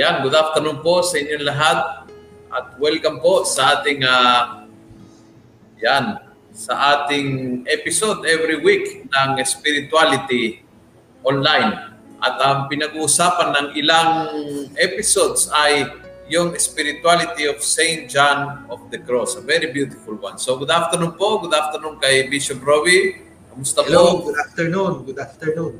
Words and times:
Ayan, 0.00 0.24
good 0.24 0.32
afternoon 0.32 0.80
po 0.80 1.04
sa 1.04 1.20
inyong 1.20 1.44
lahat 1.44 2.08
at 2.48 2.72
welcome 2.80 3.20
po 3.20 3.44
sa 3.44 3.76
ating 3.76 4.00
uh, 4.00 4.64
yan, 5.76 6.16
sa 6.56 7.04
ating 7.04 7.60
episode 7.68 8.24
every 8.24 8.64
week 8.64 9.04
ng 9.04 9.36
Spirituality 9.44 10.64
Online. 11.20 12.00
At 12.16 12.40
ang 12.40 12.72
pinag-uusapan 12.72 13.52
ng 13.52 13.66
ilang 13.76 14.10
episodes 14.80 15.52
ay 15.52 15.92
yung 16.32 16.56
Spirituality 16.56 17.44
of 17.44 17.60
St. 17.60 18.08
John 18.08 18.64
of 18.72 18.80
the 18.88 19.04
Cross. 19.04 19.36
A 19.36 19.44
very 19.44 19.68
beautiful 19.68 20.16
one. 20.16 20.40
So 20.40 20.56
good 20.56 20.72
afternoon 20.72 21.20
po. 21.20 21.44
Good 21.44 21.52
afternoon 21.52 22.00
kay 22.00 22.24
Bishop 22.24 22.64
Rowie. 22.64 23.20
Kamusta 23.52 23.84
Hello, 23.84 24.24
po? 24.24 24.32
good 24.32 24.40
afternoon. 24.48 24.92
Good 25.04 25.20
afternoon. 25.20 25.76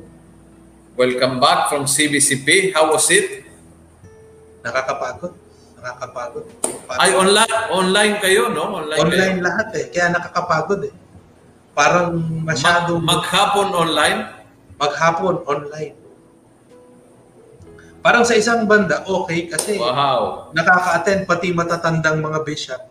Welcome 0.93 1.41
back 1.41 1.73
from 1.73 1.89
CBCP. 1.89 2.77
How 2.77 2.93
was 2.93 3.09
it? 3.09 3.49
Nakakapagod. 4.61 5.33
Nakakapagod. 5.77 6.45
Parang 6.85 7.01
Ay, 7.01 7.11
online 7.13 7.53
online 7.71 8.13
kayo, 8.19 8.43
no? 8.49 8.77
Online, 8.77 8.99
online 8.99 9.35
kayo. 9.37 9.45
lahat 9.45 9.67
eh. 9.73 9.85
Kaya 9.89 10.07
nakakapagod 10.13 10.81
eh. 10.85 10.93
Parang 11.71 12.13
masyado 12.43 12.99
Mag- 12.99 13.25
maghapon 13.25 13.69
online? 13.73 14.19
maghapon 14.77 15.45
online. 15.45 15.93
Parang 18.01 18.25
sa 18.25 18.33
isang 18.33 18.65
banda, 18.65 19.05
okay 19.05 19.45
kasi 19.45 19.77
Wow. 19.77 20.49
nakaka-attend 20.57 21.29
pati 21.29 21.53
matatandang 21.53 22.17
mga 22.17 22.41
bishop, 22.41 22.81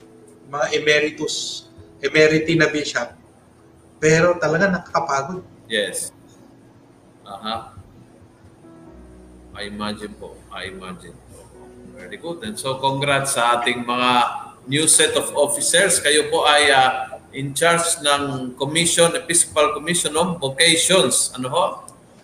mga 0.46 0.66
emeritus, 0.70 1.66
emeriti 1.98 2.54
na 2.54 2.70
bishop. 2.70 3.10
Pero 3.98 4.38
talaga 4.38 4.70
nakakapagod. 4.70 5.42
Yes. 5.66 6.14
Aha. 7.26 7.74
I 9.58 9.66
imagine 9.66 10.14
po. 10.14 10.38
I 10.48 10.70
imagine. 10.70 11.12
Very 12.00 12.16
good. 12.16 12.40
And 12.48 12.56
so 12.56 12.80
congrats 12.80 13.36
sa 13.36 13.60
ating 13.60 13.84
mga 13.84 14.10
new 14.72 14.88
set 14.88 15.12
of 15.20 15.28
officers. 15.36 16.00
Kayo 16.00 16.32
po 16.32 16.48
ay 16.48 16.72
ah, 16.72 17.20
in 17.36 17.52
charge 17.52 18.00
ng 18.00 18.56
Commission, 18.56 19.12
Episcopal 19.20 19.76
Commission 19.76 20.16
on 20.16 20.40
Vocations. 20.40 21.28
Ano 21.36 21.52
ho? 21.52 21.64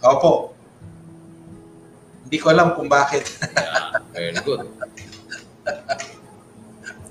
Opo. 0.00 0.56
Hindi 2.24 2.36
ko 2.40 2.56
alam 2.56 2.72
kung 2.72 2.88
bakit. 2.88 3.28
Yeah, 3.52 4.00
very 4.16 4.40
good. 4.40 4.64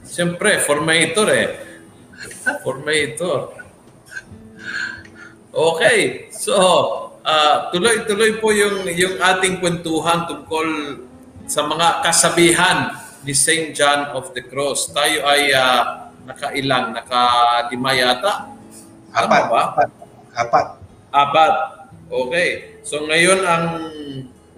Siyempre, 0.09 0.57
formator 0.65 1.29
eh. 1.29 1.49
Formator. 2.65 3.61
Okay. 5.53 6.33
So, 6.33 6.57
ah, 7.21 7.69
tuloy-tuloy 7.69 8.41
po 8.41 8.49
yung, 8.49 8.89
yung 8.89 9.21
ating 9.21 9.61
kwentuhan 9.61 10.25
tungkol 10.25 10.67
sa 11.45 11.65
mga 11.65 12.01
kasabihan 12.01 12.93
ni 13.25 13.33
St. 13.33 13.73
John 13.73 14.13
of 14.13 14.33
the 14.33 14.41
Cross. 14.45 14.93
Tayo 14.93 15.25
ay 15.25 15.53
ah, 15.53 16.09
nakailang, 16.25 16.93
nakadima 16.93 17.93
yata. 17.93 18.53
Tama 19.13 19.25
Apat. 19.25 19.43
ba? 19.49 19.61
Apat. 19.73 19.89
Apat. 20.35 20.67
Apat. 21.09 21.53
Okay. 22.05 22.49
So 22.85 23.01
ngayon 23.05 23.41
ang 23.41 23.65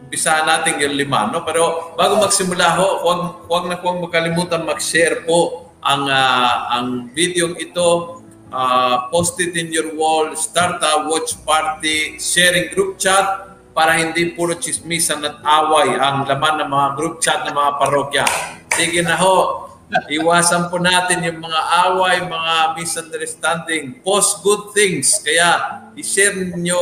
umpisa 0.08 0.44
natin 0.44 0.80
yung 0.84 0.96
lima, 0.96 1.32
no? 1.32 1.44
Pero 1.44 1.96
bago 1.96 2.20
magsimula 2.20 2.80
ho, 2.80 2.88
huwag, 3.04 3.20
huwag 3.48 3.64
na 3.72 3.76
huwag 3.80 4.04
makalimutan 4.04 4.64
mag-share 4.64 5.24
po 5.28 5.72
ang 5.84 6.08
ah, 6.08 6.76
ang 6.76 7.12
video 7.12 7.56
ito. 7.56 8.20
Ah, 8.48 9.12
post 9.12 9.36
it 9.44 9.60
in 9.60 9.76
your 9.76 9.92
wall, 10.00 10.32
start 10.40 10.80
a 10.80 11.04
watch 11.12 11.36
party, 11.44 12.16
sharing 12.16 12.72
group 12.72 12.96
chat 12.96 13.47
para 13.78 14.02
hindi 14.02 14.34
puro 14.34 14.58
chismisan 14.58 15.22
at 15.22 15.38
away 15.46 15.94
ang 15.94 16.26
laman 16.26 16.66
ng 16.66 16.70
mga 16.74 16.88
group 16.98 17.22
chat 17.22 17.46
ng 17.46 17.54
mga 17.54 17.72
parokya. 17.78 18.26
Sige 18.74 19.06
na 19.06 19.14
ho, 19.22 19.70
iwasan 20.10 20.74
po 20.74 20.82
natin 20.82 21.22
yung 21.22 21.46
mga 21.46 21.62
away, 21.86 22.26
mga 22.26 22.74
misunderstanding. 22.74 24.02
Post 24.02 24.42
good 24.42 24.74
things. 24.74 25.22
Kaya 25.22 25.78
i-share 25.94 26.34
ninyo, 26.34 26.80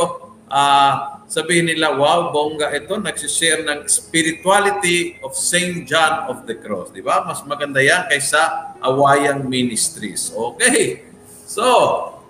ah, 0.48 1.20
sabihin 1.28 1.68
nila, 1.68 1.92
wow, 2.00 2.32
bongga 2.32 2.72
ito, 2.72 2.96
nagsishare 2.96 3.60
ng 3.68 3.84
spirituality 3.84 5.20
of 5.20 5.36
St. 5.36 5.84
John 5.84 6.32
of 6.32 6.48
the 6.48 6.56
Cross. 6.56 6.96
Di 6.96 7.04
ba? 7.04 7.28
Mas 7.28 7.44
maganda 7.44 7.84
yan 7.84 8.08
kaysa 8.08 8.72
Awayang 8.80 9.44
Ministries. 9.44 10.32
Okay. 10.32 11.04
So, 11.44 11.60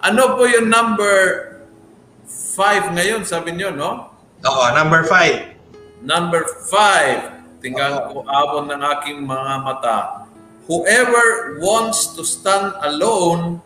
ano 0.02 0.34
po 0.34 0.42
yung 0.50 0.66
number 0.66 1.14
five 2.26 2.90
ngayon, 2.90 3.22
sabi 3.22 3.54
nyo, 3.54 3.70
no? 3.70 4.15
Oo, 4.46 4.70
number 4.78 5.02
five. 5.10 5.58
Number 6.06 6.46
five, 6.70 7.42
tingnan 7.58 8.14
ko 8.14 8.22
abon 8.30 8.70
ng 8.70 8.78
aking 8.78 9.26
mga 9.26 9.52
mata. 9.66 9.98
Whoever 10.70 11.58
wants 11.58 12.14
to 12.14 12.22
stand 12.22 12.70
alone 12.86 13.58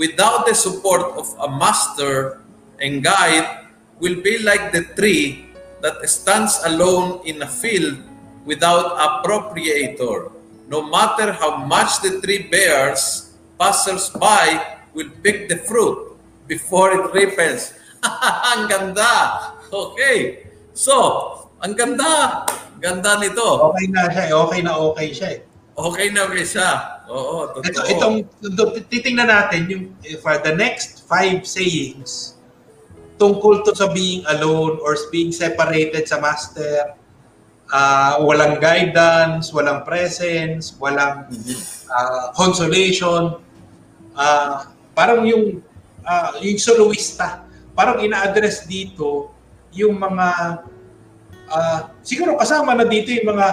without 0.00 0.48
the 0.48 0.56
support 0.56 1.04
of 1.20 1.28
a 1.36 1.48
master 1.52 2.40
and 2.80 3.04
guide 3.04 3.68
will 4.00 4.24
be 4.24 4.40
like 4.40 4.72
the 4.72 4.88
tree 4.96 5.52
that 5.84 6.00
stands 6.08 6.56
alone 6.64 7.20
in 7.28 7.44
a 7.44 7.50
field 7.50 8.00
without 8.48 8.96
a 8.96 9.20
proprietor. 9.20 10.32
No 10.72 10.80
matter 10.80 11.36
how 11.36 11.60
much 11.60 12.00
the 12.00 12.24
tree 12.24 12.48
bears, 12.48 13.36
passers-by 13.60 14.80
will 14.96 15.12
pick 15.20 15.52
the 15.52 15.60
fruit 15.68 16.16
before 16.48 16.96
it 16.96 17.04
ripens. 17.12 17.76
Ang 18.56 18.72
ganda! 18.72 19.60
Okay. 19.72 20.44
So, 20.76 20.94
ang 21.64 21.72
ganda. 21.72 22.44
Ganda 22.76 23.16
nito. 23.16 23.72
Okay 23.72 23.88
na 23.88 24.12
siya. 24.12 24.24
eh. 24.28 24.32
Okay 24.36 24.60
na 24.60 24.72
okay 24.76 25.08
siya 25.16 25.28
eh. 25.32 25.40
Okay 25.72 26.06
na 26.12 26.28
okay 26.28 26.44
siya. 26.44 26.70
Oo, 27.08 27.56
totoo. 27.56 27.64
Ito, 27.64 27.80
itong, 27.88 28.16
ito, 28.28 28.62
titingnan 28.92 29.32
natin 29.32 29.60
yung 29.72 29.84
eh, 30.04 30.20
for 30.20 30.36
the 30.44 30.52
next 30.52 31.08
five 31.08 31.48
sayings 31.48 32.36
tungkol 33.16 33.62
to 33.62 33.72
sa 33.72 33.86
being 33.94 34.26
alone 34.26 34.82
or 34.82 34.98
being 35.14 35.30
separated 35.30 36.04
sa 36.10 36.18
master, 36.18 36.98
ah, 37.70 38.18
walang 38.18 38.58
guidance, 38.58 39.54
walang 39.54 39.86
presence, 39.86 40.74
walang 40.82 41.30
ah, 41.88 42.34
consolation, 42.34 43.38
ah, 44.18 44.74
parang 44.92 45.22
yung 45.22 45.62
ah, 46.02 46.34
yung 46.42 46.58
soloista, 46.58 47.46
parang 47.72 48.02
ina-address 48.02 48.66
dito 48.66 49.31
yung 49.72 49.96
mga 49.96 50.26
ah, 51.52 51.80
siguro 52.00 52.36
kasama 52.36 52.72
na 52.76 52.84
dito 52.88 53.12
yung 53.12 53.36
mga 53.36 53.48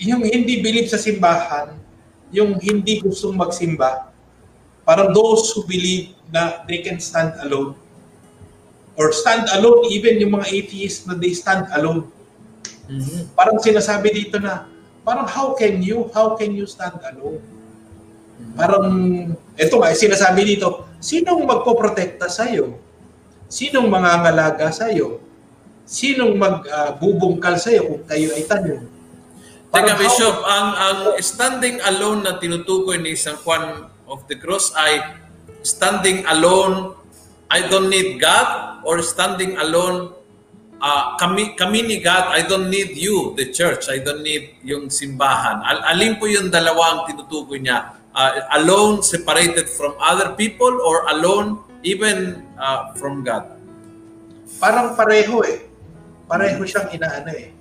yung 0.00 0.22
hindi 0.24 0.64
believe 0.64 0.88
sa 0.88 0.96
simbahan, 0.96 1.76
yung 2.32 2.56
hindi 2.56 3.04
gustong 3.04 3.36
magsimba, 3.36 4.08
parang 4.82 5.12
those 5.12 5.52
who 5.52 5.62
believe 5.68 6.16
na 6.32 6.64
they 6.64 6.80
can 6.80 6.96
stand 6.96 7.36
alone 7.44 7.76
or 8.96 9.12
stand 9.12 9.48
alone, 9.56 9.88
even 9.92 10.20
yung 10.20 10.40
mga 10.40 10.48
atheists 10.48 11.04
na 11.04 11.16
they 11.16 11.32
stand 11.36 11.68
alone. 11.76 12.08
Mhm. 12.90 13.32
Parang 13.32 13.56
sinasabi 13.60 14.12
dito 14.12 14.36
na, 14.36 14.66
parang 15.06 15.24
how 15.24 15.56
can 15.56 15.80
you, 15.80 16.08
how 16.12 16.34
can 16.36 16.52
you 16.52 16.68
stand 16.68 16.96
alone? 17.08 17.40
Parang, 18.56 18.84
eto 19.56 19.80
nga, 19.80 19.92
sinasabi 19.94 20.56
dito, 20.56 20.84
sinong 20.98 21.44
magpoprotekta 21.44 22.28
sa'yo? 22.28 22.76
Sinong 23.50 23.90
mangangalaga 23.90 24.70
sa'yo? 24.70 25.18
Sinong 25.82 26.38
magbubungkal 26.38 27.58
uh, 27.58 27.60
sa'yo 27.60 27.82
kung 27.82 28.04
kayo 28.06 28.30
ay 28.38 28.46
tanong? 28.46 28.86
Teka, 29.74 29.94
Bishop, 29.98 30.36
ang, 30.46 30.68
ang 30.78 30.98
standing 31.18 31.82
alone 31.82 32.22
na 32.22 32.38
tinutukoy 32.38 33.02
ni 33.02 33.18
San 33.18 33.34
Juan 33.42 33.90
of 34.06 34.22
the 34.30 34.38
Cross 34.38 34.70
ay 34.78 35.02
standing 35.66 36.22
alone, 36.30 36.94
I 37.50 37.66
don't 37.66 37.90
need 37.90 38.22
God, 38.22 38.82
or 38.86 39.02
standing 39.02 39.58
alone, 39.58 40.14
uh, 40.78 41.18
kami, 41.18 41.58
kami 41.58 41.82
ni 41.82 41.98
God, 41.98 42.30
I 42.30 42.46
don't 42.46 42.70
need 42.70 42.94
you, 42.94 43.34
the 43.34 43.50
church, 43.50 43.90
I 43.90 43.98
don't 43.98 44.22
need 44.22 44.62
yung 44.62 44.94
simbahan. 44.94 45.58
Al 45.66 45.94
alin 45.94 46.22
po 46.22 46.30
yung 46.30 46.54
dalawang 46.54 47.10
tinutukoy 47.10 47.58
niya? 47.58 47.98
Uh, 48.14 48.46
alone, 48.58 49.02
separated 49.02 49.70
from 49.70 49.94
other 49.98 50.34
people, 50.34 50.70
or 50.82 51.06
alone, 51.14 51.62
even 51.82 52.44
uh, 52.60 52.92
from 52.96 53.22
God? 53.24 53.48
Parang 54.60 54.98
pareho 54.98 55.40
eh. 55.46 55.66
Pareho 56.30 56.62
siyang 56.62 56.94
inaano 56.94 57.32
eh 57.34 57.60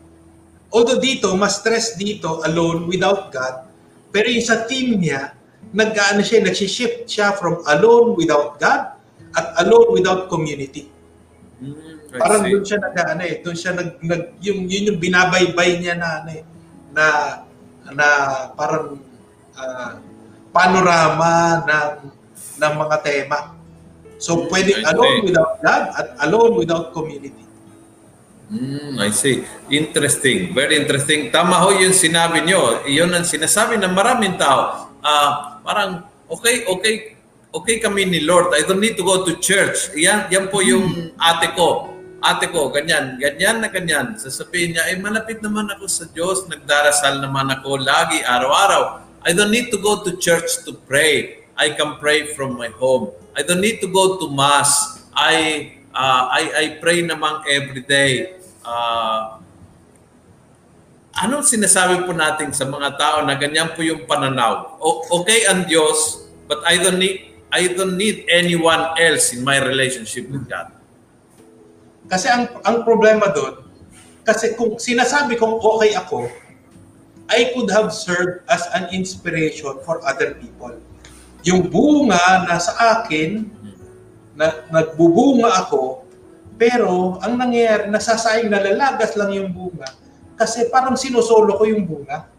Although 0.70 1.02
dito, 1.02 1.34
mas 1.34 1.58
stress 1.58 1.98
dito, 1.98 2.46
alone, 2.46 2.86
without 2.86 3.34
God. 3.34 3.66
Pero 4.14 4.30
yung 4.30 4.46
sa 4.46 4.70
team 4.70 5.02
niya, 5.02 5.34
nag-ano 5.74 6.22
siya, 6.22 6.46
nag-shift 6.46 7.10
siya 7.10 7.34
from 7.34 7.66
alone 7.66 8.14
without 8.14 8.62
God 8.62 8.94
at 9.34 9.48
alone 9.66 9.98
without 9.98 10.30
community. 10.30 10.90
Mm, 11.58 12.14
parang 12.22 12.46
doon 12.46 12.66
siya 12.66 12.80
nag-ano 12.82 13.22
eh, 13.26 13.36
doon 13.42 13.58
siya 13.58 13.74
nag, 13.78 13.98
nag 14.02 14.24
yung 14.42 14.66
yun 14.66 14.94
yung 14.94 15.00
binabaybay 15.02 15.78
niya 15.78 15.94
na 15.98 16.10
ano 16.24 16.30
eh, 16.32 16.44
na 16.96 17.06
na 17.94 18.08
parang 18.58 18.98
uh, 19.54 19.92
panorama 20.50 21.62
ng 21.66 21.94
ng 22.62 22.74
mga 22.78 22.98
tema. 23.06 23.40
So 24.20 24.36
mm, 24.36 24.52
pwedeng 24.52 24.84
alone 24.84 25.18
without 25.24 25.54
God 25.64 25.84
at 25.96 26.08
alone 26.28 26.54
without 26.60 26.92
community. 26.92 27.48
Mm, 28.50 28.98
I 28.98 29.14
see. 29.14 29.46
Interesting. 29.70 30.52
Very 30.52 30.76
interesting. 30.82 31.30
Tama 31.30 31.62
ho 31.64 31.70
yung 31.80 31.94
sinabi 31.94 32.44
nyo. 32.44 32.84
Iyon 32.84 33.14
ang 33.14 33.24
sinasabi 33.24 33.78
ng 33.80 33.94
maraming 33.94 34.36
tao. 34.42 34.90
Uh, 35.00 35.62
parang, 35.62 36.04
okay, 36.28 36.66
okay, 36.66 37.14
okay 37.54 37.78
kami 37.78 38.10
ni 38.10 38.20
Lord. 38.26 38.52
I 38.58 38.66
don't 38.66 38.82
need 38.82 38.98
to 38.98 39.06
go 39.06 39.22
to 39.22 39.38
church. 39.38 39.94
Yan, 39.94 40.28
yan 40.34 40.50
po 40.50 40.66
yung 40.66 41.14
ate 41.22 41.54
ko. 41.54 41.94
Ate 42.20 42.52
ko, 42.52 42.68
ganyan, 42.68 43.16
ganyan 43.16 43.64
na 43.64 43.72
ganyan. 43.72 44.20
Sasabihin 44.20 44.76
niya, 44.76 44.92
eh 44.92 45.00
malapit 45.00 45.40
naman 45.40 45.72
ako 45.72 45.88
sa 45.88 46.04
Diyos. 46.12 46.44
Nagdarasal 46.52 47.24
naman 47.24 47.48
ako 47.54 47.80
lagi, 47.80 48.20
araw-araw. 48.26 49.08
I 49.24 49.32
don't 49.32 49.54
need 49.54 49.72
to 49.72 49.80
go 49.80 50.04
to 50.04 50.18
church 50.20 50.66
to 50.68 50.76
pray. 50.76 51.46
I 51.56 51.72
can 51.78 52.02
pray 52.02 52.34
from 52.34 52.60
my 52.60 52.74
home. 52.76 53.16
I 53.40 53.48
don't 53.48 53.64
need 53.64 53.80
to 53.80 53.88
go 53.88 54.20
to 54.20 54.28
mass. 54.28 55.00
I 55.16 55.72
uh, 55.96 56.28
I 56.28 56.44
I 56.52 56.66
pray 56.84 57.08
namang 57.08 57.48
every 57.48 57.88
day 57.88 58.36
uh, 58.68 59.40
anong 61.20 61.46
sinasabi 61.48 62.04
po 62.08 62.16
natin 62.16 62.52
sa 62.56 62.68
mga 62.68 62.96
tao 62.96 63.18
na 63.24 63.36
ganyan 63.36 63.72
po 63.76 63.84
yung 63.84 64.08
pananaw? 64.08 64.80
O, 64.80 65.04
okay 65.22 65.48
ang 65.48 65.68
Diyos, 65.68 66.28
but 66.48 66.64
I 66.64 66.80
don't 66.80 67.00
need 67.00 67.32
I 67.50 67.66
don't 67.74 67.98
need 67.98 68.30
anyone 68.30 68.94
else 68.96 69.34
in 69.34 69.42
my 69.42 69.58
relationship 69.58 70.30
with 70.30 70.46
God. 70.46 70.70
Kasi 72.08 72.30
ang 72.30 72.48
ang 72.62 72.86
problema 72.86 73.30
doon, 73.34 73.66
kasi 74.22 74.54
kung 74.54 74.78
sinasabi 74.78 75.38
kong 75.38 75.58
okay 75.62 75.98
ako, 75.98 76.30
I 77.30 77.54
could 77.54 77.70
have 77.70 77.94
served 77.94 78.46
as 78.50 78.66
an 78.74 78.90
inspiration 78.90 79.82
for 79.86 80.02
other 80.02 80.34
people. 80.38 80.74
Yung 81.50 81.66
bunga 81.66 82.46
na 82.46 82.62
sa 82.62 83.02
akin, 83.02 83.50
na 84.38 84.70
nagbubunga 84.70 85.50
ako, 85.66 86.06
pero 86.56 87.18
ang 87.20 87.36
nangyayari, 87.36 87.90
nasasayang 87.90 88.54
nalalagas 88.54 89.18
lang 89.18 89.34
yung 89.34 89.50
bunga 89.50 89.90
kasi 90.40 90.72
parang 90.72 90.96
sinusolo 90.96 91.60
ko 91.60 91.68
yung 91.68 91.84
bunga. 91.84 92.30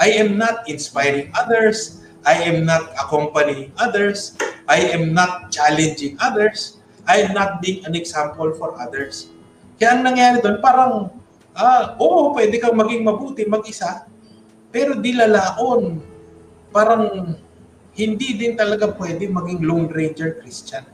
I 0.00 0.16
am 0.16 0.40
not 0.40 0.64
inspiring 0.64 1.28
others. 1.36 2.00
I 2.24 2.48
am 2.48 2.64
not 2.64 2.96
accompanying 2.96 3.68
others. 3.76 4.32
I 4.64 4.96
am 4.96 5.12
not 5.12 5.52
challenging 5.52 6.16
others. 6.16 6.80
I 7.04 7.28
am 7.28 7.36
not 7.36 7.60
being 7.60 7.84
an 7.84 7.92
example 7.92 8.56
for 8.56 8.72
others. 8.80 9.28
Kaya 9.76 10.00
ang 10.00 10.08
nangyayari 10.08 10.40
doon, 10.40 10.64
parang, 10.64 11.12
ah, 11.52 11.96
oo, 12.00 12.32
pwede 12.32 12.56
kang 12.56 12.76
maging 12.76 13.04
mabuti 13.04 13.44
mag-isa, 13.44 14.08
pero 14.72 14.96
di 14.96 15.12
lalaon. 15.12 16.00
Parang 16.72 17.36
hindi 17.94 18.38
din 18.38 18.54
talaga 18.54 18.90
pwede 18.94 19.26
maging 19.26 19.60
Lone 19.66 19.88
Ranger 19.90 20.38
Christian. 20.38 20.86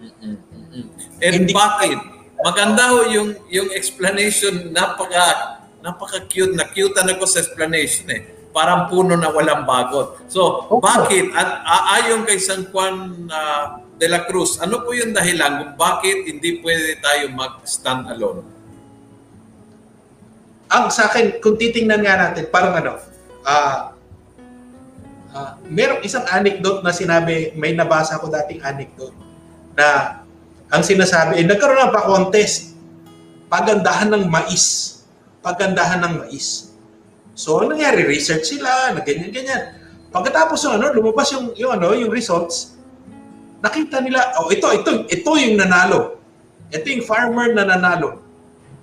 Mm-hmm. 0.00 1.20
And 1.20 1.32
Hindi 1.44 1.52
bakit? 1.52 1.98
Maganda 2.40 2.96
ho 2.96 3.04
yung 3.12 3.36
yung 3.52 3.68
explanation, 3.76 4.72
napaka 4.72 5.60
napaka-cute 5.84 6.56
na 6.56 6.68
cute 6.72 6.96
ako 6.96 7.24
sa 7.28 7.44
explanation 7.44 8.08
eh. 8.12 8.22
Parang 8.50 8.88
puno 8.88 9.14
na 9.14 9.28
walang 9.30 9.68
bagot. 9.68 10.24
So, 10.26 10.66
okay. 10.68 10.82
bakit 10.82 11.26
at 11.36 11.62
ayon 12.00 12.24
kay 12.24 12.40
San 12.40 12.68
Juan 12.72 13.28
uh, 13.28 13.84
de 14.00 14.08
la 14.08 14.24
Cruz, 14.24 14.56
ano 14.58 14.82
po 14.82 14.96
yung 14.96 15.12
dahilan 15.12 15.60
kung 15.60 15.72
bakit 15.76 16.24
hindi 16.24 16.58
pwede 16.64 16.98
tayo 16.98 17.28
mag-stand 17.30 18.08
alone? 18.08 18.42
Ang 20.70 20.84
sa 20.88 21.12
akin, 21.12 21.42
kung 21.44 21.60
titingnan 21.60 22.02
nga 22.02 22.28
natin, 22.28 22.48
parang 22.48 22.74
ano, 22.78 22.92
ah 23.44 23.50
uh, 23.52 23.99
uh, 25.34 25.58
merong 25.66 26.02
isang 26.02 26.26
anecdote 26.26 26.82
na 26.82 26.92
sinabi, 26.94 27.54
may 27.54 27.74
nabasa 27.74 28.18
ko 28.18 28.30
dating 28.30 28.60
anecdote 28.62 29.16
na 29.74 30.20
ang 30.70 30.82
sinasabi, 30.86 31.42
eh, 31.42 31.44
nagkaroon 31.46 31.90
ng 31.90 31.94
pa-contest. 31.94 32.78
Pagandahan 33.50 34.14
ng 34.14 34.24
mais. 34.30 35.02
Pagandahan 35.42 35.98
ng 36.06 36.14
mais. 36.22 36.70
So, 37.34 37.58
ano 37.58 37.74
nangyari? 37.74 38.06
Research 38.06 38.46
sila, 38.46 38.94
na 38.94 39.02
ganyan-ganyan. 39.02 39.74
Pagkatapos 40.14 40.58
ng 40.66 40.74
ano, 40.78 40.86
lumabas 40.94 41.34
yung, 41.34 41.50
yung, 41.58 41.74
ano, 41.74 41.90
yung 41.94 42.10
results, 42.14 42.78
nakita 43.58 43.98
nila, 43.98 44.38
oh, 44.38 44.50
ito, 44.54 44.70
ito, 44.70 44.90
ito 45.10 45.30
yung 45.42 45.58
nanalo. 45.58 46.22
Ito 46.70 46.86
yung 46.86 47.02
farmer 47.02 47.50
na 47.50 47.66
nanalo. 47.66 48.22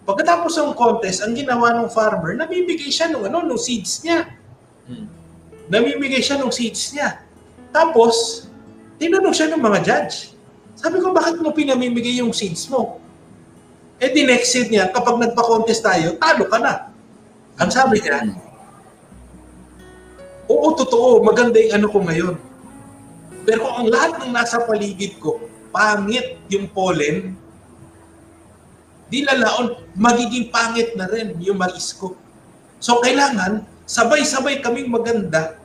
Pagkatapos 0.04 0.56
ng 0.60 0.76
contest, 0.76 1.24
ang 1.24 1.36
ginawa 1.36 1.72
ng 1.84 1.88
farmer, 1.92 2.36
namimigay 2.36 2.92
siya 2.92 3.12
ng 3.12 3.28
ano, 3.32 3.44
ng 3.48 3.60
seeds 3.60 4.04
niya. 4.04 4.28
Hmm. 4.88 5.17
Namimigay 5.68 6.24
siya 6.24 6.40
ng 6.40 6.52
seeds 6.52 6.96
niya. 6.96 7.24
Tapos, 7.72 8.48
tinanong 8.98 9.36
siya 9.36 9.52
ng 9.52 9.62
mga 9.62 9.80
judge 9.84 10.38
sabi 10.78 11.02
ko, 11.02 11.10
bakit 11.10 11.42
mo 11.42 11.50
pinamimigay 11.50 12.22
yung 12.22 12.30
seeds 12.30 12.70
mo? 12.70 13.02
Eh 13.98 14.14
di 14.14 14.30
next 14.30 14.54
seed 14.54 14.70
niya, 14.70 14.94
kapag 14.94 15.18
nagpa-contest 15.18 15.82
tayo, 15.82 16.14
talo 16.22 16.46
ka 16.46 16.62
na. 16.62 16.94
Ang 17.58 17.74
sabi 17.74 17.98
niya, 17.98 18.22
oo, 20.46 20.68
totoo, 20.78 21.26
maganda 21.26 21.58
yung 21.58 21.82
ano 21.82 21.88
ko 21.90 21.98
ngayon. 22.06 22.36
Pero 23.42 23.66
kung 23.66 23.76
ang 23.82 23.90
lahat 23.90 24.22
ng 24.22 24.32
nasa 24.38 24.62
paligid 24.62 25.18
ko, 25.18 25.42
pangit 25.74 26.38
yung 26.54 26.70
pollen, 26.70 27.34
di 29.10 29.26
lalaon, 29.26 29.82
magiging 29.98 30.54
pangit 30.54 30.94
na 30.94 31.10
rin 31.10 31.34
yung 31.42 31.58
mais 31.58 31.90
ko. 31.98 32.14
So 32.78 33.02
kailangan, 33.02 33.66
sabay-sabay 33.88 34.60
kaming 34.60 34.92
maganda, 34.92 35.56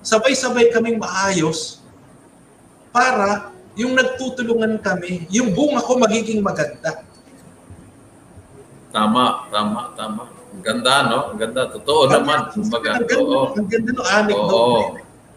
sabay-sabay 0.00 0.72
kaming 0.72 0.96
maayos 0.96 1.84
para 2.88 3.52
yung 3.76 3.92
nagtutulungan 3.94 4.80
kami, 4.80 5.28
yung 5.28 5.52
bunga 5.52 5.84
ko 5.84 6.00
magiging 6.00 6.40
maganda. 6.40 7.04
Tama, 8.90 9.46
tama, 9.52 9.94
tama. 9.94 10.22
Ang 10.50 10.62
ganda, 10.66 11.06
no? 11.06 11.18
Ang 11.30 11.38
ganda. 11.38 11.70
Totoo 11.70 12.10
ang 12.10 12.26
naman. 12.26 12.50
Kumbaga, 12.50 12.98
ang 12.98 13.06
ganda, 13.06 13.22
oo. 13.22 13.54
ang 13.54 13.68
ganda 13.70 13.90
no 13.94 14.02
anecdote. 14.02 14.50
Oo. 14.50 14.78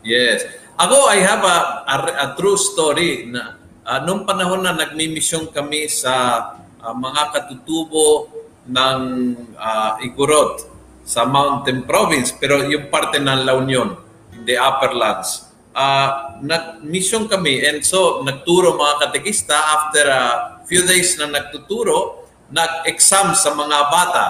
Yes. 0.01 0.41
Ako, 0.73 1.05
I 1.05 1.21
have 1.21 1.45
a, 1.45 1.57
a, 1.85 1.95
a 2.17 2.27
true 2.33 2.57
story 2.57 3.29
na 3.29 3.61
uh, 3.85 4.01
nung 4.01 4.25
panahon 4.25 4.65
na 4.65 4.73
nagmi-mission 4.73 5.53
kami 5.53 5.85
sa 5.85 6.41
uh, 6.81 6.95
mga 6.97 7.29
katutubo 7.29 8.25
ng 8.65 8.99
uh, 9.53 10.01
Igorot 10.01 10.72
sa 11.03 11.27
Mountain 11.27 11.83
Province, 11.83 12.31
pero 12.35 12.63
yung 12.63 12.87
parte 12.87 13.19
ng 13.19 13.43
La 13.43 13.53
Union, 13.59 13.95
the 14.47 14.55
upper 14.55 14.95
lands 14.95 15.53
uh, 15.73 16.39
nag-mission 16.39 17.25
kami 17.25 17.65
and 17.65 17.81
so 17.83 18.21
nagturo 18.21 18.77
mga 18.77 19.09
katekista 19.09 19.57
after 19.57 20.05
a 20.07 20.23
few 20.69 20.85
days 20.85 21.17
na 21.19 21.27
nagtuturo, 21.27 22.23
nag-exam 22.53 23.35
sa 23.35 23.51
mga 23.51 23.77
bata. 23.91 24.25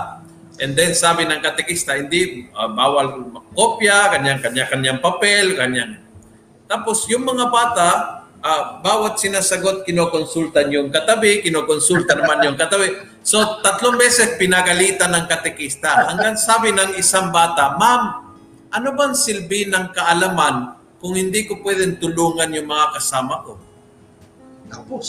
And 0.58 0.74
then 0.74 0.96
sabi 0.96 1.28
ng 1.28 1.44
katekista, 1.44 2.00
hindi 2.00 2.50
uh, 2.56 2.72
bawal 2.72 3.36
kopya, 3.54 4.10
kanya-kanya-kanyang 4.18 5.00
papel, 5.04 5.54
kanyang. 5.60 6.02
Tapos 6.66 7.06
yung 7.12 7.28
mga 7.28 7.52
bata, 7.52 7.88
uh, 8.44 8.84
bawat 8.84 9.18
sinasagot, 9.18 9.88
kinokonsultan 9.88 10.68
yung 10.70 10.92
katabi, 10.92 11.40
kinokonsulta 11.40 12.20
naman 12.20 12.44
yung 12.52 12.58
katabi. 12.60 12.92
So 13.24 13.64
tatlong 13.64 13.96
beses 13.96 14.36
pinagalitan 14.36 15.16
ng 15.16 15.26
katekista. 15.32 16.12
Hanggang 16.12 16.36
sabi 16.36 16.76
ng 16.76 17.00
isang 17.00 17.32
bata, 17.32 17.80
Ma'am, 17.80 18.04
ano 18.76 18.90
bang 18.94 19.16
silbi 19.16 19.72
ng 19.72 19.96
kaalaman 19.96 20.76
kung 21.00 21.16
hindi 21.16 21.48
ko 21.48 21.64
pwedeng 21.64 21.98
tulungan 21.98 22.52
yung 22.52 22.68
mga 22.68 23.00
kasama 23.00 23.44
ko? 23.48 23.56
Tapos, 24.68 25.08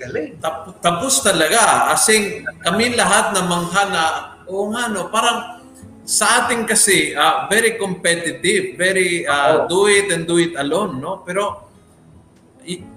galing. 0.00 0.40
Tap- 0.40 0.78
tapos 0.80 1.20
talaga. 1.20 1.92
Asing 1.94 2.46
kami 2.64 2.96
lahat 2.96 3.36
na 3.36 3.42
mangha 3.44 3.82
na, 3.92 4.02
oo 4.48 4.72
nga 4.72 4.88
no, 4.88 5.12
parang 5.12 5.60
sa 6.08 6.40
ating 6.40 6.64
kasi, 6.64 7.12
ah, 7.12 7.44
very 7.52 7.76
competitive, 7.76 8.80
very 8.80 9.28
ah, 9.28 9.68
do 9.68 9.84
it 9.92 10.08
and 10.08 10.24
do 10.24 10.40
it 10.40 10.56
alone, 10.56 10.96
no? 10.96 11.20
Pero 11.20 11.67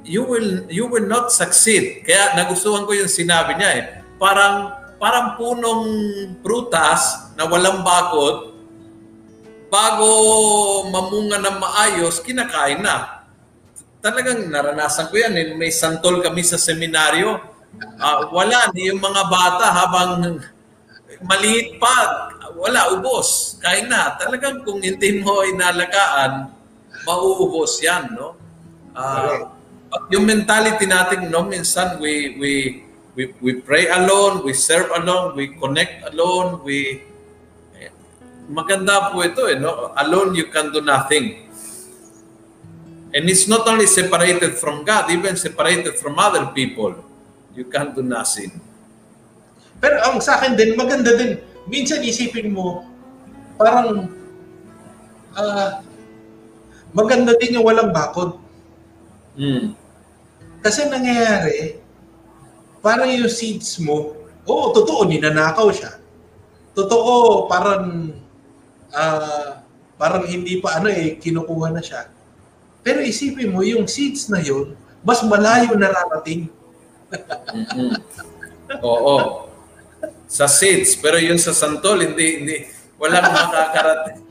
you 0.03 0.23
will 0.25 0.65
you 0.67 0.85
will 0.87 1.05
not 1.05 1.29
succeed. 1.29 2.03
Kaya 2.03 2.35
nagustuhan 2.37 2.83
ko 2.85 2.91
yung 2.95 3.11
sinabi 3.11 3.55
niya 3.55 3.69
eh. 3.77 3.83
Parang 4.17 4.73
parang 5.01 5.33
punong 5.33 5.83
prutas 6.45 7.33
na 7.33 7.49
walang 7.49 7.81
bakod, 7.81 8.53
bago 9.71 10.09
mamunga 10.91 11.41
ng 11.41 11.57
maayos, 11.57 12.19
kinakain 12.21 12.83
na. 12.83 13.25
Talagang 14.03 14.49
naranasan 14.49 15.07
ko 15.13 15.15
yan. 15.17 15.33
eh. 15.37 15.45
May 15.53 15.69
santol 15.69 16.19
kami 16.19 16.41
sa 16.41 16.57
seminaryo. 16.57 17.37
Ah, 18.01 18.27
wala, 18.33 18.67
yung 18.75 18.99
mga 18.99 19.23
bata 19.29 19.65
habang 19.71 20.41
maliit 21.21 21.77
pa, 21.77 22.27
wala, 22.57 22.91
ubos. 22.97 23.61
Kain 23.61 23.87
na. 23.87 24.17
Talagang 24.17 24.65
kung 24.65 24.81
hindi 24.81 25.21
mo 25.21 25.45
inalagaan, 25.45 26.49
mauubos 27.05 27.77
yan, 27.79 28.11
no? 28.17 28.40
Ah, 28.91 29.55
yung 30.11 30.27
mentality 30.27 30.87
natin, 30.87 31.31
no, 31.31 31.47
minsan 31.47 31.99
we, 31.99 32.35
we, 32.39 32.51
we, 33.15 33.23
we 33.39 33.51
pray 33.63 33.87
alone, 33.87 34.43
we 34.43 34.51
serve 34.51 34.91
alone, 34.95 35.35
we 35.35 35.55
connect 35.55 36.03
alone, 36.11 36.59
we, 36.63 37.07
maganda 38.51 39.15
po 39.15 39.23
ito, 39.23 39.47
eh, 39.47 39.55
no? 39.55 39.95
Alone 39.95 40.35
you 40.35 40.51
can 40.51 40.75
do 40.75 40.83
nothing. 40.83 41.47
And 43.11 43.27
it's 43.27 43.47
not 43.47 43.67
only 43.67 43.87
separated 43.87 44.59
from 44.59 44.83
God, 44.83 45.11
even 45.11 45.35
separated 45.35 45.99
from 45.99 46.19
other 46.19 46.51
people, 46.51 46.95
you 47.55 47.67
can 47.67 47.95
do 47.95 48.03
nothing. 48.03 48.55
Pero 49.79 49.99
ang 50.03 50.19
sa 50.23 50.39
akin 50.39 50.55
din, 50.55 50.75
maganda 50.75 51.15
din. 51.15 51.39
Minsan 51.67 52.03
isipin 52.03 52.51
mo, 52.51 52.87
parang 53.55 54.07
ah, 55.35 55.83
maganda 56.91 57.35
din 57.39 57.59
yung 57.59 57.67
walang 57.67 57.91
bakod. 57.91 58.40
Mm. 59.37 59.73
Kasi 60.61 60.85
nangyayari, 60.85 61.81
parang 62.83 63.09
yung 63.09 63.31
seeds 63.31 63.81
mo, 63.81 64.13
oo, 64.45 64.65
totoo, 64.73 65.05
ninanakaw 65.09 65.69
siya. 65.73 65.97
Totoo, 66.77 67.45
parang, 67.49 68.13
ah, 68.93 69.65
parang 69.97 70.25
hindi 70.25 70.57
pa 70.61 70.81
ano 70.81 70.89
eh, 70.89 71.17
kinukuha 71.17 71.73
na 71.73 71.81
siya. 71.81 72.09
Pero 72.81 73.01
isipin 73.01 73.53
mo, 73.53 73.61
yung 73.61 73.85
seeds 73.85 74.29
na 74.29 74.41
yun, 74.41 74.73
mas 75.05 75.21
malayo 75.25 75.77
nararating. 75.77 76.49
Mm-mm. 77.53 77.91
Oo. 78.81 79.49
Sa 80.31 80.47
seeds, 80.47 80.95
pero 80.97 81.19
yun 81.19 81.37
sa 81.37 81.51
santol, 81.51 82.01
hindi, 82.01 82.27
hindi, 82.41 82.55
walang 82.97 83.29
makakarating. 83.35 84.30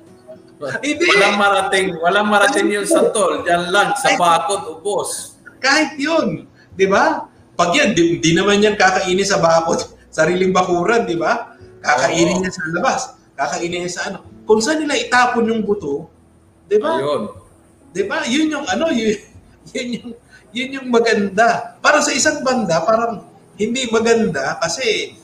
Hindi. 0.60 1.08
Walang 1.08 1.40
marating, 1.40 1.88
walang 1.96 2.28
marating 2.28 2.68
yung 2.68 2.84
santol. 2.84 3.40
Diyan 3.40 3.72
lang, 3.72 3.96
sa 3.96 4.12
bakod, 4.20 4.76
ubos. 4.76 5.40
Kahit 5.56 5.96
yun, 5.96 6.44
di 6.76 6.84
ba? 6.84 7.24
Pag 7.56 7.72
yan, 7.72 7.96
di, 7.96 8.20
di 8.20 8.36
naman 8.36 8.60
yan 8.60 8.76
kakainin 8.76 9.24
sa 9.24 9.40
bakod, 9.40 9.80
sariling 10.16 10.52
bakuran, 10.52 11.08
di 11.08 11.16
ba? 11.16 11.56
Kakainin 11.80 12.44
niya 12.44 12.52
sa 12.52 12.62
labas, 12.76 13.00
kakainin 13.40 13.88
niya 13.88 13.92
sa 13.96 14.02
ano. 14.12 14.20
Kung 14.44 14.60
saan 14.60 14.84
nila 14.84 15.00
itapon 15.00 15.48
yung 15.48 15.64
buto, 15.64 16.12
di 16.68 16.76
ba? 16.76 17.00
Ayun. 17.00 17.32
Di 17.96 18.04
ba? 18.04 18.20
Yun 18.28 18.52
yung 18.52 18.66
ano, 18.68 18.92
yun, 18.98 19.16
yun 19.72 19.88
yung 19.96 20.10
yun 20.50 20.76
yung 20.76 20.88
maganda. 20.90 21.78
Para 21.78 22.02
sa 22.02 22.10
isang 22.10 22.42
banda, 22.42 22.82
parang 22.82 23.22
hindi 23.54 23.86
maganda 23.88 24.58
kasi 24.58 25.14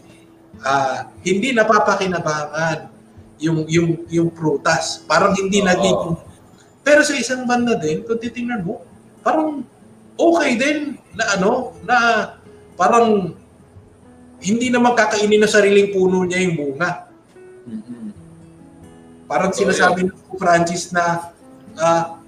ah, 0.63 1.11
hindi 1.27 1.51
napapakinabangan 1.51 2.96
yung 3.41 3.69
yung 3.69 3.89
yung 4.09 4.29
prutas. 4.33 5.05
Parang 5.05 5.37
hindi 5.37 5.61
Oo. 5.61 5.69
nagiging 5.69 6.17
Pero 6.87 7.03
sa 7.03 7.19
isang 7.19 7.43
banda 7.51 7.75
din, 7.75 8.07
kung 8.07 8.15
titingnan 8.15 8.63
mo, 8.63 8.87
parang 9.19 9.67
okay 10.15 10.55
din 10.55 10.79
na 11.19 11.35
ano, 11.35 11.75
na 11.83 11.97
parang 12.79 13.35
hindi 14.39 14.71
naman 14.71 14.95
kakainin 14.95 15.43
ng 15.43 15.51
sariling 15.51 15.91
puno 15.91 16.23
niya 16.23 16.47
yung 16.47 16.55
bunga. 16.55 17.11
Mm-mm. 17.67 18.15
Parang 19.27 19.51
Oo, 19.51 19.59
sinasabi 19.59 20.07
ng 20.07 20.39
Francis 20.39 20.95
na 20.95 21.35
ah, 21.75 22.23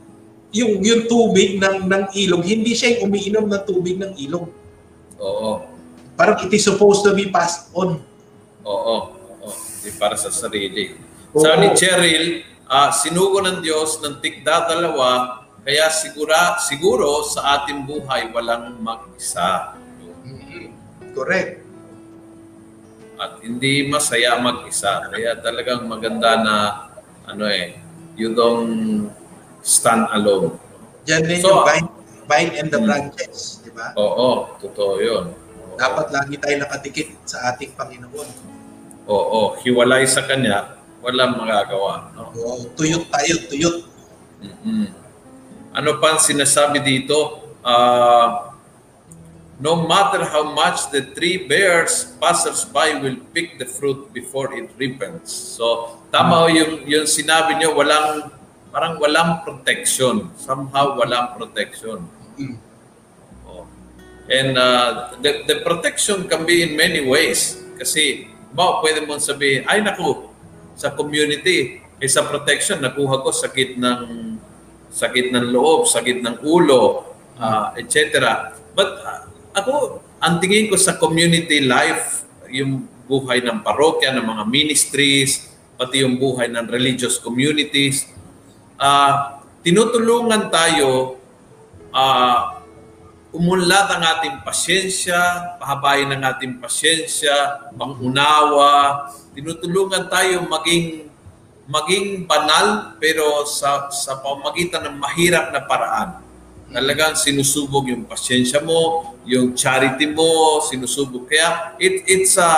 yung 0.51 0.83
yung 0.83 1.07
tubig 1.07 1.61
ng 1.63 1.87
ng 1.87 2.05
ilog, 2.19 2.43
hindi 2.43 2.75
siya 2.75 2.99
yung 2.99 3.13
umiinom 3.13 3.47
ng 3.47 3.63
tubig 3.63 3.95
ng 3.95 4.19
ilog. 4.19 4.51
Oo. 5.23 5.63
Parang 6.19 6.43
it 6.43 6.51
is 6.51 6.67
supposed 6.67 7.07
to 7.07 7.15
be 7.15 7.31
passed 7.31 7.71
on. 7.77 8.03
Oo. 8.67 9.18
Hindi 9.89 9.97
para 9.97 10.21
sa 10.21 10.29
sarili. 10.29 10.93
Oo. 11.33 11.41
Sabi 11.41 11.65
ni 11.65 11.69
Cheryl, 11.73 12.27
ah, 12.69 12.93
sinugo 12.93 13.41
ng 13.41 13.65
Diyos 13.65 14.05
ng 14.05 14.21
tikda 14.21 14.69
dalawa, 14.69 15.41
kaya 15.65 15.89
sigura, 15.89 16.61
siguro 16.61 17.25
sa 17.25 17.57
ating 17.57 17.89
buhay 17.89 18.29
walang 18.29 18.77
mag-isa. 18.85 19.73
Correct. 21.17 21.65
At 23.17 23.41
hindi 23.41 23.89
masaya 23.89 24.37
mag-isa. 24.37 25.09
Kaya 25.09 25.41
talagang 25.41 25.89
maganda 25.89 26.37
na 26.37 26.55
ano 27.25 27.49
eh, 27.49 27.81
you 28.13 28.37
don't 28.37 29.09
stand 29.65 30.05
alone. 30.13 30.53
Diyan 31.09 31.25
din 31.25 31.41
So, 31.41 31.49
yung 31.49 31.65
vine, 31.65 31.89
vine 32.29 32.53
and 32.61 32.69
the 32.69 32.77
Hmm. 32.77 32.87
branches, 32.93 33.65
di 33.65 33.73
ba? 33.73 33.97
Oo, 33.97 34.53
totoo 34.61 35.01
yun. 35.01 35.33
Oo. 35.33 35.81
Dapat 35.81 36.13
lagi 36.13 36.37
tayo 36.37 36.57
nakatikit 36.61 37.09
sa 37.25 37.53
ating 37.53 37.73
Panginoon. 37.73 38.58
Oo, 39.09 39.57
hiwalay 39.65 40.05
sa 40.05 40.29
Kanya, 40.29 40.77
walang 41.01 41.41
magagawa. 41.41 42.13
No? 42.13 42.29
Oo, 42.37 42.69
tuyot 42.77 43.09
tayo, 43.09 43.35
tuyot. 43.49 43.77
mm 44.45 44.87
Ano 45.73 45.97
pa 45.97 46.17
ang 46.17 46.21
sinasabi 46.21 46.85
dito? 46.85 47.49
Ah, 47.65 48.53
no 49.57 49.89
matter 49.89 50.23
how 50.29 50.45
much 50.53 50.91
the 50.93 51.03
tree 51.17 51.49
bears, 51.49 52.15
passers-by 52.21 53.01
will 53.01 53.17
pick 53.33 53.57
the 53.57 53.65
fruit 53.65 54.13
before 54.13 54.53
it 54.55 54.71
ripens. 54.77 55.33
So, 55.33 55.99
tama 56.13 56.45
ho 56.45 56.47
yung, 56.51 56.85
yung 56.85 57.07
sinabi 57.07 57.59
niyo, 57.59 57.75
walang, 57.75 58.29
parang 58.71 59.01
walang 59.01 59.43
protection. 59.43 60.31
Somehow, 60.39 60.99
walang 60.99 61.35
protection. 61.39 62.07
Mm. 62.37 62.57
Oh. 63.47 63.65
And 64.29 64.59
uh, 64.59 65.15
the, 65.23 65.47
the 65.47 65.57
protection 65.65 66.29
can 66.29 66.45
be 66.45 66.63
in 66.63 66.77
many 66.77 67.07
ways. 67.07 67.59
Kasi, 67.79 68.31
ba, 68.59 68.83
pwede 68.83 69.07
mong 69.07 69.23
sabihin, 69.23 69.63
ay 69.71 69.87
naku, 69.87 70.27
sa 70.75 70.91
community, 70.91 71.79
eh, 72.03 72.11
sa 72.11 72.27
protection, 72.27 72.83
nakuha 72.83 73.23
ko 73.23 73.31
sakit 73.31 73.79
ng 73.79 74.01
sakit 74.91 75.31
ng 75.31 75.55
loob, 75.55 75.87
sakit 75.87 76.27
ng 76.27 76.43
ulo, 76.43 77.07
uh, 77.39 77.71
etc. 77.79 78.19
But 78.75 78.99
uh, 78.99 79.31
ako, 79.55 80.03
ang 80.19 80.43
tingin 80.43 80.67
ko 80.67 80.75
sa 80.75 80.99
community 80.99 81.63
life, 81.63 82.27
yung 82.51 82.91
buhay 83.07 83.39
ng 83.47 83.63
parokya, 83.63 84.11
ng 84.17 84.27
mga 84.27 84.45
ministries, 84.51 85.55
pati 85.79 86.03
yung 86.03 86.19
buhay 86.19 86.51
ng 86.51 86.67
religious 86.67 87.23
communities, 87.23 88.11
ah 88.79 89.39
tinutulungan 89.63 90.51
tayo 90.51 91.19
ah 91.95 92.58
umunlad 93.39 93.87
ang 93.87 94.03
ating 94.03 94.43
pasyensya, 94.43 95.17
pahabayin 95.63 96.11
ang 96.11 96.27
ating 96.27 96.59
pasyensya, 96.59 97.71
pangunawa, 97.79 99.07
tinutulungan 99.31 100.11
tayo 100.11 100.43
maging 100.51 101.07
maging 101.69 102.27
banal 102.27 102.99
pero 102.99 103.47
sa 103.47 103.87
sa 103.95 104.19
pamagitan 104.19 104.91
ng 104.91 104.97
mahirap 104.99 105.55
na 105.55 105.63
paraan. 105.63 106.19
Talagang 106.69 107.15
sinusubog 107.15 107.89
yung 107.89 108.05
pasyensya 108.05 108.61
mo, 108.61 109.15
yung 109.25 109.55
charity 109.55 110.11
mo, 110.11 110.61
sinusubog. 110.65 111.31
Kaya 111.31 111.77
it, 111.81 112.05
it's 112.05 112.37
a, 112.37 112.51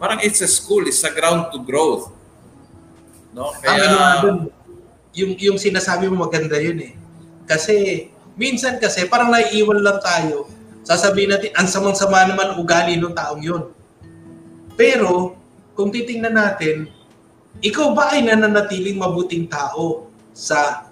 parang 0.00 0.24
it's 0.24 0.40
a 0.40 0.48
school, 0.48 0.84
it's 0.88 1.04
a 1.04 1.12
ground 1.12 1.52
to 1.52 1.60
growth. 1.60 2.08
No? 3.36 3.52
Ang 3.64 3.76
ano 3.76 3.96
nga 3.96 4.12
Kaya, 4.12 4.22
dun, 4.24 4.36
yung, 5.12 5.32
yung 5.36 5.58
sinasabi 5.60 6.08
mo 6.08 6.24
maganda 6.24 6.56
yun 6.56 6.80
eh. 6.80 6.92
Kasi, 7.44 8.08
minsan 8.36 8.76
kasi, 8.80 9.06
parang 9.08 9.32
naiiwan 9.32 9.80
lang 9.80 9.98
tayo. 10.00 10.48
Sasabihin 10.82 11.30
natin, 11.30 11.50
ang 11.54 11.68
samang-sama 11.70 12.26
naman 12.26 12.58
ugali 12.58 12.98
ng 12.98 13.14
taong 13.14 13.42
yun. 13.42 13.70
Pero, 14.74 15.38
kung 15.78 15.94
titingnan 15.94 16.34
natin, 16.34 16.90
ikaw 17.62 17.92
ba 17.94 18.16
ay 18.16 18.24
nananatiling 18.24 18.98
mabuting 18.98 19.46
tao 19.46 20.08
sa 20.32 20.88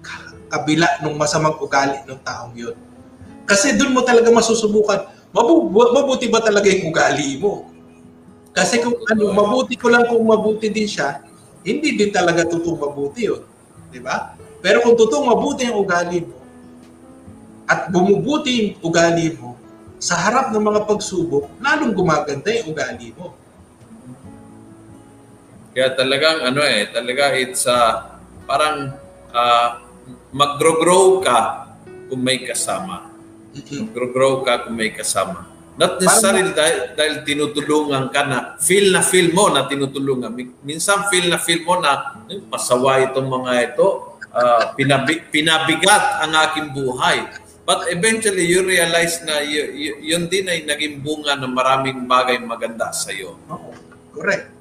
ka- 0.00 0.32
kabila 0.48 1.02
ng 1.02 1.14
masamang 1.18 1.58
ugali 1.58 2.00
ng 2.06 2.20
taong 2.22 2.54
yun? 2.54 2.76
Kasi 3.44 3.76
doon 3.76 3.92
mo 3.92 4.00
talaga 4.00 4.32
masusubukan, 4.32 5.04
mabu- 5.34 5.68
mabuti 5.68 6.30
ba 6.32 6.40
talaga 6.40 6.70
yung 6.72 6.88
ugali 6.88 7.36
mo? 7.36 7.68
Kasi 8.54 8.78
kung 8.80 8.94
ano, 9.10 9.34
mabuti 9.34 9.74
ko 9.74 9.90
lang 9.90 10.06
kung 10.06 10.22
mabuti 10.22 10.70
din 10.70 10.86
siya, 10.86 11.20
hindi 11.66 11.98
din 11.98 12.14
talaga 12.14 12.46
totoong 12.46 12.80
mabuti 12.80 13.26
yun. 13.26 13.42
Di 13.90 13.98
ba? 13.98 14.38
Pero 14.62 14.80
kung 14.80 14.94
totoong 14.94 15.26
mabuti 15.34 15.66
ang 15.66 15.82
ugali 15.82 16.22
mo, 16.22 16.43
at 17.64 17.88
bumubuti 17.88 18.52
yung 18.60 18.70
ugali 18.84 19.32
mo, 19.40 19.56
sa 19.96 20.20
harap 20.20 20.52
ng 20.52 20.60
mga 20.60 20.84
pagsubok, 20.84 21.48
lalong 21.64 21.96
gumaganda 21.96 22.52
yung 22.52 22.76
ugali 22.76 23.08
mo. 23.16 23.32
Kaya 25.72 25.96
talagang 25.96 26.44
ano 26.44 26.60
eh, 26.62 26.86
talaga 26.92 27.34
it's 27.34 27.64
uh, 27.66 28.14
parang 28.44 28.94
uh, 29.32 29.68
mag-grow 30.30 31.24
ka 31.24 31.72
kung 32.12 32.20
may 32.20 32.44
kasama. 32.44 33.10
Mag-grow 33.56 34.44
ka 34.44 34.68
kung 34.68 34.76
may 34.76 34.92
kasama. 34.92 35.50
Not 35.74 35.98
necessarily 35.98 36.54
dahil, 36.54 36.94
dahil 36.94 37.14
tinutulungan 37.26 38.06
ka 38.14 38.22
na, 38.22 38.38
feel 38.62 38.94
na 38.94 39.02
feel 39.02 39.34
mo 39.34 39.50
na 39.50 39.66
tinutulungan. 39.66 40.30
Minsan 40.62 41.10
feel 41.10 41.26
na 41.26 41.42
feel 41.42 41.66
mo 41.66 41.82
na, 41.82 42.14
pasaway 42.46 43.10
itong 43.10 43.26
mga 43.26 43.74
ito, 43.74 44.14
uh, 44.30 44.70
pinabig, 44.78 45.26
pinabigat 45.34 46.22
ang 46.22 46.32
aking 46.46 46.70
buhay. 46.70 47.26
But 47.64 47.88
eventually, 47.88 48.44
you 48.44 48.60
realize 48.60 49.24
na 49.24 49.40
y- 49.40 49.72
y- 49.72 50.12
yun 50.12 50.28
din 50.28 50.44
ay 50.52 50.68
naging 50.68 51.00
bunga 51.00 51.32
ng 51.40 51.48
maraming 51.48 52.04
bagay 52.04 52.36
maganda 52.44 52.92
sa 52.92 53.08
iyo. 53.08 53.40
Oo, 53.48 53.72
correct. 54.12 54.52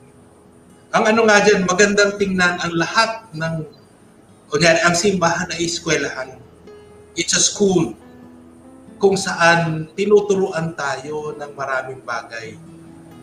Ang 0.95 1.11
ano 1.11 1.27
nga 1.27 1.43
dyan, 1.43 1.67
magandang 1.67 2.15
tingnan 2.15 2.55
ang 2.63 2.71
lahat 2.79 3.27
ng, 3.35 3.67
kunyari, 4.47 4.79
ang 4.87 4.95
simbahan 4.95 5.51
ay 5.51 5.67
eskwelahan. 5.67 6.39
It's 7.19 7.35
a 7.35 7.43
school 7.43 7.91
kung 9.03 9.19
saan 9.19 9.91
tinuturuan 9.99 10.71
tayo 10.79 11.35
ng 11.35 11.51
maraming 11.59 11.99
bagay. 12.07 12.55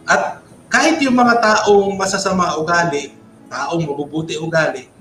At 0.04 0.44
kahit 0.68 1.00
yung 1.00 1.16
mga 1.16 1.40
taong 1.40 1.96
masasama 1.96 2.52
ugali, 2.60 3.16
taong 3.48 3.80
mabubuti 3.80 4.36
ugali, 4.36 4.92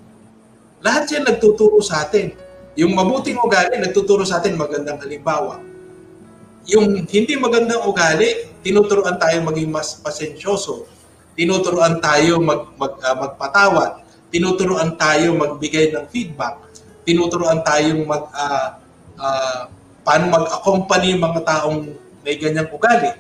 lahat 0.80 1.04
yan 1.12 1.28
nagtuturo 1.28 1.84
sa 1.84 2.08
atin 2.08 2.32
yung 2.80 2.96
mabuting 2.96 3.36
ugali, 3.36 3.76
nagtuturo 3.76 4.24
sa 4.24 4.40
atin 4.40 4.56
magandang 4.56 5.04
halimbawa. 5.04 5.60
Yung 6.72 7.04
hindi 7.12 7.36
magandang 7.36 7.84
ugali, 7.84 8.56
tinuturuan 8.64 9.20
tayo 9.20 9.44
maging 9.44 9.68
mas 9.68 10.00
pasensyoso. 10.00 10.88
Tinuturuan 11.36 12.00
tayo 12.00 12.40
mag, 12.40 12.72
mag, 12.80 12.96
uh, 13.04 13.16
magpatawad. 13.28 14.08
Tinuturuan 14.32 14.96
tayo 14.96 15.36
magbigay 15.36 15.92
ng 15.92 16.08
feedback. 16.08 16.56
Tinuturuan 17.04 17.68
tayong 17.68 18.08
mag, 18.08 18.32
uh, 18.32 18.70
uh, 19.20 19.62
paano 20.08 20.32
mag-accompany 20.32 21.20
mga 21.20 21.42
taong 21.44 21.84
may 22.24 22.40
ganyang 22.40 22.72
ugali. 22.72 23.12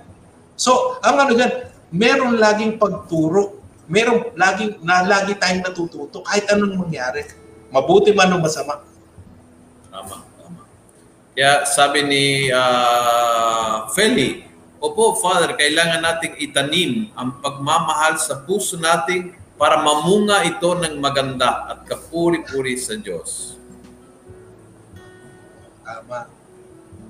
So, 0.55 1.01
ang 1.03 1.19
ano 1.19 1.35
dyan, 1.35 1.67
meron 1.91 2.39
laging 2.39 2.79
pagturo. 2.79 3.59
Meron 3.91 4.31
laging, 4.39 4.79
na 4.85 5.03
lagi 5.03 5.35
tayong 5.35 5.67
natututo 5.67 6.23
kahit 6.23 6.47
anong 6.47 6.79
mangyari. 6.79 7.27
Mabuti 7.73 8.15
man 8.15 8.37
o 8.37 8.39
masama. 8.39 8.87
Tama, 9.99 10.23
tama. 10.39 10.63
Kaya 11.35 11.67
sabi 11.67 12.07
ni 12.07 12.23
uh, 12.55 13.91
Feli, 13.91 14.47
Opo, 14.79 15.19
Father, 15.19 15.59
kailangan 15.59 15.99
nating 15.99 16.39
itanim 16.39 17.11
ang 17.19 17.43
pagmamahal 17.43 18.15
sa 18.15 18.39
puso 18.47 18.79
nating 18.79 19.35
para 19.59 19.83
mamunga 19.83 20.47
ito 20.47 20.71
ng 20.71 21.03
maganda 21.03 21.67
at 21.67 21.83
kapuri-puri 21.83 22.79
sa 22.79 22.95
Diyos. 22.95 23.59
Tama. 25.83 26.31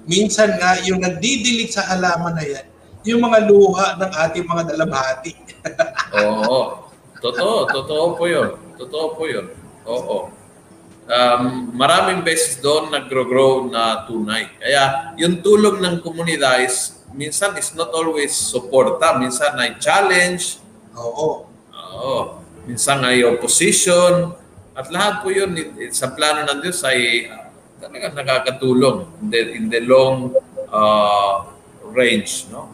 Minsan 0.10 0.58
nga, 0.58 0.82
yung 0.82 0.98
nagdidilig 0.98 1.70
sa 1.70 1.86
halaman 1.94 2.34
na 2.34 2.42
yan, 2.42 2.66
yung 3.06 3.22
mga 3.22 3.46
luha 3.46 4.02
ng 4.02 4.12
ating 4.18 4.50
mga 4.50 4.64
dalabhati. 4.74 5.38
Oo. 6.26 6.90
Totoo, 7.22 7.70
totoo 7.70 8.18
po 8.18 8.26
yun. 8.26 8.58
Totoo 8.82 9.14
po 9.14 9.30
yun. 9.30 9.46
Oo 9.86 10.39
um, 11.10 11.74
maraming 11.74 12.22
beses 12.22 12.62
doon 12.62 12.94
nagro-grow 12.94 13.68
na 13.68 14.06
tunay. 14.06 14.48
Kaya 14.62 15.14
yung 15.18 15.42
tulong 15.42 15.82
ng 15.82 16.06
komunidad 16.06 16.62
is, 16.62 17.02
minsan 17.12 17.58
is 17.58 17.74
not 17.74 17.90
always 17.92 18.32
suporta, 18.32 19.18
minsan 19.18 19.58
ay 19.58 19.76
challenge. 19.82 20.62
Oo. 20.94 21.50
Oo. 21.74 22.18
Minsan 22.70 23.02
ay 23.02 23.26
opposition. 23.26 24.38
At 24.78 24.94
lahat 24.94 25.26
po 25.26 25.34
yun 25.34 25.58
sa 25.92 26.14
plano 26.14 26.46
ng 26.46 26.60
Diyos 26.62 26.80
ay 26.86 27.28
uh, 27.28 27.50
talaga 27.82 28.14
nakakatulong 28.16 29.10
in 29.20 29.28
the, 29.28 29.42
in 29.58 29.66
the 29.68 29.82
long 29.84 30.32
uh, 30.70 31.50
range. 31.92 32.48
No? 32.54 32.70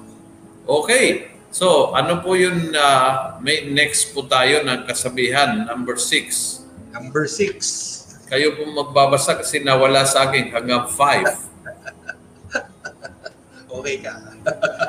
Okay. 0.68 1.32
So, 1.56 1.96
ano 1.96 2.20
po 2.20 2.36
yung 2.36 2.76
uh, 2.76 3.40
may 3.40 3.72
next 3.72 4.12
po 4.12 4.28
tayo 4.28 4.60
ng 4.68 4.84
kasabihan, 4.84 5.64
number 5.64 5.96
six. 5.96 6.60
Number 6.92 7.32
six 7.32 7.96
kayo 8.26 8.58
po 8.58 8.66
magbabasa 8.66 9.38
kasi 9.38 9.62
nawala 9.62 10.02
sa 10.06 10.30
akin 10.30 10.50
hanggang 10.50 10.90
5. 10.90 10.98
okay 13.70 13.96
ka. 14.02 14.14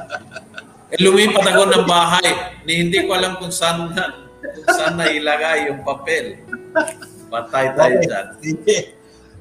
eh, 0.93 0.99
lumipat 1.05 1.45
ako 1.45 1.63
ng 1.69 1.85
bahay. 1.85 2.29
Ni 2.65 2.81
hindi 2.89 3.05
ko 3.05 3.13
alam 3.13 3.37
kung 3.37 3.53
saan 3.53 3.93
na, 3.93 4.25
kung 4.41 4.69
saan 4.73 4.97
na 4.97 5.13
ilagay 5.13 5.69
yung 5.69 5.85
papel. 5.85 6.41
Patay 7.29 7.77
tayo 7.77 7.97
okay. 8.01 8.09
dyan. 8.09 8.27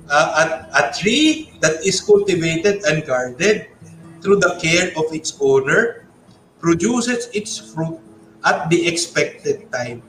Uh, 0.06 0.30
a, 0.38 0.44
a 0.70 0.82
tree 0.94 1.50
that 1.66 1.82
is 1.82 1.98
cultivated 1.98 2.84
and 2.86 3.02
guarded 3.10 3.66
through 4.22 4.38
the 4.38 4.54
care 4.62 4.94
of 5.00 5.10
its 5.10 5.34
owner 5.42 6.06
produces 6.62 7.26
its 7.34 7.58
fruit 7.58 7.98
at 8.46 8.70
the 8.70 8.86
expected 8.86 9.66
time. 9.74 10.06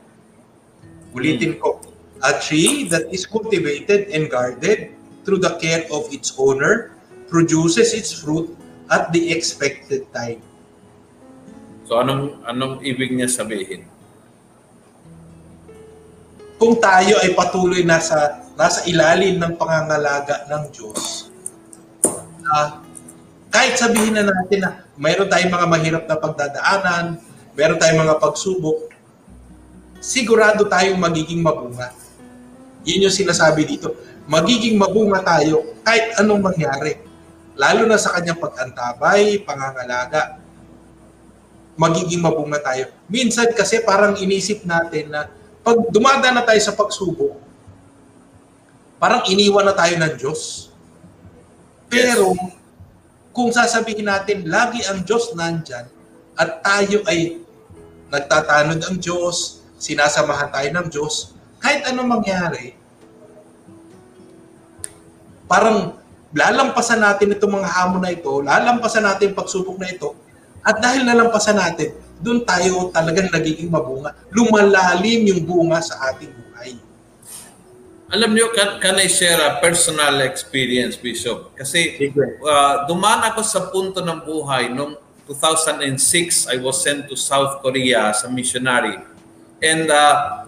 Ulitin 1.16 1.56
ko 1.56 1.80
A 2.24 2.40
tree 2.40 2.88
that 2.88 3.12
is 3.12 3.28
cultivated 3.28 4.08
and 4.08 4.32
guarded 4.32 4.96
through 5.26 5.42
the 5.42 5.58
care 5.60 5.84
of 5.92 6.08
its 6.14 6.32
owner 6.40 6.96
produces 7.28 7.92
its 7.92 8.14
fruit 8.14 8.54
at 8.88 9.10
the 9.10 9.34
expected 9.34 10.06
time. 10.14 10.40
So 11.86 11.98
anong 12.02 12.42
anong 12.46 12.82
ibig 12.82 13.14
niya 13.14 13.30
sabihin? 13.30 13.86
Kung 16.56 16.80
tayo 16.80 17.20
ay 17.20 17.36
patuloy 17.36 17.84
nasa 17.84 18.42
nasa 18.56 18.88
ilalim 18.88 19.36
ng 19.36 19.54
pangangalaga 19.60 20.48
ng 20.48 20.62
Diyos, 20.72 21.28
uh, 22.48 22.80
kahit 23.52 23.76
sabihin 23.76 24.16
na 24.16 24.24
natin 24.24 24.64
na 24.64 24.70
mayroon 24.96 25.28
tayong 25.28 25.52
mga 25.52 25.66
mahirap 25.68 26.04
na 26.08 26.16
pagdadaanan, 26.16 27.04
mayroon 27.52 27.78
tayong 27.78 28.02
mga 28.08 28.16
pagsubok, 28.18 28.88
sigurado 30.00 30.64
tayong 30.64 30.96
magiging 30.96 31.44
mabunga. 31.44 31.92
Yun 32.86 33.10
yung 33.10 33.14
sinasabi 33.14 33.66
dito. 33.66 33.98
Magiging 34.30 34.78
mabunga 34.78 35.18
tayo 35.26 35.74
kahit 35.82 36.14
anong 36.22 36.40
mangyari. 36.40 37.02
Lalo 37.58 37.82
na 37.84 37.98
sa 37.98 38.14
kanyang 38.14 38.38
pag-antabay, 38.38 39.42
pangangalaga. 39.42 40.38
Magiging 41.74 42.22
mabunga 42.22 42.62
tayo. 42.62 42.88
Minsan 43.10 43.50
kasi 43.52 43.82
parang 43.82 44.14
inisip 44.16 44.62
natin 44.62 45.10
na 45.10 45.26
pag 45.66 45.82
dumadaan 45.90 46.38
na 46.38 46.46
tayo 46.46 46.62
sa 46.62 46.78
pagsubok, 46.78 47.36
parang 49.02 49.26
iniwan 49.26 49.66
na 49.66 49.74
tayo 49.74 49.94
ng 49.98 50.14
Diyos. 50.14 50.70
Pero 51.90 52.38
kung 53.34 53.50
sasabihin 53.50 54.06
natin, 54.08 54.46
lagi 54.46 54.80
ang 54.86 55.02
Diyos 55.02 55.34
nandyan 55.34 55.90
at 56.38 56.62
tayo 56.62 57.04
ay 57.10 57.42
nagtatanod 58.08 58.80
ang 58.80 58.96
Diyos, 58.96 59.60
sinasamahan 59.76 60.48
tayo 60.48 60.68
ng 60.72 60.86
Diyos, 60.88 61.35
kahit 61.60 61.86
anong 61.88 62.20
mangyari, 62.20 62.76
parang 65.46 65.96
lalampasan 66.34 67.00
natin 67.00 67.32
itong 67.32 67.62
mga 67.62 67.68
hamon 67.70 68.02
na 68.02 68.12
ito, 68.12 68.32
lalampasan 68.42 69.06
natin 69.06 69.32
pagsubok 69.32 69.78
na 69.80 69.88
ito, 69.88 70.12
at 70.66 70.82
dahil 70.82 71.06
nalampasan 71.06 71.56
natin, 71.56 71.94
doon 72.18 72.42
tayo 72.42 72.90
talagang 72.90 73.30
nagiging 73.30 73.70
mabunga. 73.70 74.16
Lumalalim 74.32 75.30
yung 75.30 75.42
bunga 75.46 75.78
sa 75.84 76.10
ating 76.10 76.32
buhay. 76.32 76.74
Alam 78.10 78.34
niyo, 78.34 78.50
can, 78.54 78.78
can 78.82 78.96
I 78.98 79.06
share 79.10 79.38
a 79.38 79.58
personal 79.62 80.22
experience, 80.22 80.98
Bishop? 80.98 81.54
Kasi 81.54 81.98
uh, 82.42 82.86
dumaan 82.86 83.22
ako 83.30 83.40
sa 83.42 83.70
punto 83.70 84.02
ng 84.02 84.22
buhay 84.26 84.70
noong 84.70 84.98
2006, 85.26 86.46
I 86.54 86.56
was 86.62 86.78
sent 86.78 87.10
to 87.10 87.18
South 87.18 87.58
Korea 87.58 88.14
as 88.14 88.22
a 88.22 88.30
missionary. 88.30 88.94
And 89.58 89.90
uh, 89.90 90.45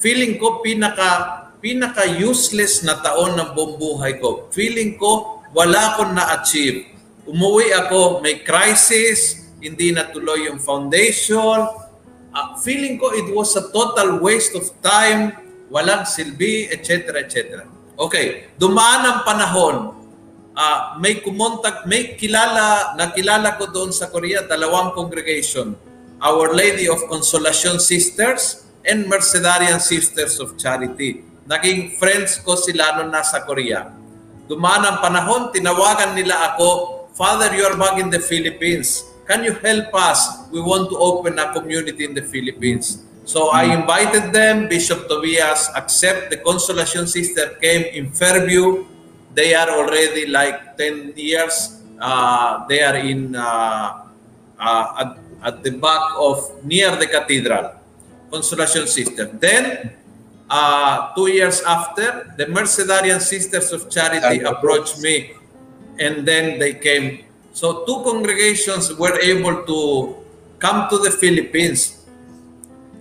feeling 0.00 0.40
ko 0.40 0.64
pinaka 0.64 1.40
pinaka 1.60 2.08
useless 2.08 2.80
na 2.80 2.96
taon 2.98 3.36
ng 3.36 3.52
buong 3.52 3.76
buhay 3.76 4.16
ko. 4.16 4.48
Feeling 4.48 4.96
ko 4.96 5.44
wala 5.52 5.94
akong 5.94 6.16
na-achieve. 6.16 6.88
Umuwi 7.28 7.70
ako, 7.76 8.24
may 8.24 8.40
crisis, 8.42 9.44
hindi 9.60 9.92
natuloy 9.92 10.48
yung 10.48 10.58
foundation. 10.58 11.68
Uh, 12.32 12.56
feeling 12.64 12.96
ko 12.96 13.12
it 13.12 13.28
was 13.28 13.52
a 13.60 13.68
total 13.70 14.18
waste 14.24 14.56
of 14.56 14.64
time, 14.80 15.36
walang 15.68 16.08
silbi, 16.08 16.70
etc. 16.72 17.20
etc. 17.20 17.68
Okay, 18.00 18.48
dumaan 18.56 19.04
ang 19.04 19.18
panahon. 19.28 19.76
Uh, 20.56 20.96
may 20.98 21.20
kumontak, 21.20 21.84
may 21.84 22.16
kilala, 22.16 22.96
nakilala 22.96 23.60
ko 23.60 23.68
doon 23.68 23.92
sa 23.92 24.08
Korea, 24.08 24.42
dalawang 24.48 24.96
congregation. 24.96 25.76
Our 26.20 26.52
Lady 26.52 26.88
of 26.88 27.04
Consolation 27.08 27.80
Sisters 27.80 28.69
and 28.84 29.06
Mercedarian 29.06 29.80
Sisters 29.80 30.40
of 30.40 30.56
Charity. 30.56 31.30
naging 31.50 31.98
friends 31.98 32.38
ko 32.46 32.54
sila 32.54 33.02
nung 33.02 33.10
nasa 33.10 33.42
Korea. 33.42 33.90
Dumaan 34.46 34.86
ang 34.86 35.02
panahon, 35.02 35.50
tinawagan 35.50 36.14
nila 36.14 36.54
ako, 36.54 37.02
Father, 37.18 37.50
you 37.58 37.66
are 37.66 37.74
back 37.74 37.98
in 37.98 38.06
the 38.06 38.22
Philippines. 38.22 39.02
Can 39.26 39.42
you 39.42 39.58
help 39.58 39.90
us? 39.98 40.46
We 40.54 40.62
want 40.62 40.90
to 40.94 40.96
open 40.98 41.38
a 41.42 41.50
community 41.50 42.06
in 42.06 42.14
the 42.14 42.22
Philippines. 42.22 43.02
So 43.26 43.50
I 43.50 43.66
invited 43.70 44.30
them. 44.34 44.66
Bishop 44.66 45.06
Tobias 45.06 45.70
accept. 45.74 46.30
The 46.34 46.38
Consolation 46.38 47.06
Sister 47.06 47.58
came 47.62 47.86
in 47.94 48.10
Fairview. 48.10 48.86
They 49.34 49.54
are 49.54 49.70
already 49.70 50.26
like 50.26 50.78
10 50.78 51.14
years. 51.14 51.78
Uh, 51.98 52.66
they 52.66 52.82
are 52.82 52.98
in 52.98 53.36
uh, 53.38 54.06
uh, 54.58 54.86
at, 54.98 55.10
at 55.46 55.56
the 55.62 55.78
back 55.78 56.14
of 56.18 56.64
near 56.66 56.90
the 56.98 57.06
cathedral. 57.06 57.79
Consolation 58.30 58.86
Sister. 58.86 59.26
Then 59.26 59.92
uh, 60.48 61.12
two 61.14 61.28
years 61.28 61.62
after, 61.62 62.32
the 62.38 62.46
Mercedarian 62.46 63.20
Sisters 63.20 63.72
of 63.72 63.90
Charity 63.90 64.42
approached 64.46 65.02
me 65.02 65.34
and 65.98 66.26
then 66.26 66.58
they 66.58 66.74
came. 66.74 67.26
So 67.52 67.84
two 67.84 68.02
congregations 68.06 68.94
were 68.94 69.18
able 69.18 69.66
to 69.66 69.78
come 70.58 70.88
to 70.88 70.98
the 70.98 71.10
Philippines. 71.10 72.06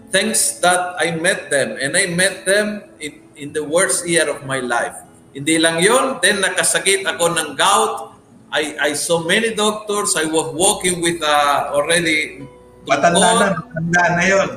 Thanks 0.10 0.58
that 0.66 0.98
I 0.98 1.14
met 1.14 1.54
them 1.54 1.78
and 1.80 1.96
I 1.96 2.08
met 2.08 2.46
them 2.46 2.90
in, 3.00 3.22
in 3.38 3.54
the 3.54 3.64
worst 3.64 4.08
year 4.10 4.26
of 4.26 4.46
my 4.46 4.60
life. 4.60 4.98
Hindi 5.30 5.62
lang 5.62 5.78
yon, 5.78 6.18
then 6.26 6.42
nakasakit 6.42 7.06
ako 7.06 7.38
ng 7.38 7.54
gout. 7.54 8.18
I, 8.50 8.74
I 8.82 8.92
saw 8.98 9.22
many 9.22 9.54
doctors. 9.54 10.18
I 10.18 10.26
was 10.26 10.50
walking 10.58 11.06
with 11.06 11.22
uh, 11.22 11.70
already 11.70 12.42
Matanda 12.90 13.22
na, 13.22 13.48
matanda 13.54 14.04
na 14.18 14.24
yun. 14.26 14.50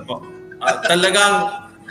Uh, 0.62 0.78
talagang 0.86 1.34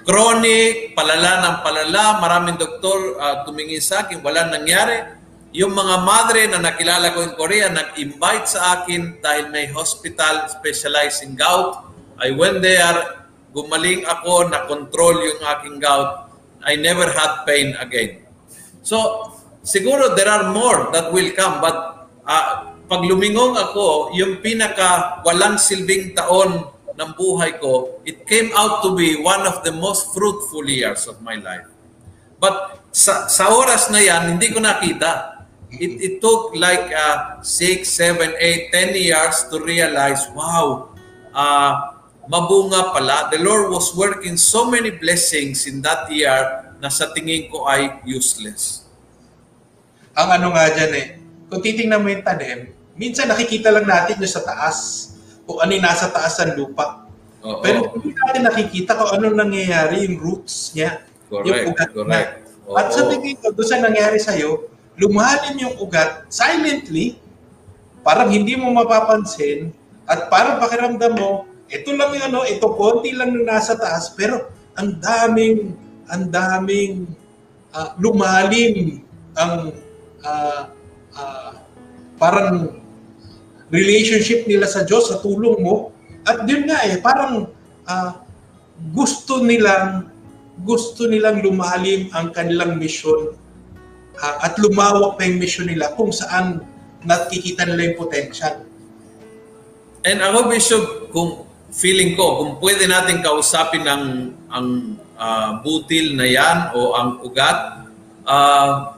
chronic, 0.08 0.96
palala 0.96 1.44
ng 1.44 1.56
palala, 1.60 2.24
maraming 2.24 2.56
doktor 2.56 3.20
uh, 3.20 3.44
tumingin 3.44 3.84
sa 3.84 4.08
akin, 4.08 4.24
wala 4.24 4.48
nangyari. 4.48 5.20
Yung 5.52 5.76
mga 5.76 5.96
madre 6.08 6.48
na 6.48 6.64
nakilala 6.64 7.12
ko 7.12 7.20
in 7.28 7.36
Korea, 7.36 7.68
nag-invite 7.68 8.48
sa 8.48 8.80
akin 8.80 9.20
dahil 9.20 9.52
may 9.52 9.68
hospital 9.76 10.48
specialized 10.48 11.28
in 11.28 11.36
gout. 11.36 11.84
I 12.16 12.32
went 12.32 12.64
there, 12.64 13.28
gumaling 13.52 14.08
ako, 14.08 14.48
na-control 14.48 15.20
yung 15.20 15.42
aking 15.44 15.84
gout. 15.84 16.32
I 16.64 16.80
never 16.80 17.12
had 17.12 17.44
pain 17.44 17.76
again. 17.76 18.24
So, 18.88 19.28
siguro 19.68 20.16
there 20.16 20.32
are 20.32 20.48
more 20.48 20.96
that 20.96 21.12
will 21.12 21.36
come, 21.36 21.60
but 21.60 22.08
uh, 22.24 22.72
pag 22.88 23.02
lumingong 23.04 23.60
ako, 23.60 24.16
yung 24.16 24.40
pinaka 24.40 25.20
walang 25.28 25.60
silbing 25.60 26.16
taon 26.16 26.72
ng 26.98 27.12
buhay 27.16 27.60
ko, 27.60 28.02
it 28.04 28.28
came 28.28 28.52
out 28.56 28.84
to 28.84 28.96
be 28.96 29.20
one 29.20 29.44
of 29.48 29.64
the 29.64 29.72
most 29.72 30.12
fruitful 30.12 30.68
years 30.68 31.08
of 31.08 31.20
my 31.24 31.40
life. 31.40 31.68
But 32.42 32.84
sa, 32.92 33.30
sa 33.30 33.54
oras 33.54 33.88
na 33.94 34.02
yan, 34.02 34.36
hindi 34.38 34.52
ko 34.52 34.60
nakita. 34.60 35.44
It, 35.72 35.94
it 36.04 36.14
took 36.20 36.52
like 36.58 36.92
uh, 36.92 37.40
6, 37.40 37.88
7, 37.88 38.36
8, 38.36 38.74
10 38.74 38.98
years 38.98 39.36
to 39.48 39.64
realize, 39.64 40.28
wow, 40.36 40.92
uh, 41.32 41.74
mabunga 42.28 42.92
pala. 42.92 43.32
The 43.32 43.40
Lord 43.40 43.72
was 43.72 43.96
working 43.96 44.36
so 44.36 44.68
many 44.68 44.92
blessings 44.92 45.68
in 45.68 45.80
that 45.84 46.12
year 46.12 46.72
na 46.82 46.90
sa 46.90 47.14
tingin 47.14 47.48
ko 47.48 47.70
ay 47.70 48.02
useless. 48.04 48.84
Ang 50.18 50.42
ano 50.42 50.48
nga 50.52 50.68
dyan 50.76 50.92
eh, 50.98 51.08
kung 51.48 51.62
titingnan 51.64 52.02
mo 52.04 52.10
yung 52.12 52.26
tanim, 52.26 52.74
minsan 52.98 53.32
nakikita 53.32 53.72
lang 53.72 53.88
natin 53.88 54.20
yung 54.20 54.32
sa 54.34 54.44
taas, 54.44 55.11
kung 55.46 55.58
ano 55.60 55.72
yung 55.74 55.86
nasa 55.86 56.08
taas 56.10 56.38
ng 56.42 56.54
lupa. 56.58 57.08
Oo. 57.42 57.62
Pero 57.62 57.90
hindi 57.98 58.14
natin 58.14 58.42
nakikita 58.46 58.98
kung 58.98 59.12
ano 59.18 59.26
nangyayari 59.34 60.06
yung 60.06 60.18
roots 60.22 60.74
niya. 60.78 61.06
yung 61.32 61.44
Correct, 61.44 61.68
ugat 61.72 61.90
correct. 61.96 62.08
niya. 62.08 62.22
At 62.72 62.88
sa 62.96 63.02
tingin 63.10 63.36
ko, 63.40 63.52
doon 63.52 63.68
sa 63.68 63.84
nangyari 63.84 64.20
sa'yo, 64.20 64.72
lumalim 64.96 65.56
yung 65.60 65.76
ugat 65.82 66.28
silently, 66.32 67.20
parang 68.06 68.32
hindi 68.32 68.56
mo 68.56 68.72
mapapansin, 68.72 69.76
at 70.08 70.32
parang 70.32 70.60
pakiramdam 70.60 71.14
mo, 71.20 71.48
ito 71.72 71.90
lang 71.96 72.12
yung 72.16 72.26
ano, 72.32 72.40
ito 72.48 72.68
konti 72.76 73.16
lang 73.16 73.32
yung 73.36 73.48
nasa 73.48 73.76
taas, 73.76 74.12
pero 74.16 74.52
ang 74.76 75.00
daming, 75.00 75.76
ang 76.08 76.28
daming 76.28 77.08
ah, 77.72 77.96
lumalim 78.00 79.04
ang 79.36 79.72
ah, 80.24 80.68
ah, 81.16 81.52
parang 82.20 82.81
relationship 83.72 84.46
nila 84.46 84.68
sa 84.68 84.84
Diyos 84.84 85.10
sa 85.10 85.24
tulong 85.24 85.64
mo. 85.64 85.96
At 86.28 86.46
yun 86.46 86.68
nga 86.70 86.86
eh, 86.86 87.00
parang 87.02 87.50
ah, 87.88 88.22
gusto 88.92 89.42
nilang 89.42 90.12
gusto 90.62 91.10
nilang 91.10 91.42
lumalim 91.42 92.12
ang 92.14 92.30
kanilang 92.30 92.78
mission 92.78 93.34
ah, 94.20 94.46
at 94.46 94.60
lumawak 94.62 95.18
pa 95.18 95.26
yung 95.26 95.42
mission 95.42 95.66
nila 95.66 95.96
kung 95.98 96.14
saan 96.14 96.62
nakikita 97.02 97.66
nila 97.66 97.92
yung 97.92 97.98
potential. 97.98 98.62
And 100.02 100.18
ako, 100.22 100.50
Bishop, 100.50 100.86
kung 101.14 101.46
feeling 101.70 102.18
ko, 102.18 102.42
kung 102.42 102.52
pwede 102.58 102.90
natin 102.90 103.22
kausapin 103.22 103.86
ang, 103.86 104.34
ang 104.50 104.98
ah, 105.18 105.62
butil 105.62 106.18
na 106.18 106.26
yan 106.26 106.58
o 106.74 106.94
ang 106.98 107.10
ugat, 107.22 107.86
ah, 108.26 108.98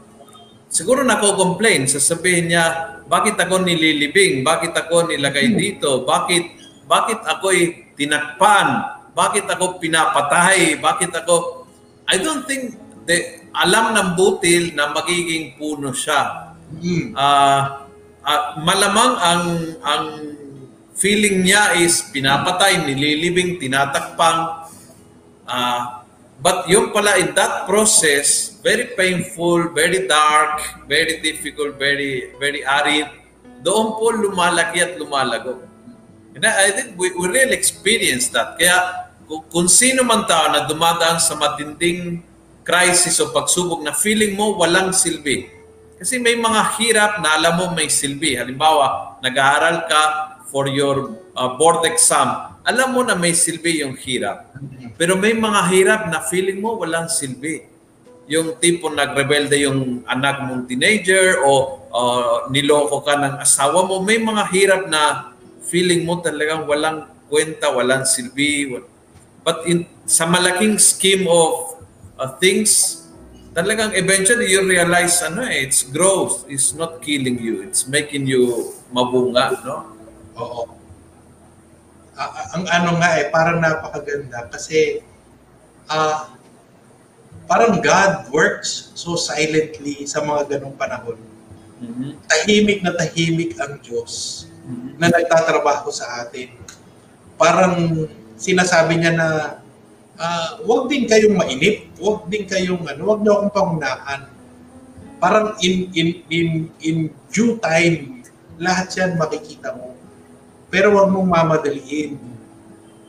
siguro 0.72 1.04
nako-complain. 1.04 1.88
Sasabihin 1.88 2.52
niya, 2.52 2.66
bakit 3.08 3.36
ako 3.40 3.64
nililibing? 3.64 4.42
Bakit 4.42 4.74
ako 4.74 5.12
nilagay 5.12 5.54
dito? 5.56 6.08
Bakit 6.08 6.64
bakit 6.84 7.20
ako'y 7.24 7.94
tinakpan? 7.96 8.68
Bakit 9.14 9.46
ako 9.48 9.80
pinapatay? 9.80 10.78
Bakit 10.82 11.12
ako... 11.24 11.66
I 12.10 12.20
don't 12.20 12.44
think 12.44 12.76
the, 13.08 13.48
alam 13.56 13.96
ng 13.96 14.10
butil 14.20 14.76
na 14.76 14.92
magiging 14.92 15.56
puno 15.56 15.96
siya. 15.96 16.54
Mm. 16.74 17.16
Ah, 17.16 17.88
ah, 18.26 18.58
malamang 18.60 19.14
ang 19.22 19.46
ang 19.86 20.06
feeling 20.98 21.46
niya 21.46 21.78
is 21.80 22.10
pinapatay, 22.12 22.84
nililibing, 22.84 23.62
tinatakpang. 23.62 24.68
Ah, 25.48 26.03
but 26.40 26.66
yung 26.72 26.90
pala 26.96 27.20
in 27.20 27.36
that 27.36 27.68
process, 27.68 28.58
very 28.64 28.94
painful, 28.96 29.74
very 29.76 30.08
dark, 30.08 30.86
very 30.88 31.20
difficult, 31.20 31.76
very 31.78 32.34
very 32.40 32.64
arid. 32.64 33.10
Doon 33.64 33.96
po 33.96 34.12
lumalaki 34.12 34.84
at 34.84 34.96
lumalago. 35.00 35.60
And 36.34 36.44
I 36.50 36.74
think 36.74 36.98
we, 36.98 37.14
we 37.14 37.30
really 37.30 37.54
experience 37.54 38.28
that. 38.34 38.58
Kaya 38.58 39.08
kung, 39.30 39.46
kung 39.48 39.68
sino 39.70 40.02
man 40.02 40.26
tao 40.26 40.50
na 40.50 40.66
dumadaan 40.66 41.22
sa 41.22 41.38
matinding 41.38 42.26
crisis 42.66 43.20
o 43.22 43.30
pagsubok 43.30 43.84
na 43.84 43.94
feeling 43.94 44.34
mo 44.34 44.56
walang 44.58 44.96
silbi. 44.96 45.52
Kasi 46.00 46.20
may 46.20 46.36
mga 46.36 46.62
hirap 46.80 47.12
na 47.24 47.38
alam 47.38 47.54
mo 47.56 47.66
may 47.72 47.88
silbi. 47.88 48.36
Halimbawa, 48.36 49.20
nag-aaral 49.24 49.88
ka 49.88 50.02
for 50.52 50.68
your 50.68 51.16
uh, 51.38 51.56
board 51.56 51.86
exam. 51.88 52.53
Alam 52.64 52.88
mo 52.96 53.02
na 53.04 53.20
may 53.20 53.36
silbi 53.36 53.84
yung 53.84 54.00
hirap. 54.00 54.56
Pero 54.96 55.20
may 55.20 55.36
mga 55.36 55.62
hirap 55.68 56.02
na 56.08 56.24
feeling 56.24 56.64
mo 56.64 56.80
walang 56.80 57.12
silbi. 57.12 57.68
Yung 58.32 58.56
tipo 58.56 58.88
nagrebelde 58.88 59.60
yung 59.68 60.08
anak 60.08 60.48
mong 60.48 60.64
teenager 60.72 61.44
o 61.44 61.84
uh, 61.92 62.48
niloko 62.48 63.04
ka 63.04 63.20
ng 63.20 63.36
asawa 63.44 63.84
mo. 63.84 64.00
May 64.00 64.16
mga 64.16 64.44
hirap 64.56 64.84
na 64.88 65.36
feeling 65.68 66.08
mo 66.08 66.24
talagang 66.24 66.64
walang 66.64 67.04
kwenta, 67.28 67.68
walang 67.68 68.08
silbi. 68.08 68.80
But 69.44 69.68
in, 69.68 69.84
sa 70.08 70.24
malaking 70.24 70.80
scheme 70.80 71.28
of 71.28 71.84
uh, 72.16 72.32
things, 72.40 73.04
talagang 73.52 73.92
eventually 73.92 74.56
you 74.56 74.64
realize 74.64 75.20
ano 75.20 75.44
eh, 75.44 75.68
it's 75.68 75.84
growth. 75.84 76.48
It's 76.48 76.72
not 76.72 77.04
killing 77.04 77.44
you. 77.44 77.68
It's 77.68 77.92
making 77.92 78.24
you 78.24 78.72
mabunga, 78.96 79.52
no? 79.68 79.78
Oo. 80.40 80.83
Ah, 82.14 82.54
ang 82.54 82.64
ano 82.70 83.02
nga 83.02 83.18
eh, 83.18 83.34
parang 83.34 83.58
napakaganda 83.58 84.46
kasi 84.54 85.02
ah 85.90 86.30
parang 87.50 87.82
God 87.82 88.30
works 88.30 88.94
so 88.94 89.18
silently 89.18 90.06
sa 90.06 90.22
mga 90.22 90.58
ganong 90.58 90.78
panahon. 90.78 91.18
Mhm. 91.82 92.22
Tahimik 92.30 92.80
na 92.86 92.94
tahimik 92.96 93.58
ang 93.60 93.82
Diyos 93.82 94.46
Mhm. 94.64 95.02
na 95.02 95.10
nagtatrabaho 95.12 95.90
sa 95.92 96.24
atin. 96.24 96.54
Parang 97.36 98.08
sinasabi 98.38 99.02
niya 99.02 99.14
na 99.18 99.28
ah, 100.14 100.62
wag 100.70 100.86
din 100.94 101.10
kayong 101.10 101.34
mainip, 101.34 101.90
wag 101.98 102.30
din 102.30 102.46
kayong 102.46 102.86
ano, 102.86 103.02
wag 103.10 103.26
niyo 103.26 103.42
akong 103.42 103.54
pangunahan. 103.58 104.30
Parang 105.18 105.58
in 105.66 105.90
in 105.98 106.10
in 106.30 106.50
in 106.78 106.98
due 107.34 107.58
time 107.58 108.22
lahat 108.62 108.94
'yan 108.94 109.18
makikita 109.18 109.74
mo. 109.74 109.98
Pero 110.74 110.98
wag 110.98 111.14
mong 111.14 111.30
mamadaliin. 111.30 112.18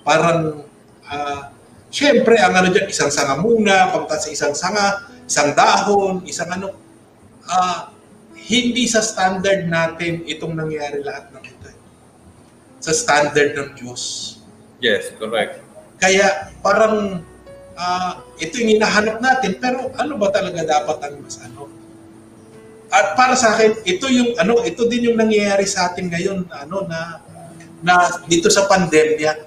Parang 0.04 0.68
ah, 1.08 1.48
syempre 1.88 2.36
ang 2.36 2.52
ano 2.52 2.68
diyan 2.68 2.92
isang 2.92 3.08
sanga 3.08 3.40
muna, 3.40 3.88
pagtas 3.88 4.28
sa 4.28 4.30
isang 4.36 4.52
sanga, 4.52 5.08
isang 5.24 5.56
dahon, 5.56 6.20
isang 6.28 6.52
ano 6.52 6.76
ah, 7.48 7.88
hindi 8.36 8.84
sa 8.84 9.00
standard 9.00 9.64
natin 9.64 10.28
itong 10.28 10.52
nangyari 10.52 11.00
lahat 11.00 11.32
ng 11.32 11.40
ito. 11.40 11.72
Sa 12.84 12.92
standard 12.92 13.56
ng 13.56 13.80
Diyos. 13.80 14.36
Yes, 14.84 15.16
correct. 15.16 15.64
Kaya 15.96 16.52
parang 16.60 17.24
ah, 17.80 18.20
ito 18.36 18.60
yung 18.60 18.76
hinahanap 18.76 19.24
natin, 19.24 19.56
pero 19.56 19.88
ano 19.96 20.20
ba 20.20 20.28
talaga 20.28 20.60
dapat 20.68 21.00
ang 21.00 21.16
mas 21.24 21.40
ano? 21.40 21.72
At 22.92 23.16
para 23.16 23.32
sa 23.32 23.56
akin, 23.56 23.88
ito 23.88 24.04
yung 24.12 24.36
ano, 24.36 24.60
ito 24.60 24.84
din 24.84 25.08
yung 25.08 25.16
nangyayari 25.16 25.64
sa 25.64 25.88
atin 25.88 26.12
ngayon, 26.12 26.44
ano 26.52 26.84
na 26.84 27.24
na 27.84 27.94
dito 28.24 28.48
sa 28.48 28.64
pandemya. 28.64 29.44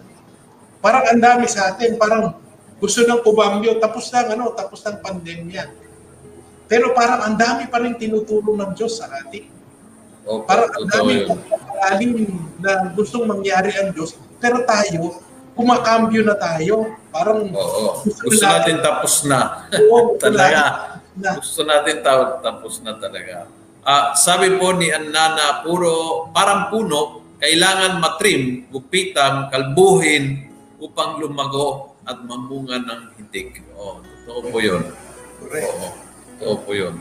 Parang 0.77 1.09
ang 1.09 1.17
dami 1.17 1.49
sa 1.49 1.73
atin, 1.73 1.97
parang 1.97 2.37
gusto 2.77 3.01
ng 3.01 3.25
pumambyo, 3.25 3.81
tapos 3.81 4.13
na 4.13 4.29
ano, 4.29 4.53
tapos 4.53 4.85
ng 4.85 5.01
pandemya. 5.01 5.63
Pero 6.69 6.93
parang 6.93 7.25
ang 7.25 7.35
dami 7.35 7.65
pa 7.65 7.81
rin 7.81 7.97
tinutulong 7.97 8.53
ng 8.55 8.71
Diyos 8.77 9.01
sa 9.01 9.09
atin. 9.09 9.49
Opo, 10.21 10.45
Parang 10.45 10.69
ang 10.69 10.85
dami 10.85 11.25
yun. 11.25 11.33
alim 11.81 12.11
na 12.59 12.91
gustong 12.93 13.25
mangyari 13.25 13.73
ang 13.73 13.89
Diyos. 13.89 14.13
Pero 14.37 14.61
tayo, 14.61 15.17
kumakambyo 15.57 16.21
na 16.21 16.37
tayo. 16.37 16.93
Parang 17.09 17.47
Oo. 17.49 18.05
Gusto 18.05 18.43
natin 18.45 18.77
tapos 18.83 19.25
na. 19.25 19.65
Oo, 19.81 20.13
talaga. 20.21 20.99
na, 21.17 21.41
Gusto 21.41 21.65
natin 21.65 22.05
ta- 22.05 22.37
tapos 22.43 22.83
na 22.85 22.93
talaga. 22.93 23.49
Ah, 23.81 24.11
sabi 24.13 24.59
po 24.59 24.75
ni 24.75 24.91
Annana, 24.91 25.63
puro 25.63 26.27
parang 26.29 26.67
puno, 26.67 27.23
kailangan 27.37 28.01
matrim, 28.01 28.65
gupitan, 28.73 29.49
kalbuhin 29.53 30.49
upang 30.81 31.21
lumago 31.21 31.97
at 32.05 32.21
mamunga 32.23 32.81
ng 32.81 33.01
hitik. 33.19 33.61
Oh, 33.77 34.01
totoo 34.25 34.39
po 34.49 34.57
'yun. 34.61 34.83
correct. 35.41 35.69
Oo. 35.69 35.87
Totoo 36.37 36.55
po 36.65 36.71
'yun. 36.73 36.95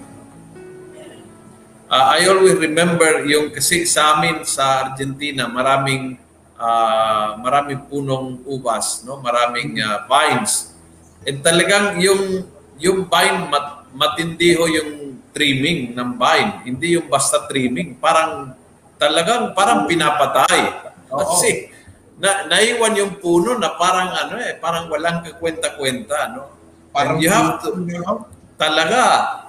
Ah, 1.87 2.19
I 2.19 2.27
always 2.27 2.59
remember 2.59 3.23
yung 3.31 3.55
kasi 3.55 3.87
sa 3.87 4.19
amin 4.19 4.43
sa 4.43 4.91
Argentina, 4.91 5.47
maraming 5.47 6.19
ah, 6.59 7.39
maraming 7.39 7.87
punong 7.87 8.43
ubas, 8.43 9.07
no? 9.07 9.23
Maraming 9.23 9.79
ah, 9.79 10.03
vines. 10.11 10.75
And 11.23 11.41
talagang 11.47 12.03
yung 12.03 12.45
yung 12.77 13.07
vine 13.09 13.49
mat, 13.49 13.89
matindi 13.95 14.53
ho 14.59 14.67
yung 14.69 15.23
trimming 15.31 15.93
ng 15.93 16.11
vine. 16.17 16.51
Hindi 16.65 16.97
yung 16.97 17.07
basta 17.07 17.45
trimming. 17.47 17.97
Parang 18.01 18.56
talagang 18.97 19.53
parang 19.53 19.85
pinapatay. 19.85 20.63
Kasi 21.07 21.71
na, 22.17 22.49
naiwan 22.49 22.97
yung 22.97 23.15
puno 23.21 23.57
na 23.61 23.77
parang 23.77 24.13
ano 24.13 24.41
eh, 24.41 24.57
parang 24.57 24.89
walang 24.89 25.21
kakwenta-kwenta, 25.21 26.33
no? 26.33 26.43
Parang 26.91 27.21
And 27.21 27.23
you 27.23 27.29
have 27.29 27.61
to, 27.61 27.77
you 27.85 28.01
know, 28.01 28.25
talaga, 28.57 29.01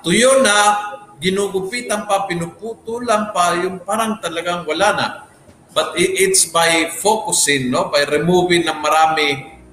tuyo 0.03 0.43
na, 0.43 0.55
ginugupitan 1.17 2.05
pa, 2.05 2.27
pinuputulan 2.27 3.31
pa, 3.31 3.57
yung 3.57 3.81
parang 3.81 4.19
talagang 4.19 4.67
wala 4.67 4.89
na. 4.93 5.07
But 5.71 5.95
it's 5.97 6.49
by 6.49 6.91
focusing, 6.99 7.71
no? 7.71 7.87
By 7.87 8.03
removing 8.05 8.67
ng 8.67 8.79
marami, 8.83 9.27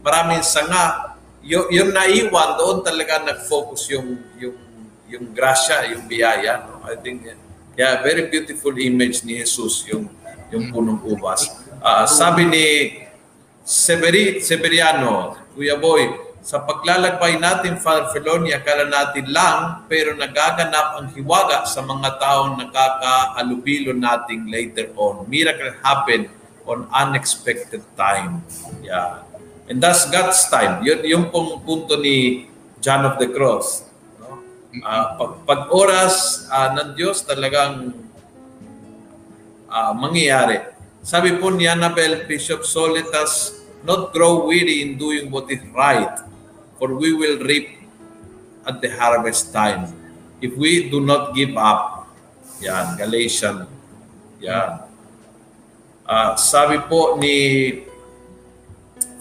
maraming 0.04 0.44
sanga. 0.46 1.16
Yung, 1.44 1.68
yung 1.68 1.90
naiwan, 1.92 2.56
doon 2.56 2.78
talaga 2.80 3.20
nag-focus 3.26 3.92
yung, 3.92 4.22
yung, 4.40 4.56
yung 5.10 5.24
grasya, 5.34 5.92
yung 5.92 6.06
biyaya, 6.08 6.64
no? 6.64 6.80
I 6.86 6.96
think, 7.00 7.26
yeah, 7.78 8.02
very 8.02 8.26
beautiful 8.30 8.74
image 8.78 9.22
ni 9.22 9.38
Jesus, 9.38 9.86
yung, 9.90 10.10
yung 10.50 10.70
punong 10.70 11.02
ubas. 11.06 11.50
Ah, 11.82 12.06
sabi 12.08 12.48
ni 12.48 12.66
Severi, 13.64 14.40
Severiano, 14.40 15.36
Kuya 15.54 15.78
Boy, 15.78 16.24
sa 16.44 16.60
paglalakbay 16.60 17.40
natin, 17.40 17.80
Father 17.80 18.12
Feloni, 18.12 18.52
akala 18.52 18.84
natin 18.84 19.32
lang, 19.32 19.88
pero 19.88 20.12
nagaganap 20.12 21.00
ang 21.00 21.08
hiwaga 21.16 21.64
sa 21.64 21.80
mga 21.80 22.20
taong 22.20 22.60
nakakahalubilo 22.60 23.96
nating 23.96 24.52
later 24.52 24.92
on. 25.00 25.24
Miracle 25.24 25.72
happen 25.80 26.28
on 26.68 26.84
unexpected 26.92 27.80
time. 27.96 28.44
Yeah. 28.84 29.24
And 29.72 29.80
that's 29.80 30.04
God's 30.12 30.44
time. 30.52 30.84
Yun 30.84 31.00
yung 31.08 31.24
pong 31.32 31.64
punto 31.64 31.96
ni 31.96 32.48
John 32.84 33.08
of 33.08 33.16
the 33.16 33.32
Cross. 33.32 33.83
Ah, 34.82 35.14
pag, 35.14 35.46
pag 35.46 35.60
oras 35.70 36.48
ah, 36.50 36.74
ng 36.74 36.98
Diyos 36.98 37.22
talagang 37.22 37.94
ah, 39.70 39.94
mangyayari. 39.94 40.74
Sabi 41.04 41.38
po 41.38 41.52
ni 41.54 41.70
Annabel 41.70 42.26
Bishop 42.26 42.66
Solitas, 42.66 43.62
not 43.86 44.10
grow 44.10 44.48
weary 44.48 44.82
in 44.82 44.96
doing 44.98 45.30
what 45.30 45.46
is 45.52 45.62
right, 45.76 46.16
for 46.80 46.96
we 46.96 47.14
will 47.14 47.38
reap 47.44 47.86
at 48.64 48.80
the 48.80 48.90
harvest 48.98 49.52
time. 49.54 49.92
If 50.42 50.56
we 50.58 50.90
do 50.90 50.98
not 51.04 51.36
give 51.36 51.54
up, 51.54 52.10
yan, 52.58 52.98
Galatian, 52.98 53.68
yan. 54.42 54.82
Ah, 56.02 56.34
sabi 56.34 56.82
po 56.82 57.14
ni 57.20 57.36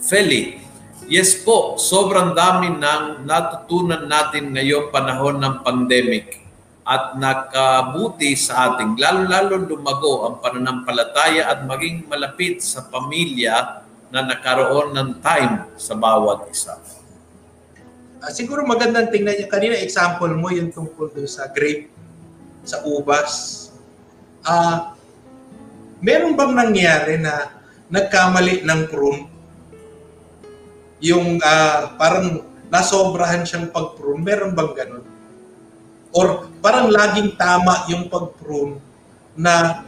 Feli, 0.02 0.63
yes 1.08 1.40
po, 1.44 1.76
sobrang 1.80 2.32
dami 2.32 2.72
ng 2.72 3.28
natutunan 3.28 4.08
natin 4.08 4.56
ngayong 4.56 4.92
panahon 4.94 5.40
ng 5.40 5.56
pandemic 5.64 6.44
at 6.84 7.16
nakabuti 7.16 8.36
sa 8.36 8.76
ating 8.76 9.00
lalo-lalo 9.00 9.56
lumago 9.64 10.28
ang 10.28 10.44
pananampalataya 10.44 11.48
at 11.48 11.64
maging 11.64 12.04
malapit 12.12 12.60
sa 12.60 12.84
pamilya 12.84 13.84
na 14.12 14.20
nakaroon 14.22 14.92
ng 14.94 15.10
time 15.24 15.74
sa 15.80 15.96
bawat 15.96 16.46
isa. 16.52 16.76
Ah, 18.24 18.32
siguro 18.32 18.64
magandang 18.64 19.12
tingnan 19.12 19.36
niyo. 19.36 19.48
Kanina 19.52 19.76
example 19.80 20.32
mo 20.38 20.48
yung 20.54 20.72
tungkol 20.72 21.12
doon 21.12 21.28
sa 21.28 21.50
grape, 21.52 21.92
sa 22.64 22.80
ubas. 22.88 23.68
Ah, 24.44 24.96
meron 26.00 26.36
bang 26.36 26.54
nangyari 26.56 27.20
na 27.20 27.52
nagkamali 27.92 28.64
ng 28.64 28.82
prune? 28.88 29.33
Yung 31.04 31.44
ah, 31.44 32.00
parang 32.00 32.48
nasobrahan 32.72 33.44
siyang 33.44 33.70
pag-prune. 33.70 34.24
Meron 34.24 34.56
bang 34.56 34.72
ganun? 34.72 35.06
Or 36.16 36.48
parang 36.64 36.88
laging 36.90 37.36
tama 37.36 37.86
yung 37.92 38.08
pag-prune 38.08 38.80
na 39.36 39.84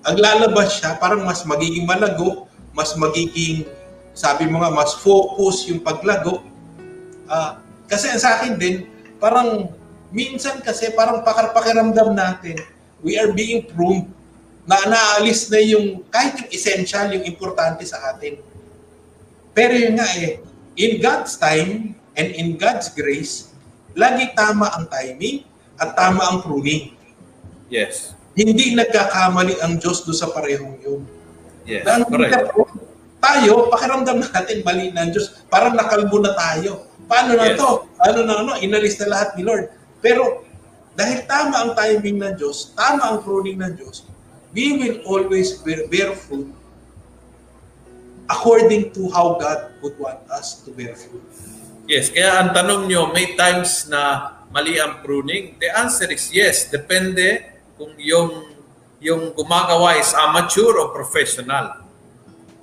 ang 0.00 0.16
lalabas 0.16 0.80
siya, 0.80 0.96
parang 0.96 1.24
mas 1.28 1.44
magiging 1.44 1.84
malago, 1.84 2.48
mas 2.72 2.96
magiging, 2.96 3.68
sabi 4.16 4.48
mo 4.48 4.64
nga, 4.64 4.72
mas 4.72 4.96
focus 4.96 5.68
yung 5.68 5.84
paglago. 5.84 6.40
Ah, 7.28 7.60
kasi 7.84 8.08
sa 8.16 8.40
akin 8.40 8.56
din, 8.56 8.88
parang 9.20 9.68
minsan 10.08 10.62
kasi 10.64 10.92
parang 10.96 11.20
pakar-pakiramdam 11.20 12.16
natin, 12.16 12.56
we 13.04 13.16
are 13.20 13.32
being 13.32 13.64
pruned 13.68 14.08
na 14.64 14.76
naalis 14.86 15.48
na 15.48 15.60
yung 15.60 16.04
kahit 16.08 16.36
yung 16.36 16.50
essential, 16.52 17.08
yung 17.12 17.24
importante 17.24 17.84
sa 17.84 18.12
atin. 18.12 18.40
Pero 19.60 19.76
yun 19.76 19.92
nga 20.00 20.08
eh, 20.16 20.40
in 20.80 21.04
God's 21.04 21.36
time 21.36 21.92
and 22.16 22.28
in 22.32 22.56
God's 22.56 22.88
grace, 22.96 23.52
lagi 23.92 24.32
tama 24.32 24.72
ang 24.72 24.88
timing 24.88 25.44
at 25.76 25.92
tama 25.92 26.24
ang 26.32 26.40
pruning. 26.40 26.96
Yes. 27.68 28.16
Hindi 28.32 28.72
nagkakamali 28.72 29.60
ang 29.60 29.76
Diyos 29.76 30.00
do 30.08 30.16
sa 30.16 30.32
parehong 30.32 30.80
yun. 30.80 31.04
Yes. 31.68 31.84
Dahil 31.84 32.08
Correct. 32.08 32.56
tayo, 33.20 33.68
pakiramdam 33.68 34.24
natin 34.24 34.64
mali 34.64 34.96
ng 34.96 35.08
Diyos. 35.12 35.44
Parang 35.52 35.76
nakalbo 35.76 36.24
na 36.24 36.32
tayo. 36.32 36.88
Paano 37.04 37.36
na 37.36 37.52
Yes. 37.52 37.60
to? 37.60 37.84
Ano 38.00 38.18
na 38.24 38.40
ano? 38.40 38.52
Inalis 38.64 38.96
na 38.96 39.12
lahat 39.12 39.36
ni 39.36 39.44
Lord. 39.44 39.68
Pero 40.00 40.40
dahil 40.96 41.28
tama 41.28 41.68
ang 41.68 41.76
timing 41.76 42.16
ng 42.16 42.32
Diyos, 42.40 42.72
tama 42.72 43.12
ang 43.12 43.20
pruning 43.20 43.60
ng 43.60 43.76
Diyos, 43.76 44.08
we 44.56 44.72
will 44.80 45.04
always 45.04 45.60
bear, 45.60 45.84
bear 45.92 46.16
fruit 46.16 46.48
according 48.30 48.94
to 48.94 49.10
how 49.10 49.34
God 49.34 49.74
would 49.82 49.98
want 49.98 50.22
us 50.30 50.62
to 50.62 50.70
bear 50.70 50.94
fruit. 50.94 51.26
Yes, 51.90 52.14
kaya 52.14 52.38
ang 52.38 52.54
tanong 52.54 52.86
nyo, 52.86 53.10
may 53.10 53.34
times 53.34 53.90
na 53.90 54.32
mali 54.54 54.78
ang 54.78 55.02
pruning? 55.02 55.58
The 55.58 55.74
answer 55.74 56.06
is 56.14 56.30
yes. 56.30 56.70
Depende 56.70 57.58
kung 57.74 57.98
yung 57.98 58.46
yung 59.02 59.32
gumagawa 59.34 59.98
is 59.98 60.14
amateur 60.14 60.76
o 60.78 60.94
professional. 60.94 61.82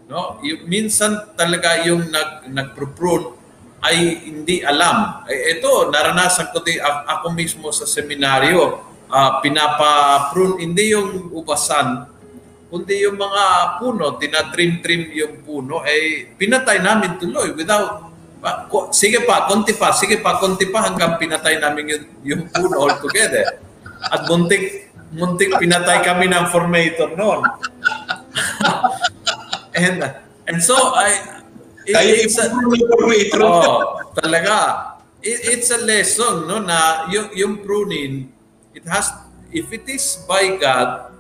No? 0.08 0.39
Yung, 0.45 0.69
minsan 0.69 1.36
talaga 1.36 1.84
yung 1.84 2.08
nag 2.08 2.47
nagpro-prune 2.47 3.36
ay 3.84 3.97
hindi 4.32 4.63
alam. 4.63 5.27
Eh, 5.27 5.60
ito, 5.60 5.91
naranasan 5.91 6.49
ko 6.56 6.63
din 6.63 6.80
ako 6.82 7.36
mismo 7.36 7.67
sa 7.75 7.84
seminaryo. 7.84 8.88
ah, 9.08 9.39
pinapa-prune, 9.39 10.67
hindi 10.67 10.91
yung 10.91 11.32
ubasan, 11.32 12.12
kundi 12.67 13.08
yung 13.08 13.15
mga 13.15 13.43
puno, 13.80 14.19
tinatrim-trim 14.19 15.15
yung 15.15 15.39
puno, 15.43 15.88
eh, 15.88 16.36
pinatay 16.36 16.84
namin 16.84 17.15
tuloy 17.15 17.56
without 17.56 18.12
sige 18.93 19.25
pa, 19.25 19.49
konti 19.49 19.73
pa, 19.73 19.89
sige 19.95 20.21
pa, 20.21 20.38
konti 20.38 20.69
pa 20.69 20.86
hanggang 20.88 21.17
pinatay 21.17 21.58
namin 21.58 21.89
yung, 21.89 22.06
yung 22.23 22.41
puno 22.51 22.86
altogether. 22.86 23.60
At 24.13 24.30
muntik, 24.30 24.93
muntik 25.15 25.58
pinatay 25.58 26.06
kami 26.06 26.30
ng 26.30 26.45
formator 26.53 27.17
noon. 27.17 27.41
and 29.77 30.06
and 30.45 30.60
so 30.62 30.75
I 30.93 31.41
it- 31.88 31.95
Tayo 31.95 32.12
it's 32.13 32.38
a, 32.38 32.51
metro. 32.51 33.47
oh, 33.47 33.80
talaga. 34.13 34.56
It, 35.23 35.58
it's 35.58 35.73
a 35.73 35.82
lesson 35.82 36.45
no 36.45 36.62
na 36.62 37.10
yung, 37.10 37.34
yung 37.34 37.53
pruning 37.65 38.30
it 38.77 38.86
has 38.86 39.10
if 39.49 39.65
it 39.73 39.89
is 39.89 40.21
by 40.30 40.62
God 40.62 41.16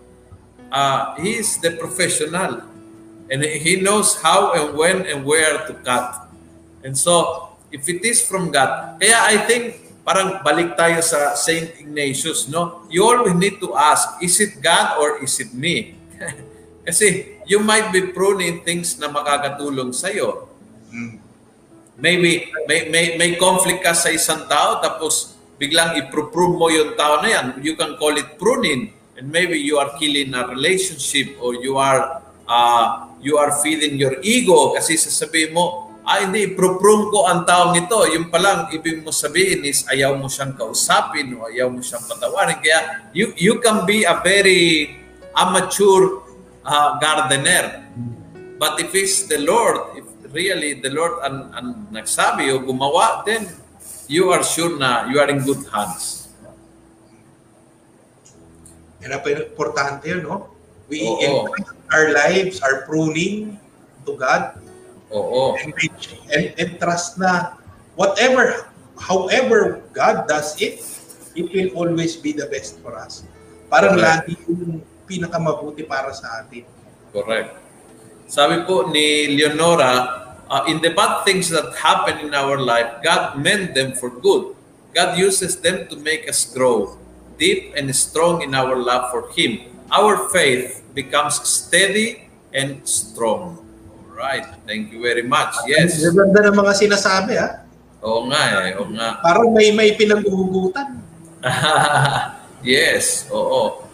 uh, 0.71 1.15
he 1.19 1.39
is 1.39 1.57
the 1.59 1.71
professional 1.75 2.63
and 3.29 3.43
he 3.43 3.81
knows 3.81 4.15
how 4.21 4.53
and 4.53 4.77
when 4.77 5.05
and 5.05 5.25
where 5.25 5.67
to 5.67 5.73
cut. 5.83 6.27
And 6.83 6.97
so 6.97 7.47
if 7.71 7.87
it 7.89 8.03
is 8.03 8.23
from 8.23 8.51
God. 8.51 8.99
Kaya 8.99 9.17
I 9.27 9.35
think 9.43 9.87
parang 10.07 10.39
balik 10.39 10.79
tayo 10.79 11.03
sa 11.03 11.35
Saint 11.35 11.75
Ignatius, 11.79 12.47
no? 12.47 12.87
You 12.87 13.03
always 13.03 13.35
need 13.35 13.59
to 13.59 13.75
ask, 13.75 14.23
is 14.23 14.39
it 14.39 14.63
God 14.63 14.99
or 15.03 15.19
is 15.19 15.35
it 15.43 15.51
me? 15.51 15.99
Kasi 16.87 17.37
you 17.43 17.59
might 17.59 17.91
be 17.91 18.15
pruning 18.15 18.63
things 18.63 18.95
na 18.95 19.11
makakatulong 19.11 19.91
sa 19.91 20.07
iyo. 20.07 20.47
Maybe 21.99 22.47
may, 22.69 22.87
may 22.87 23.05
may 23.19 23.31
conflict 23.35 23.83
ka 23.83 23.91
sa 23.91 24.13
isang 24.13 24.47
tao 24.47 24.79
tapos 24.79 25.35
biglang 25.57 25.97
i-prove 25.97 26.55
mo 26.55 26.69
yung 26.71 26.95
tao 26.95 27.19
na 27.19 27.27
yan. 27.27 27.45
You 27.59 27.75
can 27.75 27.99
call 27.99 28.15
it 28.15 28.39
pruning 28.39 28.93
and 29.17 29.33
maybe 29.33 29.57
you 29.57 29.81
are 29.81 29.97
killing 29.97 30.33
a 30.37 30.45
relationship 30.47 31.35
or 31.41 31.57
you 31.57 31.75
are 31.81 32.21
uh, 32.45 33.09
you 33.19 33.37
are 33.37 33.51
feeding 33.59 33.97
your 33.97 34.21
ego 34.21 34.77
kasi 34.77 34.95
sasabihin 34.95 35.57
mo, 35.57 35.91
ah 36.07 36.23
hindi, 36.23 36.53
pruprum 36.53 37.11
ko 37.11 37.27
ang 37.27 37.43
taong 37.43 37.75
ito. 37.75 37.99
Yung 38.13 38.31
palang 38.31 38.71
ibig 38.71 39.03
mo 39.03 39.11
sabihin 39.11 39.65
is 39.67 39.83
ayaw 39.89 40.15
mo 40.15 40.31
siyang 40.31 40.55
kausapin 40.55 41.35
o 41.35 41.49
ayaw 41.49 41.67
mo 41.67 41.83
siyang 41.83 42.05
patawarin. 42.05 42.61
Kaya 42.63 43.09
you, 43.11 43.33
you 43.35 43.59
can 43.59 43.83
be 43.83 44.07
a 44.07 44.21
very 44.23 44.95
amateur 45.35 46.23
uh, 46.63 46.89
gardener. 47.01 47.83
But 48.57 48.81
if 48.81 48.95
it's 48.95 49.29
the 49.29 49.37
Lord, 49.43 49.99
if 49.99 50.05
really 50.33 50.79
the 50.79 50.89
Lord 50.89 51.21
ang, 51.21 51.37
ang 51.53 51.67
nagsabi 51.93 52.49
o 52.53 52.63
gumawa, 52.63 53.21
then 53.27 53.45
you 54.09 54.31
are 54.31 54.41
sure 54.41 54.79
na 54.79 55.05
you 55.11 55.19
are 55.19 55.29
in 55.29 55.43
good 55.43 55.61
hands. 55.69 56.16
Ang 59.03 59.13
importante 59.13 60.09
yun, 60.09 60.25
no? 60.25 60.49
We 60.87 61.03
Oo. 61.03 61.19
entrust 61.19 61.75
our 61.91 62.07
lives, 62.15 62.55
our 62.63 62.87
pruning 62.87 63.59
to 64.07 64.15
God, 64.15 64.57
Oo. 65.11 65.59
and, 65.59 65.71
and, 66.31 66.45
and 66.57 66.69
trust 66.79 67.19
na 67.19 67.59
whatever, 67.99 68.71
however 68.97 69.83
God 69.91 70.25
does 70.25 70.55
it, 70.57 70.79
it 71.37 71.47
will 71.53 71.71
always 71.75 72.17
be 72.17 72.33
the 72.33 72.47
best 72.49 72.79
for 72.81 72.97
us. 72.97 73.27
Parang 73.67 73.99
Correct. 73.99 74.31
lagi 74.31 74.33
yung 74.47 74.81
pinakamabuti 75.05 75.83
para 75.83 76.09
sa 76.15 76.41
atin. 76.41 76.63
Correct. 77.11 77.51
Sabi 78.27 78.63
po 78.63 78.87
ni 78.89 79.37
Leonora, 79.37 80.25
uh, 80.47 80.63
in 80.67 80.79
the 80.79 80.91
bad 80.91 81.23
things 81.23 81.47
that 81.51 81.75
happen 81.75 82.23
in 82.23 82.31
our 82.33 82.59
life, 82.59 82.99
God 83.03 83.39
meant 83.39 83.75
them 83.75 83.95
for 83.95 84.09
good. 84.09 84.55
God 84.95 85.19
uses 85.19 85.59
them 85.59 85.85
to 85.91 85.95
make 85.99 86.25
us 86.25 86.47
grow 86.47 86.97
deep 87.37 87.73
and 87.77 87.89
strong 87.95 88.41
in 88.41 88.53
our 88.53 88.75
love 88.75 89.09
for 89.13 89.29
Him. 89.33 89.69
Our 89.93 90.29
faith 90.29 90.83
becomes 90.91 91.39
steady 91.47 92.27
and 92.51 92.83
strong. 92.83 93.61
All 93.61 94.11
right. 94.11 94.43
Thank 94.65 94.91
you 94.91 94.99
very 94.99 95.23
much. 95.23 95.55
Yes. 95.69 96.01
Ang 96.03 96.17
ganda 96.17 96.51
ng 96.51 96.57
mga 96.57 96.73
sinasabi, 96.75 97.33
ha? 97.39 97.63
Oo 98.03 98.27
nga 98.29 98.41
eh. 98.67 98.77
Oo 98.77 98.89
nga. 98.93 99.17
Parang 99.25 99.53
may 99.53 99.71
may 99.71 99.95
pinaghuhugutan. 99.95 100.99
yes, 102.65 103.29
oo. 103.29 103.85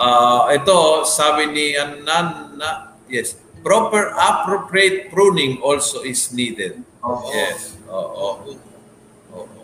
Ah, 0.00 0.48
ito, 0.50 1.04
sabi 1.04 1.52
ni 1.52 1.76
Anan 1.76 2.56
na, 2.56 2.96
yes, 3.06 3.36
proper 3.60 4.16
appropriate 4.16 5.12
pruning 5.12 5.60
also 5.60 6.00
is 6.02 6.32
needed. 6.32 6.80
Oo. 7.04 7.28
Yes, 7.30 7.76
oo. 7.84 8.56
Oo. 9.36 9.60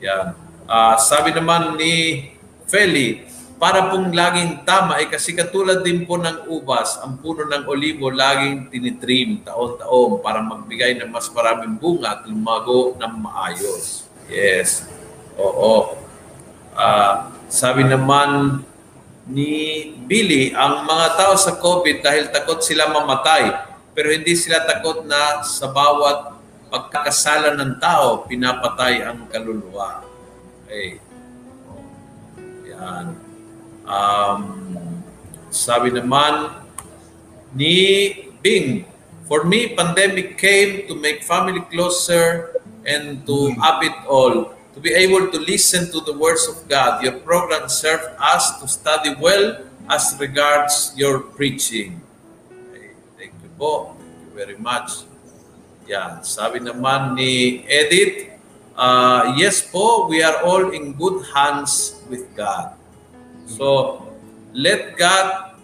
Yan. 0.00 0.32
Ah, 0.64 0.96
sabi 0.96 1.34
naman 1.34 1.76
ni 1.76 2.30
Feli, 2.70 3.26
para 3.60 3.90
pong 3.92 4.14
laging 4.14 4.64
tama, 4.64 5.02
eh 5.02 5.10
kasi 5.10 5.36
katulad 5.36 5.84
din 5.84 6.08
po 6.08 6.16
ng 6.16 6.48
ubas, 6.48 6.96
ang 7.02 7.20
puno 7.20 7.44
ng 7.44 7.68
olibo 7.68 8.08
laging 8.08 8.72
tinitrim 8.72 9.44
taon-taon 9.44 10.22
para 10.24 10.40
magbigay 10.40 10.96
ng 10.96 11.10
mas 11.12 11.28
maraming 11.28 11.76
bunga 11.76 12.16
at 12.16 12.24
lumago 12.24 12.96
ng 12.96 13.14
maayos. 13.20 14.08
Yes. 14.32 14.88
Oo. 15.36 15.98
Ah, 16.72 17.28
sabi 17.52 17.84
naman 17.84 18.62
ni 19.28 19.92
Billy, 20.08 20.56
ang 20.56 20.88
mga 20.88 21.20
tao 21.20 21.34
sa 21.36 21.58
COVID 21.58 22.00
dahil 22.00 22.32
takot 22.32 22.64
sila 22.64 22.88
mamatay, 22.88 23.50
pero 23.92 24.08
hindi 24.08 24.32
sila 24.38 24.64
takot 24.64 25.04
na 25.04 25.44
sa 25.44 25.68
bawat 25.68 26.38
pagkakasala 26.70 27.58
ng 27.58 27.76
tao, 27.76 28.24
pinapatay 28.24 29.04
ang 29.04 29.26
kaluluwa. 29.28 30.06
Okay. 30.64 31.09
Yan. 32.80 33.06
Um, 33.84 34.40
sabi 35.52 35.92
naman 35.92 36.64
ni 37.52 37.76
Bing, 38.40 38.88
for 39.28 39.44
me, 39.44 39.76
pandemic 39.76 40.40
came 40.40 40.88
to 40.88 40.96
make 40.96 41.20
family 41.22 41.60
closer 41.68 42.56
and 42.88 43.22
to 43.28 43.52
up 43.60 43.84
it 43.84 43.94
all. 44.08 44.56
To 44.72 44.78
be 44.80 44.96
able 44.96 45.28
to 45.28 45.38
listen 45.38 45.92
to 45.92 46.00
the 46.00 46.16
words 46.16 46.48
of 46.48 46.64
God, 46.70 47.04
your 47.04 47.20
program 47.20 47.68
served 47.68 48.08
us 48.16 48.56
to 48.62 48.66
study 48.66 49.12
well 49.20 49.60
as 49.90 50.16
regards 50.16 50.94
your 50.96 51.20
preaching. 51.20 52.00
Okay, 52.48 52.94
thank 53.18 53.34
you 53.44 53.50
po. 53.58 53.98
Thank 53.98 54.18
you 54.24 54.32
very 54.32 54.58
much. 54.58 55.04
Yan. 55.90 56.22
Sabi 56.22 56.62
naman 56.62 57.18
ni 57.18 57.66
Edith, 57.66 58.29
uh, 58.80 59.36
yes 59.36 59.60
po, 59.60 60.08
we 60.08 60.24
are 60.24 60.40
all 60.42 60.72
in 60.72 60.96
good 60.96 61.20
hands 61.36 62.00
with 62.08 62.24
God. 62.34 62.72
So, 63.44 64.08
let 64.56 64.96
God 64.96 65.60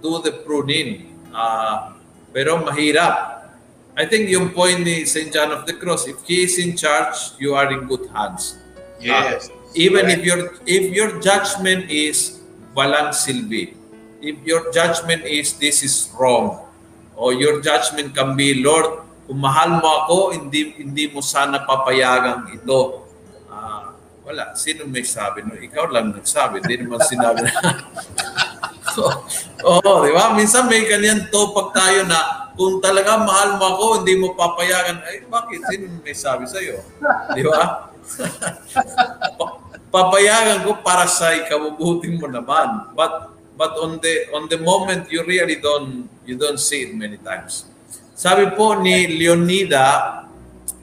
do 0.00 0.22
the 0.22 0.32
pruning. 0.46 1.10
Uh, 1.34 1.98
pero 2.30 2.62
mahirap. 2.62 3.50
I 3.92 4.08
think 4.08 4.32
yung 4.32 4.56
point 4.56 4.88
ni 4.88 5.04
St. 5.04 5.28
John 5.28 5.52
of 5.52 5.68
the 5.68 5.76
Cross, 5.76 6.08
if 6.08 6.22
He 6.24 6.48
is 6.48 6.56
in 6.56 6.78
charge, 6.78 7.36
you 7.36 7.52
are 7.52 7.68
in 7.68 7.84
good 7.90 8.08
hands. 8.08 8.56
Yes. 9.00 9.52
Even 9.74 10.08
Correct. 10.08 10.20
if 10.20 10.20
your 10.24 10.40
if 10.64 10.84
your 10.92 11.10
judgment 11.20 11.88
is 11.92 12.40
walang 12.72 13.12
silbi, 13.12 13.76
if 14.24 14.40
your 14.44 14.72
judgment 14.72 15.24
is 15.28 15.56
this 15.60 15.84
is 15.84 16.08
wrong, 16.16 16.64
or 17.16 17.32
your 17.36 17.60
judgment 17.60 18.16
can 18.16 18.36
be, 18.36 18.64
Lord, 18.64 19.04
kung 19.32 19.40
mahal 19.40 19.80
mo 19.80 19.88
ako, 20.04 20.36
hindi 20.36 20.76
hindi 20.76 21.08
mo 21.08 21.24
sana 21.24 21.64
papayagang 21.64 22.52
ito. 22.52 23.08
Ah, 23.48 23.96
wala. 24.28 24.52
Sino 24.52 24.84
may 24.84 25.08
sabi? 25.08 25.40
No? 25.40 25.56
Ikaw 25.56 25.88
lang 25.88 26.12
nagsabi. 26.12 26.60
Hindi 26.60 26.84
naman 26.84 27.00
sinabi 27.00 27.48
na. 27.48 27.52
so, 28.92 29.08
Oo, 29.64 30.04
di 30.04 30.12
ba? 30.12 30.36
Minsan 30.36 30.68
may 30.68 30.84
ganyan 30.84 31.32
topak 31.32 31.72
tayo 31.72 32.04
na 32.04 32.52
kung 32.60 32.76
talaga 32.84 33.24
mahal 33.24 33.56
mo 33.56 33.64
ako, 33.72 33.84
hindi 34.04 34.20
mo 34.20 34.36
papayagan. 34.36 35.00
Ay, 35.00 35.24
bakit? 35.24 35.64
Sino 35.64 35.88
may 36.04 36.12
sabi 36.12 36.44
sa'yo? 36.44 36.84
Di 37.32 37.40
ba? 37.40 37.88
Pa- 39.40 39.56
papayagan 39.96 40.68
ko 40.68 40.76
para 40.84 41.08
sa 41.08 41.32
ikabubuti 41.32 42.12
mo 42.20 42.28
naman. 42.28 42.92
But 42.92 43.32
but 43.56 43.80
on 43.80 43.96
the 43.96 44.28
on 44.36 44.52
the 44.52 44.60
moment 44.60 45.08
you 45.08 45.24
really 45.24 45.56
don't 45.56 46.04
you 46.28 46.36
don't 46.36 46.60
see 46.60 46.84
it 46.84 46.92
many 46.92 47.16
times. 47.16 47.71
Sabi 48.22 48.54
po 48.54 48.78
ni 48.78 49.18
Leonida, 49.18 50.22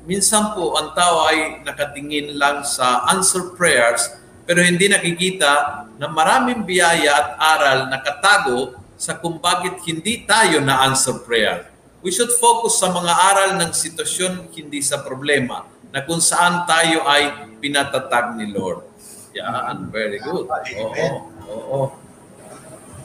minsan 0.03 0.51
po 0.51 0.75
ang 0.75 0.91
tao 0.91 1.23
ay 1.23 1.63
nakatingin 1.63 2.35
lang 2.35 2.67
sa 2.67 3.07
answer 3.07 3.55
prayers 3.55 4.11
pero 4.43 4.59
hindi 4.59 4.91
nakikita 4.91 5.87
na 5.95 6.11
maraming 6.11 6.67
biyaya 6.67 7.15
at 7.15 7.27
aral 7.39 7.79
nakatago 7.87 8.75
sa 8.99 9.15
kung 9.15 9.39
bakit 9.39 9.79
hindi 9.87 10.27
tayo 10.27 10.59
na 10.59 10.83
answer 10.83 11.15
prayer. 11.23 11.71
We 12.03 12.11
should 12.11 12.35
focus 12.35 12.75
sa 12.83 12.91
mga 12.91 13.13
aral 13.31 13.49
ng 13.55 13.71
sitwasyon, 13.71 14.51
hindi 14.51 14.83
sa 14.83 14.99
problema, 14.99 15.63
na 15.95 16.03
kung 16.03 16.19
saan 16.19 16.67
tayo 16.67 17.07
ay 17.07 17.55
pinatatag 17.63 18.35
ni 18.35 18.51
Lord. 18.51 18.83
Yan, 19.39 19.87
very 19.87 20.19
good. 20.19 20.43
Oo, 20.43 21.07
oo. 21.47 21.79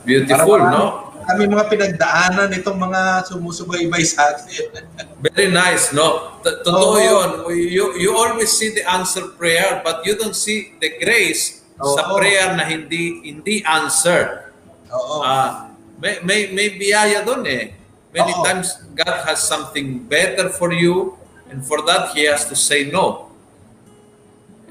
Beautiful, 0.02 0.59
Parang- 0.59 0.74
no? 0.74 1.13
Kami 1.24 1.48
mga 1.48 1.66
pinagdaanan 1.72 2.48
itong 2.60 2.76
mga 2.76 3.24
sumusubaybay 3.28 4.04
sa 4.04 4.32
atin. 4.32 4.68
Very 5.24 5.48
nice, 5.48 5.90
no? 5.96 6.40
Totoo 6.44 6.96
Oo. 6.96 7.00
yun. 7.00 7.28
You, 7.50 7.96
you 7.96 8.10
always 8.12 8.52
see 8.52 8.76
the 8.76 8.84
answer 8.84 9.32
prayer, 9.34 9.80
but 9.80 10.04
you 10.04 10.14
don't 10.14 10.36
see 10.36 10.76
the 10.78 10.92
grace 11.00 11.64
sa 11.80 12.12
Oo. 12.12 12.20
prayer 12.20 12.54
na 12.54 12.68
hindi 12.68 13.24
hindi 13.24 13.64
answered. 13.64 14.52
Oo. 14.92 15.24
Ah, 15.24 15.74
may, 15.98 16.20
may, 16.22 16.40
may 16.52 16.68
biyaya 16.76 17.24
doon 17.24 17.42
eh. 17.48 17.74
Many 18.14 18.32
Oo. 18.36 18.44
times 18.46 18.78
God 18.94 19.26
has 19.26 19.42
something 19.42 20.04
better 20.06 20.52
for 20.52 20.70
you 20.70 21.18
and 21.50 21.64
for 21.66 21.82
that 21.82 22.14
He 22.14 22.28
has 22.30 22.46
to 22.46 22.54
say 22.54 22.86
no. 22.86 23.32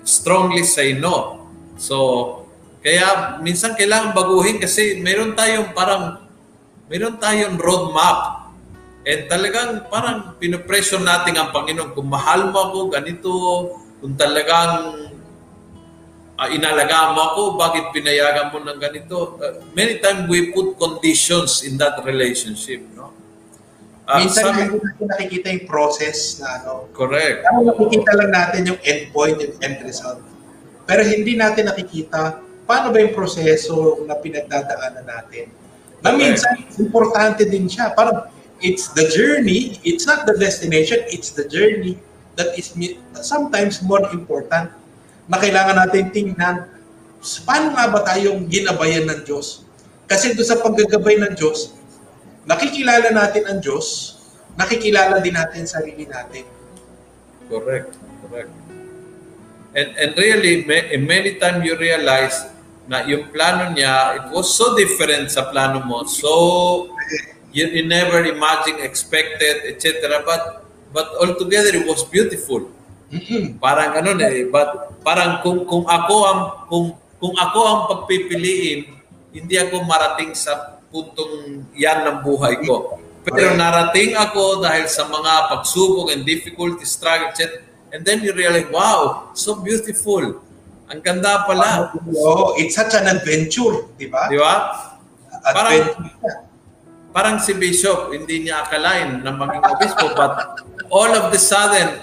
Strongly 0.07 0.63
say 0.63 0.95
no. 0.95 1.47
So, 1.75 2.47
kaya 2.83 3.39
minsan 3.39 3.75
kailangan 3.75 4.15
baguhin 4.15 4.59
kasi 4.59 4.99
meron 4.99 5.35
tayong 5.35 5.71
parang 5.71 6.22
meron 6.93 7.17
tayong 7.17 7.57
roadmap. 7.57 8.45
And 9.03 9.25
talagang 9.25 9.89
parang 9.89 10.37
pinopresyon 10.37 11.01
natin 11.01 11.35
ang 11.35 11.49
Panginoon. 11.49 11.97
Kung 11.97 12.07
mahal 12.07 12.53
mo 12.53 12.69
ako, 12.69 12.77
ganito. 12.93 13.33
Kung 13.97 14.13
talagang 14.13 15.09
uh, 16.37 16.49
inalagaan 16.53 17.17
mo 17.17 17.33
ako, 17.33 17.41
bakit 17.57 17.89
pinayagan 17.91 18.53
mo 18.53 18.61
ng 18.61 18.77
ganito? 18.77 19.41
Uh, 19.41 19.57
many 19.73 19.97
times 19.97 20.29
we 20.29 20.53
put 20.53 20.77
conditions 20.77 21.65
in 21.65 21.81
that 21.81 21.97
relationship, 22.05 22.85
no? 22.93 23.09
Ah, 24.05 24.21
Minsan 24.21 24.53
sabi- 24.53 24.69
hindi 24.69 24.77
natin 24.77 25.05
nakikita 25.09 25.47
yung 25.49 25.65
process 25.65 26.37
na 26.37 26.61
ano. 26.61 26.87
Correct. 26.93 27.41
Kaya 27.41 27.59
nakikita 27.73 28.11
lang 28.13 28.29
natin 28.29 28.59
yung 28.69 28.79
end 28.85 29.03
point, 29.09 29.35
yung 29.41 29.55
end 29.59 29.81
result. 29.81 30.21
Pero 30.85 31.01
hindi 31.01 31.33
natin 31.39 31.73
nakikita 31.73 32.39
paano 32.63 32.95
ba 32.95 32.99
yung 33.03 33.15
proseso 33.15 34.03
na 34.07 34.15
pinagdadaanan 34.15 35.03
natin. 35.03 35.62
Na 36.03 36.11
minsan, 36.11 36.59
importante 36.77 37.47
din 37.47 37.65
siya. 37.71 37.95
Parang, 37.95 38.27
it's 38.59 38.91
the 38.91 39.07
journey, 39.11 39.79
it's 39.87 40.03
not 40.03 40.27
the 40.27 40.35
destination, 40.35 40.99
it's 41.07 41.31
the 41.31 41.47
journey 41.47 41.95
that 42.35 42.51
is 42.59 42.75
sometimes 43.23 43.79
more 43.83 44.03
important 44.11 44.71
na 45.31 45.39
kailangan 45.39 45.79
natin 45.87 46.11
tingnan 46.11 46.67
paano 47.47 47.71
nga 47.71 47.87
ba 47.87 48.03
tayong 48.03 48.51
ginabayan 48.51 49.07
ng 49.07 49.23
Diyos? 49.23 49.63
Kasi 50.03 50.35
doon 50.35 50.47
sa 50.47 50.59
paggagabay 50.59 51.15
ng 51.23 51.33
Diyos, 51.39 51.71
nakikilala 52.43 53.15
natin 53.15 53.43
ang 53.47 53.59
Diyos, 53.63 54.19
nakikilala 54.59 55.23
din 55.23 55.31
natin 55.31 55.63
sarili 55.63 56.03
natin. 56.03 56.43
Correct. 57.47 57.95
Correct. 58.27 58.51
And 59.73 59.89
and 59.97 60.11
really, 60.19 60.67
ma- 60.67 60.91
many 61.01 61.39
times 61.39 61.63
you 61.65 61.73
realize 61.79 62.52
na 62.87 63.07
yung 63.07 63.31
plano 63.31 63.71
niya, 63.71 64.19
it 64.19 64.27
was 64.31 64.51
so 64.51 64.75
different 64.75 65.31
sa 65.31 65.47
plano 65.47 65.83
mo. 65.83 66.03
So, 66.03 66.91
you, 67.55 67.67
you 67.69 67.83
never 67.87 68.25
imagine, 68.27 68.83
expected, 68.83 69.63
etc. 69.69 70.21
But 70.25 70.67
but 70.91 71.07
altogether, 71.17 71.73
it 71.73 71.87
was 71.87 72.03
beautiful. 72.03 72.67
Mm-mm. 73.13 73.61
Parang 73.61 73.93
ano 73.93 74.17
na 74.17 74.27
eh, 74.27 74.49
but 74.49 74.99
parang 75.05 75.39
kung 75.45 75.63
kung 75.69 75.85
ako 75.85 76.15
ang 76.27 76.41
kung 76.67 76.85
kung 77.21 77.35
ako 77.37 77.59
ang 77.61 77.81
pagpipiliin, 77.87 78.99
hindi 79.31 79.55
ako 79.55 79.85
marating 79.85 80.35
sa 80.35 80.81
puntong 80.91 81.65
yan 81.77 82.03
ng 82.03 82.17
buhay 82.25 82.59
ko. 82.65 82.99
Pero 83.23 83.55
narating 83.55 84.19
ako 84.19 84.59
dahil 84.59 84.85
sa 84.91 85.07
mga 85.07 85.47
pagsubok 85.55 86.11
and 86.11 86.27
difficulty, 86.27 86.83
struggle, 86.83 87.31
etc. 87.31 87.63
And 87.93 88.03
then 88.03 88.19
you 88.25 88.35
realize, 88.35 88.67
wow, 88.73 89.31
so 89.37 89.55
beautiful. 89.61 90.42
Ang 90.93 91.01
ganda 91.01 91.41
pala. 91.49 91.89
Oo, 92.13 92.53
it's 92.61 92.77
such 92.77 92.93
an 92.93 93.09
adventure, 93.09 93.89
di 93.97 94.05
ba? 94.05 94.29
Di 94.29 94.37
ba? 94.37 94.53
Adventure. 95.41 95.97
Parang 97.09 97.41
si 97.41 97.57
Bishop, 97.57 98.13
hindi 98.13 98.45
niya 98.45 98.61
akalain 98.65 99.25
na 99.25 99.33
maging 99.33 99.65
obispo, 99.65 100.13
but 100.13 100.33
all 100.93 101.09
of 101.13 101.33
the 101.33 101.41
sudden, 101.41 101.97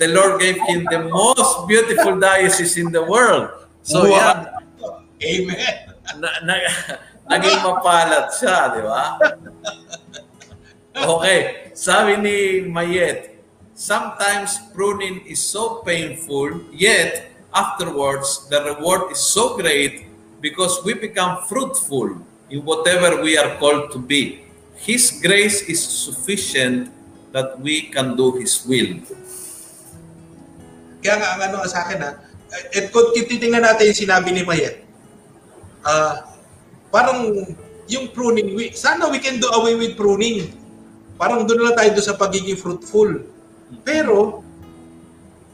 the 0.00 0.08
Lord 0.08 0.40
gave 0.40 0.56
him 0.68 0.88
the 0.88 1.04
most 1.08 1.68
beautiful 1.68 2.16
diocese 2.16 2.80
in 2.80 2.88
the 2.88 3.04
world. 3.04 3.48
So 3.84 4.08
Wow. 4.08 4.16
yan, 4.16 4.36
Amen. 5.20 5.60
na, 6.16 6.28
na, 6.44 6.54
naging 7.28 7.60
mapalat 7.60 8.32
siya, 8.36 8.72
di 8.72 8.80
ba? 8.84 9.20
Okay, 10.96 11.72
sabi 11.72 12.20
ni 12.20 12.36
Mayet, 12.68 13.40
sometimes 13.72 14.60
pruning 14.76 15.24
is 15.24 15.40
so 15.40 15.80
painful, 15.84 16.68
yet 16.72 17.29
afterwards 17.54 18.46
the 18.48 18.62
reward 18.62 19.10
is 19.12 19.20
so 19.20 19.56
great 19.56 20.06
because 20.40 20.80
we 20.84 20.94
become 20.94 21.42
fruitful 21.46 22.16
in 22.50 22.64
whatever 22.64 23.22
we 23.22 23.36
are 23.38 23.56
called 23.58 23.90
to 23.92 23.98
be. 23.98 24.42
His 24.80 25.20
grace 25.20 25.68
is 25.68 25.78
sufficient 25.78 26.88
that 27.30 27.60
we 27.60 27.92
can 27.92 28.16
do 28.16 28.40
His 28.40 28.64
will. 28.64 29.04
Kaya 31.00 31.14
nga, 31.16 31.28
ang 31.36 31.40
ano 31.48 31.56
sa 31.68 31.84
akin 31.86 31.98
ha, 32.00 32.10
at 32.50 32.84
kung 32.90 33.14
titingnan 33.14 33.62
natin 33.62 33.92
yung 33.92 34.00
sinabi 34.04 34.28
ni 34.34 34.42
Mayet, 34.42 34.82
ah, 35.86 36.34
parang 36.90 37.30
yung 37.86 38.10
pruning, 38.10 38.56
we, 38.56 38.74
sana 38.74 39.06
we 39.08 39.22
can 39.22 39.38
do 39.38 39.48
away 39.54 39.78
with 39.78 39.94
pruning. 39.94 40.50
Parang 41.20 41.44
doon 41.44 41.70
lang 41.70 41.76
tayo 41.76 41.92
sa 42.00 42.16
pagiging 42.16 42.56
fruitful. 42.56 43.22
Pero, 43.84 44.42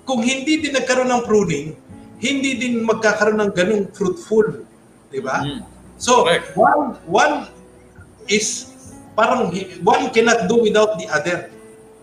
kung 0.07 0.23
hindi 0.23 0.63
din 0.63 0.73
nagkaroon 0.73 1.11
ng 1.11 1.25
pruning, 1.27 1.75
hindi 2.21 2.57
din 2.57 2.85
magkakaroon 2.85 3.41
ng 3.41 3.53
ganung 3.53 3.85
fruitful. 3.93 4.65
Di 5.13 5.21
ba? 5.21 5.45
Mm. 5.45 5.61
So, 5.97 6.25
Correct. 6.25 6.57
one, 6.57 6.97
one 7.09 7.35
is, 8.29 8.73
parang, 9.17 9.53
one 9.81 10.13
cannot 10.13 10.49
do 10.49 10.61
without 10.61 11.01
the 11.01 11.09
other. 11.09 11.49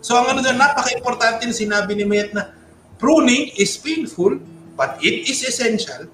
So, 0.02 0.18
ang 0.18 0.34
ano 0.34 0.40
doon, 0.42 0.58
napaka-importante 0.58 1.46
na 1.46 1.56
sinabi 1.56 1.96
ni 1.98 2.06
Mayet 2.06 2.34
na, 2.34 2.54
pruning 2.98 3.54
is 3.58 3.78
painful, 3.78 4.42
but 4.74 4.98
it 5.02 5.30
is 5.30 5.46
essential 5.46 6.10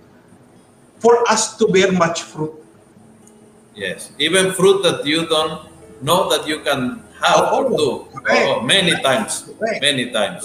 for 1.00 1.24
us 1.32 1.56
to 1.56 1.68
bear 1.72 1.92
much 1.92 2.28
fruit. 2.28 2.52
Yes, 3.80 4.12
even 4.20 4.52
fruit 4.52 4.84
that 4.84 5.08
you 5.08 5.24
don't 5.24 5.72
know 6.04 6.28
that 6.28 6.44
you 6.44 6.60
can 6.60 7.00
have 7.24 7.52
or 7.56 7.72
Oo. 7.72 7.78
do. 7.80 7.90
Oo, 8.12 8.54
many 8.68 8.92
times. 9.00 9.48
Correct. 9.48 9.80
Many 9.80 10.12
times. 10.12 10.44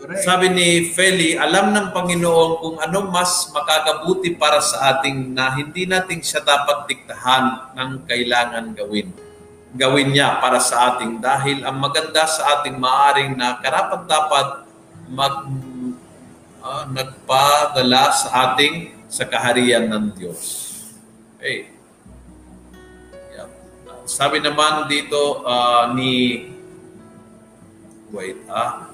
Correct. 0.00 0.24
Sabi 0.24 0.48
ni 0.48 0.68
Feli, 0.96 1.36
alam 1.36 1.76
ng 1.76 1.92
Panginoon 1.92 2.50
kung 2.56 2.76
ano 2.80 3.12
mas 3.12 3.52
makakabuti 3.52 4.32
para 4.32 4.56
sa 4.64 4.96
ating 4.96 5.36
na 5.36 5.52
hindi 5.52 5.84
natin 5.84 6.24
siya 6.24 6.40
dapat 6.40 6.88
diktahan 6.88 7.76
ng 7.76 7.90
kailangan 8.08 8.72
gawin. 8.72 9.12
Gawin 9.76 10.16
niya 10.16 10.40
para 10.40 10.56
sa 10.56 10.96
ating 10.96 11.20
dahil 11.20 11.68
ang 11.68 11.76
maganda 11.76 12.24
sa 12.24 12.58
ating 12.58 12.80
maaring 12.80 13.36
na 13.36 13.60
karapat 13.60 14.08
dapat 14.08 14.48
mag 15.12 15.36
ah, 16.64 16.88
nagpadala 16.88 18.04
sa 18.16 18.28
ating 18.50 19.04
sa 19.04 19.28
kaharian 19.28 19.84
ng 19.84 20.16
Diyos. 20.16 20.40
Okay. 21.36 21.68
Yeah. 23.36 23.52
Sabi 24.08 24.40
naman 24.40 24.88
dito 24.88 25.44
ah, 25.44 25.92
ni 25.92 26.48
wait 28.10 28.40
ah 28.48 28.89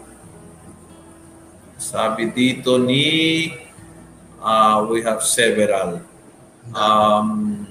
sabi 1.87 2.35
dito 2.35 2.83
ni 2.83 3.47
uh, 4.43 4.83
we 4.91 5.07
have 5.07 5.23
several. 5.23 6.03
Um, 6.75 7.63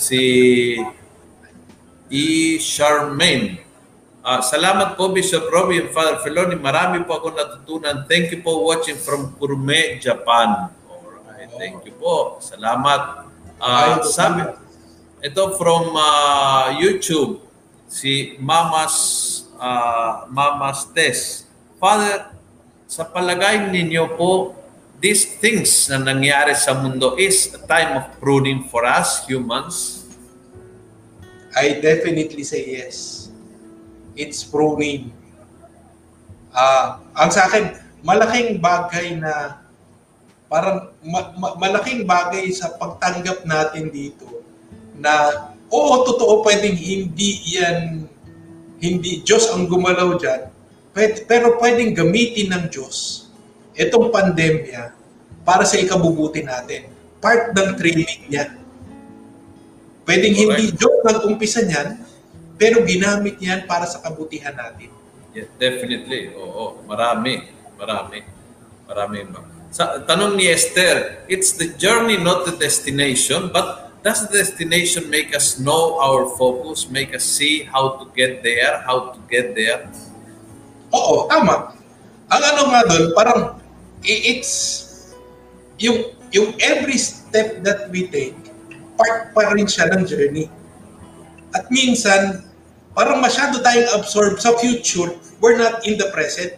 si 0.00 0.80
E. 2.08 2.56
Charmaine. 2.56 3.60
Ah, 4.22 4.40
salamat 4.40 4.94
po 4.96 5.12
Bishop 5.12 5.50
Robbie 5.52 5.82
and 5.82 5.90
Father 5.92 6.22
Feloni. 6.24 6.56
Marami 6.56 7.04
po 7.04 7.20
ako 7.20 7.36
natutunan. 7.36 8.08
Thank 8.08 8.32
you 8.32 8.40
po 8.40 8.64
watching 8.64 8.96
from 8.96 9.34
Kurme, 9.36 9.98
Japan. 10.00 10.72
Alright, 10.88 11.52
thank 11.58 11.84
you 11.84 11.92
po. 11.96 12.40
Salamat. 12.40 13.28
Ah, 13.60 14.00
sabi, 14.04 14.46
ito 15.20 15.42
from 15.60 15.92
ah, 15.98 16.72
YouTube, 16.78 17.44
si 17.90 18.38
Mamas 18.40 18.94
ah, 19.58 20.24
Mamas 20.30 20.86
Tess. 20.94 21.44
Father, 21.82 22.32
sa 22.92 23.08
palagay 23.08 23.72
ninyo 23.72 24.20
po, 24.20 24.52
these 25.00 25.24
things 25.40 25.88
na 25.88 25.96
nangyari 25.96 26.52
sa 26.52 26.76
mundo 26.76 27.16
is 27.16 27.56
a 27.56 27.60
time 27.64 27.96
of 27.96 28.04
pruning 28.20 28.68
for 28.68 28.84
us 28.84 29.24
humans. 29.24 30.04
I 31.56 31.80
definitely 31.80 32.44
say 32.44 32.84
yes. 32.84 33.28
It's 34.12 34.44
pruning. 34.44 35.08
Ah, 36.52 37.00
ang 37.16 37.32
sa 37.32 37.48
akin, 37.48 37.80
malaking 38.04 38.60
bagay 38.60 39.16
na 39.16 39.64
parang 40.52 40.92
ma- 41.00 41.32
ma- 41.32 41.56
malaking 41.56 42.04
bagay 42.04 42.52
sa 42.52 42.76
pagtanggap 42.76 43.48
natin 43.48 43.88
dito 43.88 44.28
na 45.00 45.48
oo, 45.72 46.04
totoo 46.04 46.44
pwedeng 46.44 46.76
hindi 46.76 47.56
yan 47.56 48.04
hindi 48.84 49.24
Diyos 49.24 49.48
ang 49.48 49.64
gumalaw 49.64 50.20
dyan, 50.20 50.51
pero 50.94 51.56
pwedeng 51.56 51.96
gamitin 51.96 52.52
ng 52.52 52.64
Diyos 52.68 53.28
itong 53.72 54.12
pandemya 54.12 54.92
para 55.42 55.64
sa 55.64 55.80
ikabubuti 55.80 56.44
natin. 56.44 56.92
Part 57.22 57.56
ng 57.56 57.70
training 57.78 58.28
niya. 58.28 58.52
Pwedeng 60.02 60.34
hindi 60.34 60.74
Diyos 60.74 60.96
nag-umpisa 61.06 61.62
niyan, 61.62 62.02
pero 62.58 62.82
ginamit 62.82 63.38
niyan 63.38 63.64
para 63.64 63.86
sa 63.86 64.02
kabutihan 64.02 64.54
natin. 64.54 64.90
Yeah, 65.32 65.48
definitely. 65.56 66.34
Oo, 66.36 66.84
marami. 66.84 67.48
Marami. 67.80 68.20
Marami. 68.84 69.18
Sa, 69.72 70.04
tanong 70.04 70.36
ni 70.36 70.52
Esther, 70.52 71.24
it's 71.32 71.56
the 71.56 71.72
journey, 71.80 72.20
not 72.20 72.44
the 72.44 72.52
destination, 72.60 73.48
but 73.48 73.96
does 74.04 74.28
the 74.28 74.44
destination 74.44 75.08
make 75.08 75.32
us 75.32 75.56
know 75.56 75.96
our 75.96 76.28
focus, 76.36 76.90
make 76.92 77.16
us 77.16 77.24
see 77.24 77.64
how 77.64 77.96
to 77.96 78.04
get 78.12 78.44
there, 78.44 78.84
how 78.84 79.16
to 79.16 79.18
get 79.32 79.56
there? 79.56 79.88
Oo, 80.92 81.26
tama. 81.26 81.72
Ang 82.32 82.42
ano 82.42 82.62
nga 82.72 82.80
doon, 82.88 83.04
parang 83.16 83.40
it's 84.04 84.88
yung 85.80 86.12
yung 86.32 86.56
every 86.60 86.96
step 86.96 87.60
that 87.64 87.88
we 87.92 88.08
take, 88.08 88.36
part 88.96 89.32
pa 89.36 89.52
rin 89.52 89.68
siya 89.68 89.92
ng 89.92 90.08
journey. 90.08 90.48
At 91.52 91.68
minsan, 91.68 92.48
parang 92.96 93.20
masyado 93.20 93.60
tayong 93.60 94.00
absorb 94.00 94.40
sa 94.40 94.56
future, 94.56 95.12
we're 95.44 95.60
not 95.60 95.84
in 95.84 96.00
the 96.00 96.08
present. 96.12 96.56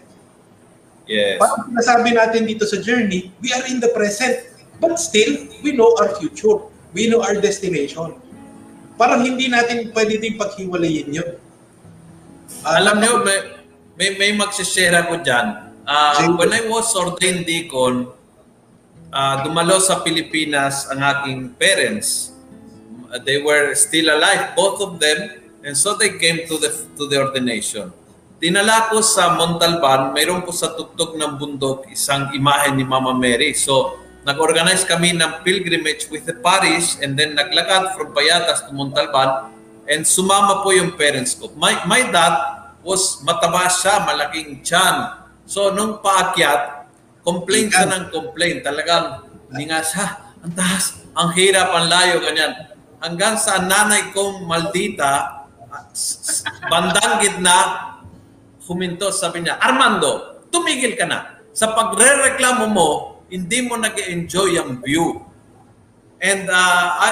Yes. 1.10 1.42
Parang 1.42 1.70
sinasabi 1.70 2.14
natin 2.14 2.46
dito 2.46 2.64
sa 2.64 2.78
journey, 2.78 3.34
we 3.42 3.50
are 3.50 3.66
in 3.66 3.82
the 3.82 3.90
present. 3.90 4.54
But 4.78 4.98
still, 4.98 5.46
we 5.62 5.74
know 5.74 5.94
our 5.98 6.14
future. 6.18 6.70
We 6.94 7.10
know 7.10 7.22
our 7.22 7.38
destination. 7.38 8.18
Parang 8.94 9.26
hindi 9.26 9.50
natin 9.50 9.90
pwede 9.90 10.22
din 10.22 10.38
paghiwalayin 10.38 11.10
yun. 11.10 11.30
Ah, 12.62 12.78
Alam 12.78 13.02
niyo, 13.02 13.12
may, 13.26 13.53
may, 13.94 14.18
may 14.18 14.30
magsishare 14.34 14.94
ako 15.06 15.22
dyan. 15.22 15.74
Sige. 15.84 16.40
when 16.40 16.50
I 16.52 16.62
was 16.66 16.88
ordained 16.96 17.44
deacon, 17.44 18.08
ah, 19.12 19.44
dumalo 19.44 19.78
sa 19.78 20.00
Pilipinas 20.00 20.88
ang 20.90 21.00
aking 21.04 21.54
parents. 21.54 22.32
Uh, 23.12 23.20
They 23.20 23.38
were 23.38 23.76
still 23.78 24.10
alive, 24.10 24.58
both 24.58 24.82
of 24.82 24.98
them, 24.98 25.38
and 25.62 25.76
so 25.76 25.94
they 25.94 26.18
came 26.18 26.48
to 26.50 26.58
the 26.58 26.72
to 26.98 27.06
the 27.06 27.22
ordination. 27.22 27.94
Dinala 28.42 28.90
ko 28.90 28.98
sa 29.00 29.38
Montalban, 29.38 30.10
mayroon 30.10 30.42
po 30.42 30.50
sa 30.50 30.74
tuktok 30.74 31.14
ng 31.14 31.38
bundok 31.38 31.86
isang 31.88 32.34
imahe 32.34 32.74
ni 32.74 32.82
Mama 32.82 33.14
Mary. 33.14 33.54
So, 33.54 33.96
nag-organize 34.26 34.84
kami 34.84 35.14
ng 35.14 35.46
pilgrimage 35.46 36.10
with 36.10 36.26
the 36.26 36.36
parish 36.42 36.98
and 36.98 37.14
then 37.14 37.38
naglakad 37.38 37.94
from 37.94 38.10
Payatas 38.12 38.66
to 38.68 38.74
Montalban 38.74 39.54
and 39.86 40.02
sumama 40.04 40.60
po 40.60 40.74
yung 40.74 40.92
parents 40.98 41.38
ko. 41.38 41.52
My, 41.56 41.86
my 41.86 42.04
dad 42.10 42.63
was 42.84 43.24
mataba 43.24 43.66
siya, 43.66 44.04
malaking 44.04 44.60
tiyan. 44.60 45.24
So, 45.48 45.72
nung 45.72 46.04
paakyat, 46.04 46.86
complain 47.24 47.72
siya 47.72 47.88
ng 47.88 48.12
complain. 48.12 48.60
Talagang, 48.60 49.24
hindi 49.48 49.64
nga 49.72 49.80
siya, 49.80 50.06
ang 50.44 50.52
taas, 50.52 51.00
ang 51.16 51.32
hirap, 51.32 51.72
ang 51.72 51.88
layo, 51.88 52.20
ganyan. 52.20 52.52
Hanggang 53.00 53.40
sa 53.40 53.64
nanay 53.64 54.12
kong 54.12 54.44
maldita, 54.44 55.44
bandang 56.68 57.24
gitna, 57.24 57.58
huminto, 58.68 59.08
sabi 59.12 59.44
niya, 59.44 59.56
Armando, 59.60 60.44
tumigil 60.52 60.96
ka 60.96 61.08
na. 61.08 61.40
Sa 61.56 61.72
pagre-reklamo 61.72 62.68
mo, 62.68 62.88
hindi 63.32 63.64
mo 63.64 63.80
nag 63.80 63.96
enjoy 63.96 64.56
ang 64.60 64.80
view. 64.84 65.24
And 66.20 66.48
uh, 66.48 66.86
I, 67.00 67.10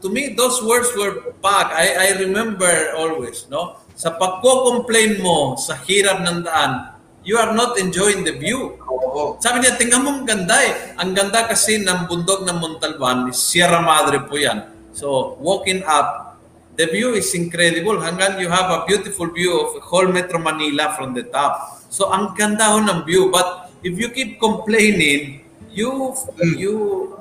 to 0.00 0.08
me, 0.08 0.34
those 0.34 0.60
words 0.64 0.90
were 0.96 1.32
back. 1.40 1.72
I, 1.72 2.10
I 2.10 2.18
remember 2.20 2.96
always, 2.96 3.46
no? 3.48 3.81
Sa 4.02 4.18
pagko-complain 4.18 5.22
mo 5.22 5.54
sa 5.54 5.78
hirap 5.78 6.26
ng 6.26 6.42
daan, 6.42 6.90
you 7.22 7.38
are 7.38 7.54
not 7.54 7.78
enjoying 7.78 8.26
the 8.26 8.34
view. 8.34 8.74
Oo. 8.82 9.38
Sabi 9.38 9.62
niya, 9.62 9.78
tingnan 9.78 10.02
mo 10.02 10.10
ang 10.10 10.26
ganda 10.26 10.58
eh. 10.58 10.98
Ang 10.98 11.14
ganda 11.14 11.46
kasi 11.46 11.78
ng 11.78 12.10
bundok 12.10 12.42
ng 12.42 12.58
Montalban, 12.58 13.30
Sierra 13.30 13.78
Madre 13.78 14.26
po 14.26 14.34
yan. 14.34 14.66
So, 14.90 15.38
walking 15.38 15.86
up, 15.86 16.34
the 16.74 16.90
view 16.90 17.14
is 17.14 17.30
incredible. 17.38 18.02
Hanggang 18.02 18.42
you 18.42 18.50
have 18.50 18.74
a 18.74 18.82
beautiful 18.90 19.30
view 19.30 19.54
of 19.54 19.78
whole 19.86 20.10
Metro 20.10 20.42
Manila 20.42 20.98
from 20.98 21.14
the 21.14 21.22
top. 21.30 21.86
So, 21.86 22.10
ang 22.10 22.34
ganda 22.34 22.74
ho 22.74 22.82
ng 22.82 23.06
view. 23.06 23.30
But 23.30 23.70
if 23.86 23.94
you 23.94 24.10
keep 24.10 24.42
complaining, 24.42 25.46
you 25.70 26.10
you 26.58 26.74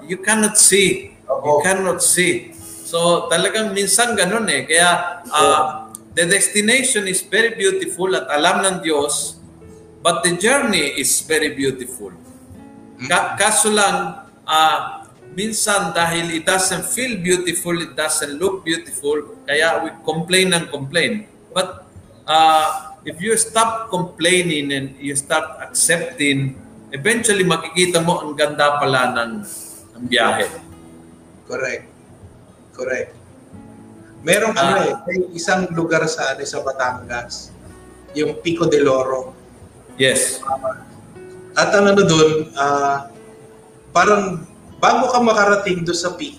you 0.09 0.17
cannot 0.17 0.57
see. 0.57 1.13
You 1.29 1.61
cannot 1.61 2.01
see. 2.01 2.57
So, 2.89 3.29
talagang 3.29 3.77
minsan 3.77 4.17
ganun 4.17 4.49
eh. 4.49 4.65
Kaya, 4.65 4.89
ah, 5.29 5.80
the 6.15 6.25
destination 6.27 7.07
is 7.07 7.23
very 7.23 7.55
beautiful 7.55 8.11
at 8.15 8.27
alam 8.27 8.63
ng 8.67 8.75
Diyos, 8.83 9.39
but 10.03 10.23
the 10.23 10.35
journey 10.35 10.99
is 10.99 11.23
very 11.23 11.55
beautiful. 11.55 12.11
Ka- 13.07 13.39
kaso 13.39 13.71
lang, 13.71 14.27
ah, 14.43 15.07
minsan 15.31 15.95
dahil 15.95 16.35
it 16.35 16.43
doesn't 16.43 16.83
feel 16.91 17.15
beautiful, 17.23 17.73
it 17.79 17.95
doesn't 17.95 18.35
look 18.35 18.67
beautiful, 18.67 19.39
kaya 19.47 19.79
we 19.87 19.89
complain 20.03 20.51
and 20.51 20.67
complain. 20.67 21.25
But 21.55 21.87
ah, 22.27 22.99
if 23.07 23.17
you 23.23 23.33
stop 23.39 23.87
complaining 23.87 24.75
and 24.75 24.99
you 24.99 25.15
start 25.15 25.63
accepting, 25.63 26.59
eventually 26.91 27.47
makikita 27.47 28.03
mo 28.03 28.19
ang 28.19 28.35
ganda 28.35 28.75
pala 28.77 29.15
ng, 29.15 29.31
ng 29.95 30.03
biyahe. 30.11 30.45
Correct. 31.47 31.87
Correct. 32.75 33.20
Merong 34.21 34.53
ano 34.53 34.73
Ah. 34.77 34.85
eh, 34.85 34.93
may 35.09 35.17
isang 35.33 35.65
lugar 35.73 36.05
sa 36.05 36.37
ano, 36.37 36.45
sa 36.45 36.61
Batangas, 36.61 37.49
yung 38.13 38.37
Pico 38.45 38.69
de 38.69 38.77
Loro. 38.77 39.33
Yes. 39.97 40.37
At 41.57 41.73
ang 41.73 41.89
ano 41.89 42.05
doon, 42.05 42.53
ah, 42.53 43.09
parang 43.89 44.45
bago 44.77 45.09
ka 45.09 45.19
makarating 45.19 45.81
doon 45.81 45.97
sa 45.97 46.13
peak, 46.13 46.37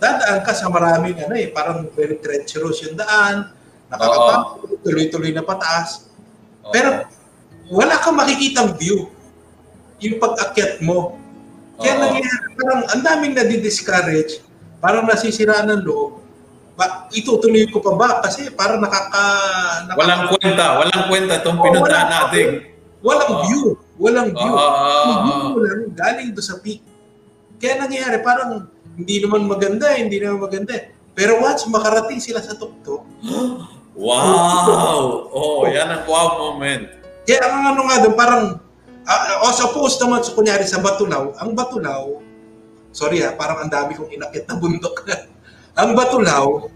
dadaan 0.00 0.40
ka 0.42 0.52
sa 0.56 0.72
maraming 0.72 1.14
ano 1.20 1.34
eh, 1.36 1.52
parang 1.52 1.86
very 1.92 2.16
treacherous 2.18 2.80
yung 2.82 2.96
daan, 2.96 3.52
nakakapagod, 3.92 4.80
tuloy-tuloy 4.80 5.30
na 5.30 5.44
pataas. 5.44 6.08
Oo. 6.64 6.72
Pero 6.72 7.04
wala 7.68 8.00
kang 8.00 8.16
makikitang 8.16 8.74
view 8.80 9.12
yung 10.00 10.16
pag-akyat 10.18 10.80
mo. 10.80 11.20
Kaya 11.76 12.00
Oo. 12.00 12.02
nangyayari, 12.08 12.46
parang 12.56 12.80
ang 12.88 13.02
daming 13.04 13.34
nadi-discourage, 13.36 14.40
parang 14.80 15.04
nasisira 15.04 15.60
ng 15.68 15.84
loob. 15.84 16.21
Ba, 16.72 17.06
itutuloy 17.12 17.68
ko 17.68 17.84
pa 17.84 17.92
ba? 17.92 18.08
Kasi 18.24 18.48
parang 18.52 18.80
nakaka... 18.80 19.24
nakaka 19.84 19.98
walang 20.00 20.22
kwenta, 20.32 20.66
walang 20.80 21.04
kwenta 21.06 21.34
itong 21.44 21.58
Oo, 21.60 21.64
pinuntahan 21.68 22.06
walang- 22.08 22.14
natin. 22.28 22.48
Walang 23.02 23.32
Oo. 23.34 23.42
view. 23.44 23.62
Walang 23.98 24.30
view. 24.32 24.52
Oo. 24.52 25.52
mo 25.52 25.58
lang 25.60 25.92
galing 25.92 26.30
doon 26.32 26.46
sa 26.46 26.56
peak. 26.64 26.80
Kaya 27.60 27.84
nangyayari, 27.84 28.18
parang 28.24 28.66
hindi 28.96 29.20
naman 29.20 29.44
maganda, 29.44 29.94
hindi 29.94 30.16
naman 30.18 30.42
maganda. 30.42 30.74
Pero 31.12 31.44
once 31.44 31.68
makarating 31.68 32.18
sila 32.18 32.40
sa 32.40 32.56
tuktok, 32.56 33.04
Wow! 33.92 35.28
Oh, 35.28 35.68
yan 35.68 35.84
ang 35.84 36.08
wow 36.08 36.40
moment. 36.40 36.88
Kaya 37.28 37.44
ang 37.44 37.76
ano 37.76 37.80
nga 37.84 37.96
doon, 38.00 38.16
parang, 38.16 38.44
uh, 39.04 39.44
o 39.44 39.52
suppose 39.52 40.00
naman, 40.00 40.24
so, 40.24 40.32
kunyari 40.32 40.64
sa 40.64 40.80
Batulaw, 40.80 41.36
ang 41.36 41.52
Batulaw, 41.52 42.16
sorry 42.88 43.20
ha, 43.20 43.36
parang 43.36 43.60
ang 43.60 43.68
dami 43.68 43.92
kong 43.92 44.08
inakit 44.08 44.48
na 44.48 44.56
bundok. 44.56 44.96
Ang 45.76 45.96
Batulaw, 45.96 46.68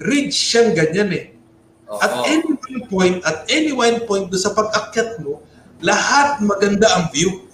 ridge 0.00 0.34
siyang 0.34 0.72
ganyan 0.72 1.10
eh. 1.12 1.24
Oo. 1.88 2.00
At 2.00 2.12
any 2.24 2.48
one 2.56 2.80
point, 2.88 3.16
at 3.22 3.44
any 3.52 3.72
one 3.72 4.08
point 4.08 4.32
doon 4.32 4.42
sa 4.42 4.56
pag-akyat 4.56 5.20
mo, 5.20 5.44
lahat 5.84 6.40
maganda 6.40 6.88
ang 6.96 7.12
view. 7.12 7.44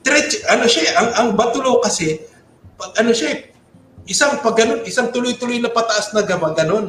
Stretch, 0.00 0.40
ano 0.48 0.64
siya 0.64 0.82
eh, 0.88 0.92
ang, 0.96 1.08
ang 1.12 1.28
Batulaw 1.36 1.84
kasi, 1.84 2.16
pag, 2.80 2.96
ano 2.96 3.12
siya 3.12 3.36
eh, 3.36 3.52
isang 4.08 4.40
pag 4.40 4.56
ganun, 4.56 4.80
isang 4.88 5.12
tuloy-tuloy 5.12 5.60
na 5.60 5.68
pataas 5.68 6.16
na 6.16 6.24
gaba, 6.24 6.56
ganun. 6.56 6.88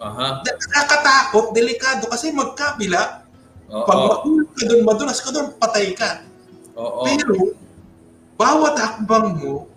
Aha. 0.00 0.40
Nakakatakot, 0.40 1.52
delikado 1.52 2.08
kasi 2.08 2.32
magkabila, 2.32 3.28
Oo. 3.68 3.84
pag 3.84 4.00
mahulog 4.08 4.48
ka 4.56 4.64
doon, 4.64 4.82
madulas 4.88 5.20
ka 5.20 5.28
doon, 5.36 5.52
patay 5.60 5.92
ka. 5.92 6.24
Oo. 6.80 7.04
Pero, 7.04 7.52
bawat 8.40 8.80
hakbang 8.80 9.36
mo, 9.36 9.68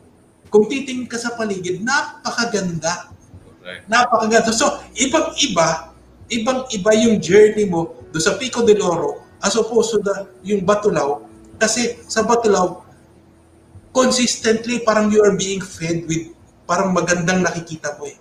kung 0.49 0.65
titingin 0.65 1.05
ka 1.05 1.17
sa 1.17 1.37
paligid, 1.37 1.81
napakaganda. 1.85 3.13
Correct. 3.61 3.85
Napakaganda. 3.85 4.51
So, 4.51 4.81
ibang-iba, 4.97 5.93
ibang-iba 6.29 6.91
yung 7.05 7.21
journey 7.21 7.69
mo 7.69 7.93
do 8.09 8.17
sa 8.17 8.37
Pico 8.37 8.65
de 8.65 8.73
Oro 8.81 9.21
as 9.39 9.55
opposed 9.55 9.93
to 9.93 9.99
the, 10.01 10.15
yung 10.43 10.65
Batulaw. 10.65 11.21
Kasi 11.61 12.01
sa 12.09 12.25
Batulaw, 12.25 12.81
consistently 13.93 14.81
parang 14.81 15.09
you 15.09 15.21
are 15.21 15.33
being 15.37 15.61
fed 15.61 16.05
with 16.05 16.33
parang 16.69 16.93
magandang 16.93 17.41
nakikita 17.41 17.97
mo 17.97 18.05
eh. 18.05 18.17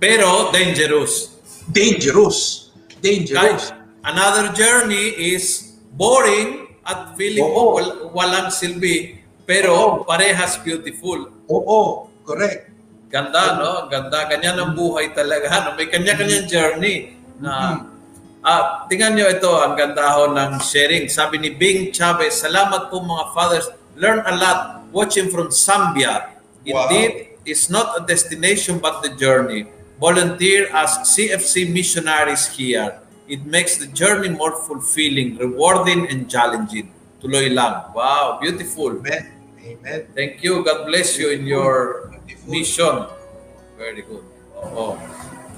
Pero 0.00 0.48
dangerous. 0.50 1.36
Dangerous. 1.68 2.70
Dangerous. 3.04 3.38
Guys, 3.38 3.64
another 4.02 4.50
journey 4.56 5.12
is 5.14 5.76
boring 5.92 6.72
at 6.82 7.14
feeling 7.14 7.44
Oo. 7.44 7.76
wal- 7.78 7.98
walang 8.10 8.48
silbi. 8.50 9.20
Pero 9.46 10.02
parehas 10.06 10.58
beautiful. 10.62 11.41
Oo, 11.52 12.08
correct. 12.24 12.72
Ganda, 13.12 13.60
no? 13.60 13.92
Ganda. 13.92 14.24
Ganyan 14.24 14.56
ang 14.56 14.72
buhay 14.72 15.12
talaga. 15.12 15.68
No? 15.68 15.76
May 15.76 15.92
kanya-kanyang 15.92 16.48
journey. 16.48 17.12
Na, 17.36 17.84
ah, 18.40 18.88
tingnan 18.88 19.20
nyo 19.20 19.28
ito, 19.28 19.52
ang 19.60 19.76
ganda 19.76 20.16
ho 20.16 20.32
ng 20.32 20.56
sharing. 20.64 21.12
Sabi 21.12 21.36
ni 21.36 21.52
Bing 21.52 21.92
Chavez, 21.92 22.40
salamat 22.40 22.88
po 22.88 23.04
mga 23.04 23.36
fathers. 23.36 23.68
Learn 24.00 24.24
a 24.24 24.32
lot 24.32 24.88
watching 24.96 25.28
from 25.28 25.52
Zambia. 25.52 26.32
Wow. 26.64 26.88
Indeed, 26.88 27.36
it's 27.44 27.68
not 27.68 28.00
a 28.00 28.02
destination 28.08 28.80
but 28.80 29.04
the 29.04 29.12
journey. 29.12 29.68
Volunteer 30.00 30.72
as 30.72 31.04
CFC 31.04 31.68
missionaries 31.68 32.48
here. 32.56 32.96
It 33.28 33.44
makes 33.44 33.76
the 33.76 33.86
journey 33.86 34.32
more 34.32 34.56
fulfilling, 34.64 35.36
rewarding, 35.36 36.08
and 36.08 36.26
challenging. 36.32 36.90
Tuloy 37.22 37.52
lang. 37.54 37.94
Wow, 37.94 38.40
beautiful. 38.40 38.98
Amen. 38.98 39.41
Amen. 39.62 40.10
Thank 40.14 40.42
you. 40.42 40.66
God 40.66 40.90
bless 40.90 41.14
you 41.18 41.30
in 41.30 41.46
your 41.46 42.10
mission. 42.50 43.06
Very 43.78 44.02
good. 44.02 44.26
Oo. 44.58 44.98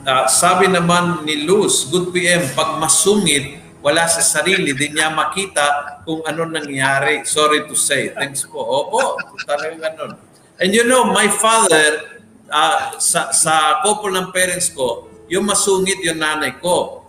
Ah, 0.04 0.28
sabi 0.28 0.68
naman 0.68 1.24
ni 1.24 1.48
Luz, 1.48 1.88
good 1.88 2.12
PM, 2.12 2.44
pag 2.52 2.76
masungit, 2.76 3.56
wala 3.80 4.04
sa 4.04 4.20
sarili, 4.20 4.76
di 4.76 4.92
niya 4.92 5.08
makita 5.12 6.00
kung 6.04 6.20
ano 6.28 6.44
nangyari. 6.44 7.24
Sorry 7.24 7.64
to 7.64 7.72
say. 7.72 8.12
Thanks 8.12 8.44
po. 8.44 8.60
Opo, 8.60 9.16
talagang 9.48 9.80
ganun. 9.80 10.12
And 10.60 10.76
you 10.76 10.84
know, 10.84 11.08
my 11.08 11.28
father, 11.28 12.20
ah, 12.52 13.00
sa, 13.00 13.32
sa 13.32 13.80
couple 13.80 14.12
ng 14.12 14.28
parents 14.36 14.68
ko, 14.68 15.08
yung 15.32 15.48
masungit 15.48 16.04
yung 16.04 16.20
nanay 16.20 16.60
ko. 16.60 17.08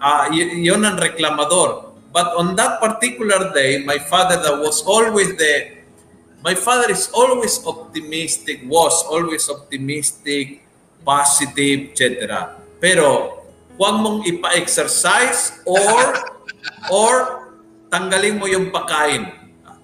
Ah, 0.00 0.32
y- 0.32 0.64
yun 0.64 0.80
ang 0.80 0.96
reklamador. 0.96 1.92
But 2.10 2.32
on 2.34 2.56
that 2.56 2.80
particular 2.80 3.52
day, 3.52 3.84
my 3.84 4.00
father 4.00 4.40
that 4.40 4.56
was 4.64 4.80
always 4.88 5.36
the 5.36 5.79
my 6.40 6.56
father 6.56 6.88
is 6.88 7.08
always 7.12 7.60
optimistic, 7.64 8.64
was 8.64 9.04
always 9.08 9.48
optimistic, 9.48 10.64
positive, 11.04 11.92
etc. 11.92 12.56
Pero 12.80 13.40
huwag 13.76 13.94
mong 14.00 14.18
ipa-exercise 14.28 15.64
or 15.64 16.16
or 16.92 17.12
tanggalin 17.92 18.40
mo 18.40 18.46
yung 18.48 18.72
pagkain. 18.72 19.28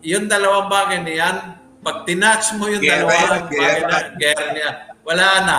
Yung 0.07 0.31
dalawang 0.31 0.71
bagay 0.71 1.01
na 1.03 1.13
yan, 1.13 1.37
pag 1.83 2.07
tinatch 2.07 2.55
mo 2.57 2.71
yung 2.71 2.81
Gera 2.81 3.05
dalawang 3.05 3.51
yan, 3.51 3.59
bagay 3.59 3.83
na, 3.83 3.99
gera 4.17 4.47
niya, 4.55 4.71
wala 5.03 5.29
na. 5.43 5.59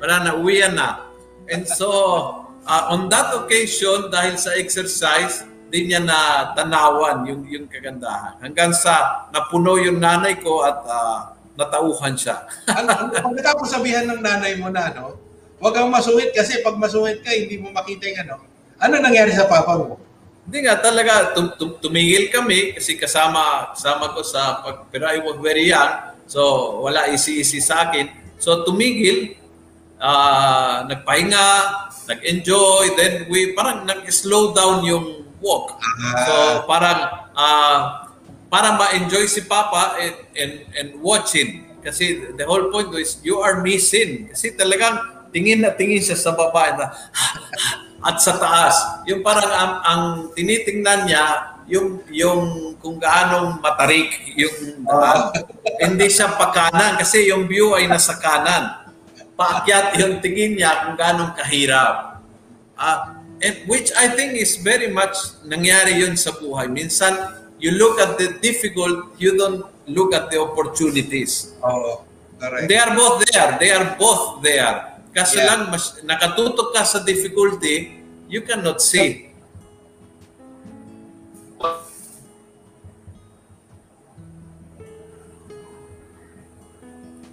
Wala 0.00 0.14
na, 0.20 0.30
uwian 0.36 0.72
na. 0.74 1.12
And 1.48 1.68
so, 1.68 1.88
uh, 2.64 2.84
on 2.92 3.12
that 3.12 3.32
occasion, 3.36 4.08
dahil 4.08 4.40
sa 4.40 4.56
exercise, 4.56 5.44
di 5.74 5.90
niya 5.90 5.98
na 6.06 6.54
tanawan 6.54 7.26
yung, 7.26 7.42
yung 7.50 7.66
kagandahan. 7.66 8.38
Hanggang 8.38 8.70
sa 8.70 9.26
napuno 9.34 9.74
yung 9.74 9.98
nanay 9.98 10.38
ko 10.38 10.62
at 10.62 10.78
uh, 10.86 11.34
natauhan 11.58 12.14
siya. 12.14 12.46
ang, 12.70 12.86
ang, 12.94 13.10
pagkatapos 13.10 13.74
sabihan 13.74 14.06
ng 14.06 14.22
nanay 14.22 14.54
mo 14.54 14.70
na, 14.70 14.94
no? 14.94 15.18
Huwag 15.58 15.74
kang 15.74 15.90
masuwit 15.90 16.30
kasi 16.30 16.62
pag 16.62 16.78
masuwit 16.78 17.26
ka, 17.26 17.34
hindi 17.34 17.58
mo 17.58 17.74
makita 17.74 18.06
yung 18.06 18.18
ano. 18.22 18.34
Ano 18.78 19.02
nangyari 19.02 19.34
sa 19.34 19.50
papa 19.50 19.74
mo? 19.74 19.98
Hindi 20.46 20.62
nga 20.62 20.78
talaga 20.78 21.34
tum- 21.34 21.58
tum- 21.58 21.82
tumigil 21.82 22.30
kami 22.30 22.78
kasi 22.78 22.94
kasama 22.94 23.74
kasama 23.74 24.14
ko 24.14 24.20
sa 24.22 24.60
pag 24.60 24.86
pero 24.92 25.08
I 25.08 25.24
was 25.24 25.40
very 25.40 25.72
young 25.72 26.20
so 26.28 26.78
wala 26.84 27.08
isi-isi 27.08 27.64
sa 27.64 27.88
akin. 27.88 28.36
So 28.36 28.60
tumigil 28.60 29.40
ah 29.96 30.84
nagpahinga, 30.84 31.48
nag-enjoy 32.12 32.92
then 32.92 33.24
we 33.32 33.56
parang 33.56 33.88
nag-slow 33.88 34.52
down 34.52 34.84
yung 34.84 35.23
walk. 35.44 35.76
So 36.24 36.64
parang 36.64 37.28
ah 37.36 38.08
para 38.48 38.80
ma-enjoy 38.80 39.28
si 39.28 39.44
Papa 39.44 40.00
and, 40.00 40.16
and 40.32 40.52
and 40.72 40.88
watching 41.04 41.68
kasi 41.84 42.32
the 42.40 42.48
whole 42.48 42.72
point 42.72 42.88
is 42.96 43.20
you 43.20 43.44
are 43.44 43.60
missing 43.60 44.32
kasi 44.32 44.56
talagang 44.56 44.96
tingin 45.34 45.60
na 45.60 45.74
tingin 45.74 46.00
siya 46.00 46.16
sa 46.16 46.32
baba 46.32 46.72
na 46.78 46.86
at 48.08 48.16
sa 48.20 48.36
taas. 48.36 48.76
Yung 49.08 49.24
parang 49.24 49.48
ang, 49.48 49.74
ang 49.82 50.02
tinitingnan 50.36 51.08
niya, 51.08 51.24
yung, 51.64 52.04
yung 52.12 52.76
kung 52.76 53.00
gaano 53.00 53.56
matarik 53.64 54.36
yung 54.36 54.84
daan. 54.84 55.32
Hindi 55.80 56.12
siya 56.12 56.36
pakanan 56.36 57.00
kasi 57.00 57.32
yung 57.32 57.48
view 57.48 57.72
ay 57.72 57.88
nasa 57.88 58.20
kanan. 58.20 58.84
Paakyat 59.34 59.96
yung 59.98 60.20
tingin 60.20 60.60
niya 60.60 60.84
kung 60.84 60.94
gaano 61.00 61.32
kahirap. 61.32 62.20
Ah, 62.76 63.13
and 63.44 63.54
which 63.68 63.92
I 63.92 64.08
think 64.16 64.40
is 64.40 64.56
very 64.56 64.88
much 64.88 65.14
nangyari 65.44 66.00
yun 66.00 66.16
sa 66.16 66.32
buhay. 66.32 66.72
Minsan, 66.72 67.12
you 67.60 67.76
look 67.76 68.00
at 68.00 68.16
the 68.16 68.40
difficult, 68.40 69.12
you 69.20 69.36
don't 69.36 69.68
look 69.84 70.16
at 70.16 70.32
the 70.32 70.40
opportunities. 70.40 71.52
Oo. 71.60 72.14
correct. 72.44 72.68
They 72.68 72.78
are 72.78 72.92
both 72.92 73.24
there. 73.24 73.50
They 73.60 73.70
are 73.70 73.96
both 73.96 74.42
there. 74.44 75.00
Kasi 75.14 75.38
Yeah. 75.38 75.48
lang 75.48 75.60
mas, 75.70 75.96
nakatutok 76.02 76.74
ka 76.74 76.82
sa 76.82 77.00
difficulty, 77.06 78.02
you 78.26 78.42
cannot 78.42 78.82
see. 78.82 79.30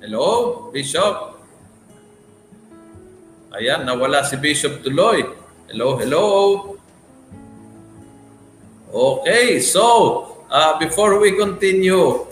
Hello, 0.01 0.69
Bishop. 0.73 1.37
Ayan, 3.53 3.85
nawala 3.85 4.25
si 4.25 4.37
Bishop 4.39 4.81
tuloy. 4.81 5.40
Hello, 5.71 5.95
hello. 5.95 6.25
Okay, 8.91 9.63
so 9.63 9.83
uh, 10.51 10.75
before 10.75 11.15
we 11.23 11.31
continue, 11.39 12.27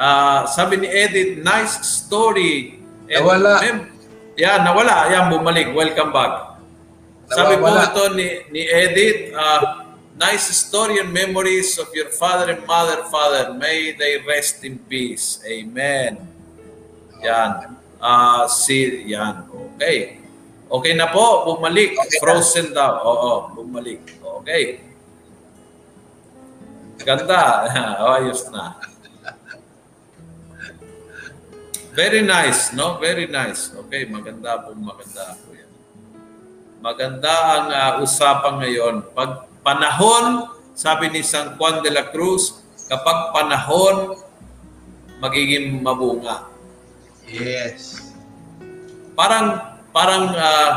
uh, 0.00 0.48
sabi 0.48 0.80
ni 0.80 0.88
Edith, 0.88 1.44
nice 1.44 1.84
story. 1.84 2.80
Nawala. 3.04 3.60
mem- 3.60 3.92
yeah, 4.40 4.56
nawala. 4.64 5.04
Ayan, 5.04 5.28
bumalik. 5.28 5.68
Welcome 5.76 6.16
back. 6.16 6.56
Sabi 7.28 7.60
po 7.60 7.68
Nawawala. 7.68 7.92
ito 7.92 8.02
ni, 8.16 8.28
ni 8.56 8.62
Edith, 8.64 9.36
uh, 9.36 9.84
nice 10.16 10.48
story 10.56 10.96
and 10.96 11.12
memories 11.12 11.76
of 11.76 11.92
your 11.92 12.08
father 12.08 12.56
and 12.56 12.64
mother, 12.64 13.04
father. 13.12 13.52
May 13.52 13.92
they 13.92 14.16
rest 14.24 14.64
in 14.64 14.80
peace. 14.88 15.44
Amen. 15.44 16.24
Yan. 17.20 17.76
Ah, 18.00 18.48
si, 18.48 19.04
yan. 19.12 19.44
Okay. 19.76 20.24
Okay 20.68 20.92
na 20.92 21.08
po, 21.08 21.48
bumalik. 21.48 21.96
Okay 21.96 22.12
na. 22.12 22.20
Frozen 22.20 22.66
daw. 22.76 22.92
Oo, 23.00 23.32
bumalik. 23.56 24.04
Okay. 24.44 24.84
Ganda. 27.00 27.64
Ayos 28.20 28.44
na. 28.52 28.76
Very 31.96 32.22
nice, 32.22 32.76
no? 32.76 33.00
Very 33.00 33.26
nice. 33.26 33.74
Okay, 33.74 34.06
maganda 34.06 34.60
po, 34.60 34.76
maganda 34.76 35.34
po 35.40 35.50
yan. 35.50 35.72
Maganda 36.78 37.34
ang 37.58 37.66
ah, 37.74 37.92
usapan 38.04 38.60
ngayon. 38.62 38.94
Pag 39.16 39.50
panahon, 39.66 40.52
sabi 40.78 41.10
ni 41.10 41.24
San 41.26 41.58
Juan 41.58 41.82
de 41.82 41.90
la 41.90 42.06
Cruz, 42.12 42.60
kapag 42.86 43.34
panahon, 43.34 44.14
magiging 45.18 45.82
mabunga. 45.82 46.46
Yes. 47.26 48.14
Parang 49.18 49.77
parang 49.98 50.30
ah, 50.30 50.70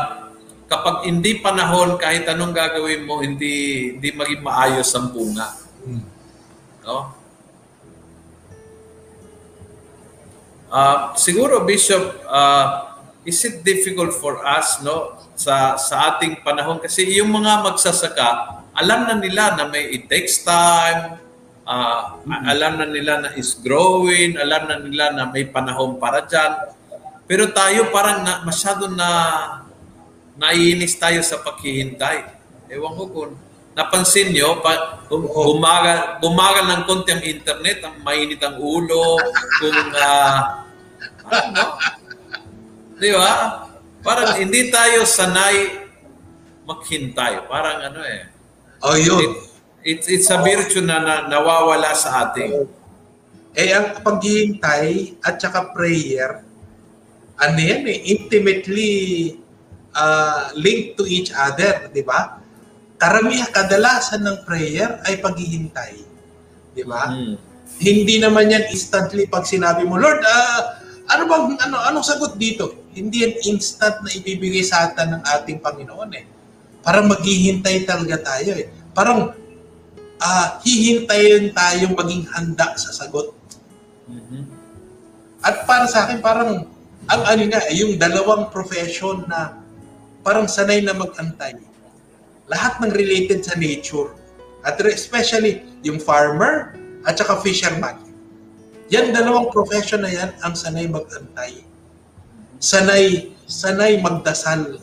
kapag 0.66 1.06
hindi 1.06 1.38
panahon 1.38 1.94
kahit 1.94 2.26
anong 2.26 2.50
gagawin 2.50 3.06
mo 3.06 3.22
hindi 3.22 3.54
hindi 3.94 4.08
maging 4.10 4.42
maayos 4.42 4.90
ang 4.98 5.14
bunga, 5.14 5.62
Hmm. 5.82 6.02
no? 6.82 6.98
Ah, 10.72 11.12
siguro 11.14 11.62
Bishop, 11.62 12.02
ah, 12.26 12.98
is 13.22 13.38
it 13.46 13.62
difficult 13.62 14.10
for 14.10 14.42
us 14.42 14.82
no 14.82 15.20
sa 15.38 15.78
sa 15.78 16.16
ating 16.16 16.42
panahon? 16.42 16.82
Kasi 16.82 17.06
yung 17.14 17.30
mga 17.30 17.62
magsasaka 17.62 18.58
alam 18.72 19.04
na 19.04 19.14
nila 19.20 19.54
na 19.54 19.68
may 19.68 19.86
it 19.92 20.08
takes 20.08 20.40
time. 20.42 21.20
Ah, 21.62 22.18
alam 22.48 22.80
na 22.80 22.86
nila 22.88 23.20
na 23.22 23.28
is 23.38 23.54
growing. 23.54 24.34
Alam 24.34 24.62
na 24.66 24.76
nila 24.82 25.04
na 25.14 25.28
may 25.30 25.44
panahon 25.46 26.00
para 26.00 26.24
dyan 26.24 26.72
pero 27.32 27.48
tayo 27.48 27.88
parang 27.88 28.20
na, 28.20 28.44
masyado 28.44 28.92
na 28.92 29.08
naiinis 30.36 31.00
tayo 31.00 31.24
sa 31.24 31.40
paghihintay. 31.40 32.28
Ewan 32.68 32.92
ko 32.92 33.08
kung 33.08 33.32
napansin 33.72 34.36
nyo, 34.36 34.60
pa, 34.60 35.00
bumagal, 35.08 36.20
bumagal 36.20 36.64
ng 36.68 36.82
konti 36.84 37.08
ang 37.08 37.24
internet, 37.24 37.88
ang 37.88 38.04
mainit 38.04 38.36
ang 38.44 38.60
ulo, 38.60 39.16
kung 39.64 39.80
ah, 39.96 40.68
ano, 41.32 41.80
di 43.00 43.08
ba? 43.16 43.64
Parang 44.04 44.36
hindi 44.36 44.68
tayo 44.68 45.08
sanay 45.08 45.88
maghintay. 46.68 47.48
Parang 47.48 47.80
ano 47.80 48.04
eh. 48.04 48.28
Oh, 48.84 48.92
yun. 48.92 49.24
It, 49.24 49.32
it's, 49.88 50.06
it's 50.12 50.28
a 50.28 50.36
virtue 50.36 50.84
na, 50.84 51.00
na 51.00 51.14
nawawala 51.32 51.96
sa 51.96 52.28
ating. 52.28 52.68
Eh, 53.56 53.72
ang 53.72 54.04
paghihintay 54.04 55.16
at 55.24 55.40
saka 55.40 55.72
prayer, 55.72 56.51
ano 57.42 57.58
yan 57.58 57.82
eh, 57.90 57.98
intimately 58.06 58.92
uh, 59.98 60.54
linked 60.54 60.94
to 60.94 61.04
each 61.10 61.34
other, 61.34 61.90
di 61.90 62.06
ba? 62.06 62.38
Karamihan, 63.02 63.50
kadalasan 63.50 64.22
ng 64.22 64.46
prayer 64.46 65.02
ay 65.02 65.18
paghihintay. 65.18 65.98
Di 66.70 66.86
ba? 66.86 67.10
Mm. 67.10 67.34
Hindi 67.82 68.22
naman 68.22 68.46
yan 68.46 68.70
instantly 68.70 69.26
pag 69.26 69.42
sinabi 69.42 69.82
mo, 69.82 69.98
Lord, 69.98 70.22
ah, 70.22 70.78
ano 71.10 71.26
bang, 71.26 71.44
ano, 71.66 71.76
anong 71.90 72.06
sagot 72.06 72.38
dito? 72.38 72.86
Hindi 72.94 73.26
yan 73.26 73.34
instant 73.50 74.06
na 74.06 74.10
ibibigay 74.14 74.62
sa 74.62 74.86
atin 74.86 75.18
ng 75.18 75.22
ating 75.26 75.58
Panginoon 75.58 76.10
eh. 76.14 76.24
Parang 76.86 77.10
maghihintay 77.10 77.82
talaga 77.82 78.22
tayo 78.22 78.54
eh. 78.54 78.70
Parang 78.94 79.34
ah 80.22 80.62
hihintayin 80.62 81.50
tayong 81.50 81.98
maging 81.98 82.22
handa 82.30 82.78
sa 82.78 82.94
sagot. 82.94 83.34
Mhm. 84.06 84.46
At 85.42 85.66
para 85.66 85.90
sa 85.90 86.06
akin, 86.06 86.22
parang, 86.22 86.70
ang 87.10 87.22
ano 87.26 87.42
nga, 87.50 87.60
yung 87.74 87.98
dalawang 87.98 88.50
profession 88.54 89.26
na 89.26 89.58
parang 90.22 90.46
sanay 90.46 90.82
na 90.82 90.94
mag-antay. 90.94 91.58
Lahat 92.46 92.78
ng 92.78 92.92
related 92.94 93.42
sa 93.42 93.58
nature. 93.58 94.14
At 94.62 94.78
especially 94.86 95.66
yung 95.82 95.98
farmer 95.98 96.78
at 97.02 97.18
saka 97.18 97.42
fisherman. 97.42 97.98
Yan 98.94 99.10
dalawang 99.10 99.50
profession 99.50 100.06
na 100.06 100.12
yan 100.12 100.30
ang 100.46 100.54
sanay 100.54 100.86
mag-antay. 100.86 101.66
Sanay, 102.62 103.34
sanay 103.48 103.98
magdasal. 103.98 104.78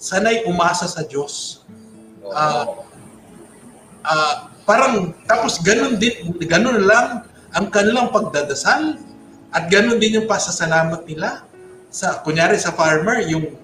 Sanay 0.00 0.48
umasa 0.48 0.88
sa 0.88 1.04
Diyos. 1.04 1.66
Ah, 2.32 2.88
Ah, 4.08 4.48
parang 4.64 5.12
tapos 5.28 5.60
ganun 5.60 6.00
din 6.00 6.32
ganun 6.48 6.80
lang 6.88 7.28
ang 7.52 7.66
kanilang 7.68 8.08
pagdadasal 8.08 8.96
at 9.52 9.64
ganun 9.68 10.00
din 10.00 10.22
yung 10.22 10.28
pasasalamat 10.28 11.04
nila 11.04 11.44
sa 11.88 12.20
kunyari 12.20 12.60
sa 12.60 12.72
farmer 12.76 13.24
yung 13.28 13.56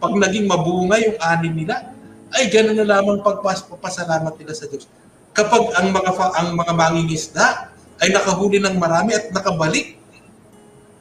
pag 0.00 0.12
naging 0.16 0.48
mabunga 0.48 0.96
yung 1.00 1.16
ani 1.20 1.48
nila 1.52 1.92
ay 2.36 2.48
ganun 2.48 2.76
na 2.78 2.86
lamang 2.86 3.20
pagpasalamat 3.24 4.36
nila 4.40 4.52
sa 4.54 4.68
Diyos. 4.70 4.86
Kapag 5.34 5.74
ang 5.76 5.92
mga 5.92 6.10
ang 6.36 6.48
mga 6.56 6.72
mangingisda 6.72 7.72
ay 8.00 8.08
nakahuli 8.14 8.62
ng 8.62 8.76
marami 8.80 9.12
at 9.16 9.28
nakabalik 9.34 9.98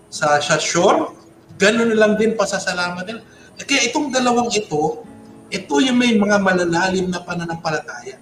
sa, 0.09 0.41
sa 0.41 0.57
shore, 0.57 1.15
ganun 1.61 1.93
na 1.93 1.97
lang 1.99 2.13
din 2.17 2.33
pasasalamat 2.33 3.03
nila. 3.07 3.21
Kaya 3.61 3.87
itong 3.91 4.09
dalawang 4.09 4.49
ito, 4.51 5.05
Ito 5.49 5.81
yung 5.81 5.97
may 5.97 6.13
mga 6.13 6.37
malalalim 6.45 7.09
na 7.09 7.25
pananampalataya. 7.25 8.21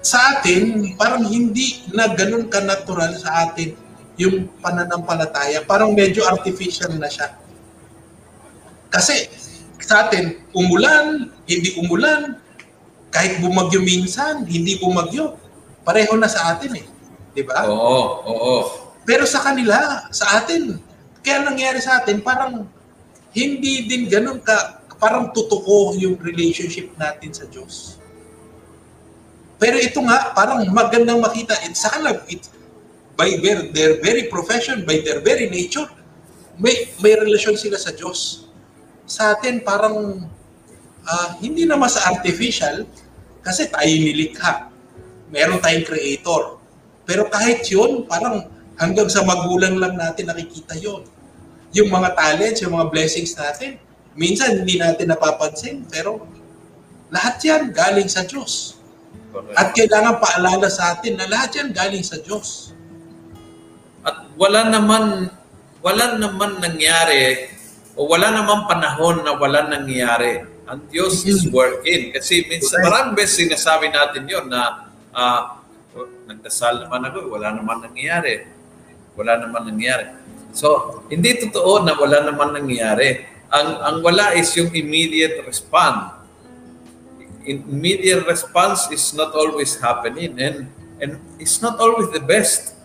Sa 0.00 0.16
atin, 0.32 0.96
parang 0.96 1.28
hindi 1.28 1.84
na 1.92 2.08
ganun 2.08 2.48
ka-natural 2.48 3.12
sa 3.20 3.44
atin 3.44 3.76
yung 4.18 4.50
pananampalataya. 4.58 5.62
Parang 5.64 5.94
medyo 5.94 6.26
artificial 6.26 6.90
na 6.98 7.06
siya. 7.06 7.38
Kasi 8.90 9.30
sa 9.78 10.04
atin, 10.04 10.42
umulan, 10.52 11.30
hindi 11.46 11.78
umulan, 11.78 12.36
kahit 13.08 13.40
bumagyo 13.40 13.80
minsan, 13.80 14.44
hindi 14.44 14.76
bumagyo. 14.76 15.38
Pareho 15.86 16.12
na 16.18 16.28
sa 16.28 16.52
atin 16.52 16.84
eh. 16.84 16.86
Di 17.32 17.46
ba? 17.46 17.64
Oo, 17.64 18.02
oo. 18.26 18.54
Pero 19.08 19.24
sa 19.24 19.40
kanila, 19.40 20.04
sa 20.12 20.42
atin, 20.42 20.76
kaya 21.24 21.46
nangyari 21.46 21.80
sa 21.80 22.02
atin, 22.02 22.20
parang 22.20 22.68
hindi 23.32 23.88
din 23.88 24.10
ganun 24.10 24.42
ka, 24.42 24.84
parang 25.00 25.30
tutuko 25.32 25.94
yung 25.96 26.18
relationship 26.20 26.92
natin 26.98 27.30
sa 27.32 27.46
Diyos. 27.48 27.96
Pero 29.56 29.80
ito 29.80 29.98
nga, 30.04 30.36
parang 30.36 30.62
magandang 30.68 31.18
makita. 31.18 31.56
It, 31.64 31.74
sa 31.74 31.90
kanila, 31.94 32.20
it, 32.28 32.44
by 33.18 33.34
their, 33.42 33.66
their 33.74 33.92
very 33.98 34.30
profession, 34.30 34.86
by 34.86 35.02
their 35.02 35.18
very 35.18 35.50
nature, 35.50 35.90
may, 36.54 36.86
may 37.02 37.18
relasyon 37.18 37.58
sila 37.58 37.74
sa 37.74 37.90
Diyos. 37.90 38.46
Sa 39.10 39.34
atin, 39.34 39.58
parang 39.66 40.22
uh, 41.02 41.28
hindi 41.42 41.66
naman 41.66 41.90
sa 41.90 42.14
artificial, 42.14 42.86
kasi 43.42 43.66
tayo 43.66 43.90
nilikha. 43.90 44.70
Meron 45.34 45.58
tayong 45.58 45.82
creator. 45.82 46.62
Pero 47.02 47.26
kahit 47.26 47.66
yun, 47.66 48.06
parang 48.06 48.46
hanggang 48.78 49.10
sa 49.10 49.26
magulang 49.26 49.82
lang 49.82 49.98
natin 49.98 50.30
nakikita 50.30 50.78
yon 50.78 51.02
Yung 51.74 51.90
mga 51.90 52.14
talents, 52.14 52.62
yung 52.62 52.78
mga 52.78 52.86
blessings 52.86 53.34
natin, 53.34 53.82
minsan 54.14 54.62
hindi 54.62 54.78
natin 54.78 55.10
napapansin, 55.10 55.82
pero 55.90 56.22
lahat 57.10 57.42
yan 57.42 57.62
galing 57.74 58.06
sa 58.06 58.22
Diyos. 58.22 58.78
At 59.58 59.74
kailangan 59.74 60.22
paalala 60.22 60.70
sa 60.70 60.94
atin 60.94 61.18
na 61.18 61.26
lahat 61.26 61.58
yan 61.58 61.68
galing 61.74 62.04
sa 62.06 62.20
Diyos. 62.22 62.77
At 64.06 64.30
wala 64.38 64.68
naman 64.68 65.32
wala 65.78 66.18
naman 66.18 66.58
nangyari 66.58 67.54
o 67.98 68.06
wala 68.06 68.30
naman 68.30 68.66
panahon 68.70 69.26
na 69.26 69.34
wala 69.34 69.66
nangyari. 69.66 70.46
Ang 70.70 70.86
Diyos 70.86 71.26
is 71.26 71.48
working. 71.50 72.14
Kasi 72.14 72.46
minsan, 72.46 72.78
maraming 72.84 73.18
beses 73.18 73.42
sinasabi 73.42 73.90
natin 73.90 74.28
yon 74.28 74.46
na 74.46 74.86
uh, 75.10 75.58
nagdasal 76.30 76.86
naman 76.86 77.08
ako, 77.10 77.34
wala 77.34 77.56
naman 77.56 77.82
nangyayari. 77.82 78.46
Wala 79.18 79.42
naman 79.42 79.74
nangyayari. 79.74 80.14
So, 80.54 81.00
hindi 81.10 81.42
totoo 81.42 81.82
na 81.82 81.98
wala 81.98 82.22
naman 82.22 82.54
nangyayari. 82.54 83.26
Ang, 83.50 83.68
ang 83.82 83.96
wala 84.04 84.36
is 84.38 84.52
yung 84.54 84.70
immediate 84.70 85.42
response. 85.42 86.14
Immediate 87.48 88.28
response 88.28 88.92
is 88.92 89.10
not 89.16 89.32
always 89.32 89.80
happening 89.80 90.36
and 90.36 90.68
and 91.00 91.16
it's 91.40 91.64
not 91.64 91.80
always 91.80 92.12
the 92.12 92.20
best. 92.20 92.77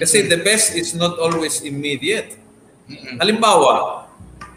Kasi 0.00 0.24
the 0.26 0.40
best 0.40 0.72
is 0.72 0.96
not 0.96 1.20
always 1.20 1.60
immediate. 1.60 2.40
Halimbawa, 3.20 4.08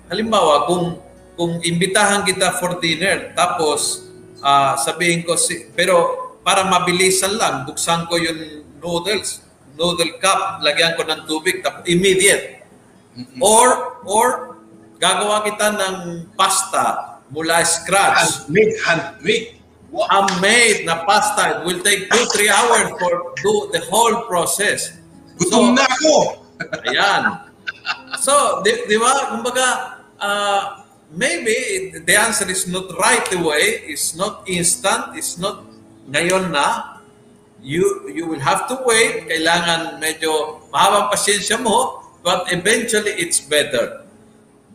halimbawa 0.07 0.65
kung 0.65 0.85
kung 1.35 1.59
imbitahan 1.61 2.23
kita 2.23 2.61
for 2.61 2.77
dinner 2.77 3.33
tapos 3.33 4.05
uh, 4.41 4.77
sabihin 4.77 5.25
ko 5.25 5.33
si 5.37 5.69
pero 5.73 6.23
para 6.43 6.67
mabilisan 6.67 7.39
lang, 7.39 7.63
buksan 7.63 8.05
ko 8.11 8.19
yung 8.19 8.67
noodles, 8.83 9.41
noodle 9.79 10.19
cup, 10.19 10.59
lagyan 10.59 10.93
ko 10.99 11.07
ng 11.07 11.23
tubig, 11.23 11.63
tapos 11.63 11.87
immediate. 11.87 12.67
Mm-hmm. 13.15 13.39
Or, 13.39 13.67
or, 14.03 14.27
gagawa 14.99 15.47
kita 15.47 15.71
ng 15.71 15.95
pasta 16.35 17.17
mula 17.31 17.63
scratch. 17.63 18.43
Handmade, 18.43 18.75
handmade. 18.83 19.47
Wow. 19.89 20.07
Handmade 20.11 20.83
na 20.83 21.07
pasta. 21.07 21.59
It 21.59 21.59
will 21.63 21.81
take 21.81 22.11
2-3 22.11 22.49
hours 22.51 22.87
for 22.99 23.33
do 23.39 23.71
the 23.71 23.81
whole 23.87 24.27
process. 24.27 24.99
Gutom 25.39 25.73
so, 25.73 25.75
na 25.75 25.83
ako! 25.85 26.15
ayan. 26.89 27.21
So, 28.21 28.61
di, 28.61 28.87
di 28.87 28.97
ba, 28.99 29.33
kumbaga, 29.33 29.67
uh, 30.21 30.61
maybe 31.13 31.91
the 31.97 32.15
answer 32.15 32.49
is 32.49 32.65
not 32.69 32.89
right 32.97 33.25
away, 33.33 33.85
it's 33.89 34.15
not 34.15 34.45
instant, 34.49 35.17
it's 35.17 35.37
not 35.37 35.65
ngayon 36.09 36.51
na, 36.51 36.99
you 37.63 38.11
you 38.11 38.27
will 38.27 38.43
have 38.43 38.67
to 38.67 38.75
wait. 38.83 39.31
Kailangan 39.31 40.03
medyo 40.03 40.59
mahabang 40.67 41.07
pasyensya 41.07 41.55
mo, 41.63 42.03
but 42.19 42.51
eventually 42.51 43.15
it's 43.15 43.39
better. 43.39 44.03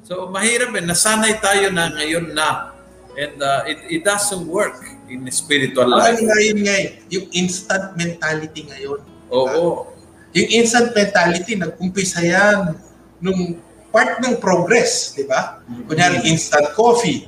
So 0.09 0.33
mahirap 0.33 0.73
eh, 0.73 0.85
nasanay 0.85 1.37
tayo 1.45 1.69
na 1.69 1.93
ngayon 1.93 2.33
na. 2.33 2.73
And 3.19 3.35
uh, 3.43 3.67
it, 3.67 3.83
it 3.91 4.03
doesn't 4.07 4.47
work 4.47 4.79
in 5.11 5.27
spiritual 5.35 5.91
life. 5.91 6.17
Ang 6.17 6.31
ngayon 6.31 6.59
ngayon, 6.65 6.93
yung 7.11 7.27
instant 7.35 7.99
mentality 7.99 8.63
ngayon. 8.71 9.03
Oo. 9.35 9.91
Yung 10.37 10.49
instant 10.61 10.93
mentality, 10.93 11.57
nag-umpisa 11.57 12.21
yan 12.21 12.77
nung 13.19 13.57
part 13.89 14.21
ng 14.21 14.37
progress, 14.39 15.17
di 15.17 15.25
ba? 15.25 15.65
Mm-hmm. 15.65 15.85
Kunyari, 15.89 16.17
instant 16.29 16.69
coffee, 16.77 17.27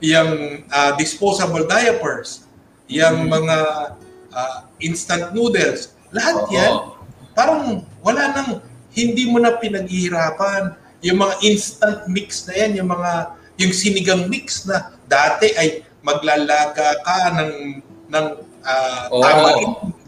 yung 0.00 0.64
uh, 0.66 0.90
disposable 0.96 1.68
diapers, 1.68 2.48
yung 2.88 3.28
mga 3.28 3.56
uh, 4.32 4.58
instant 4.80 5.36
noodles, 5.36 5.92
lahat 6.08 6.48
yan, 6.48 6.72
parang 7.36 7.84
wala 8.00 8.32
nang, 8.32 8.50
hindi 8.98 9.30
mo 9.30 9.38
na 9.38 9.54
pinaghihirapan. 9.54 10.74
Yung 11.06 11.22
mga 11.22 11.34
instant 11.46 11.98
mix 12.10 12.42
na 12.50 12.54
yan, 12.58 12.82
yung 12.82 12.90
mga, 12.90 13.36
yung 13.60 13.70
sinigang 13.70 14.26
mix 14.26 14.66
na 14.66 14.90
dati 15.06 15.54
ay 15.54 15.86
maglalaga 16.02 16.98
ka 17.06 17.18
ng, 17.38 17.52
ng 18.10 18.26
uh, 18.64 19.02
oh. 19.12 19.22
tama 19.22 19.48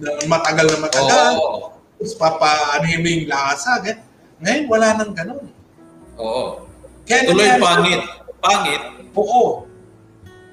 ng 0.01 0.27
matagal 0.27 0.67
na 0.75 0.79
matagal. 0.83 1.33
Oh. 1.39 1.80
Tapos 2.01 2.17
papaanohin 2.17 3.05
mo 3.05 3.09
yung 3.13 3.27
lasa. 3.29 3.71
Ganyan. 3.85 4.09
Ngayon, 4.41 4.65
wala 4.73 4.89
nang 4.97 5.13
ganun. 5.13 5.45
Oo. 6.17 6.65
Kaya 7.05 7.29
Tuloy 7.29 7.61
pangit. 7.61 8.03
Pangit. 8.41 8.83
Oo 9.13 9.71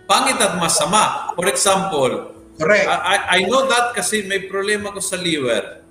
pangit 0.08 0.40
at 0.40 0.56
masama. 0.58 1.36
For 1.36 1.46
example, 1.52 2.34
Correct. 2.58 2.90
I, 2.90 3.38
I 3.38 3.40
know 3.46 3.70
that 3.70 3.94
kasi 3.94 4.26
may 4.26 4.50
problema 4.50 4.90
ko 4.90 4.98
sa 4.98 5.14
liver. 5.14 5.86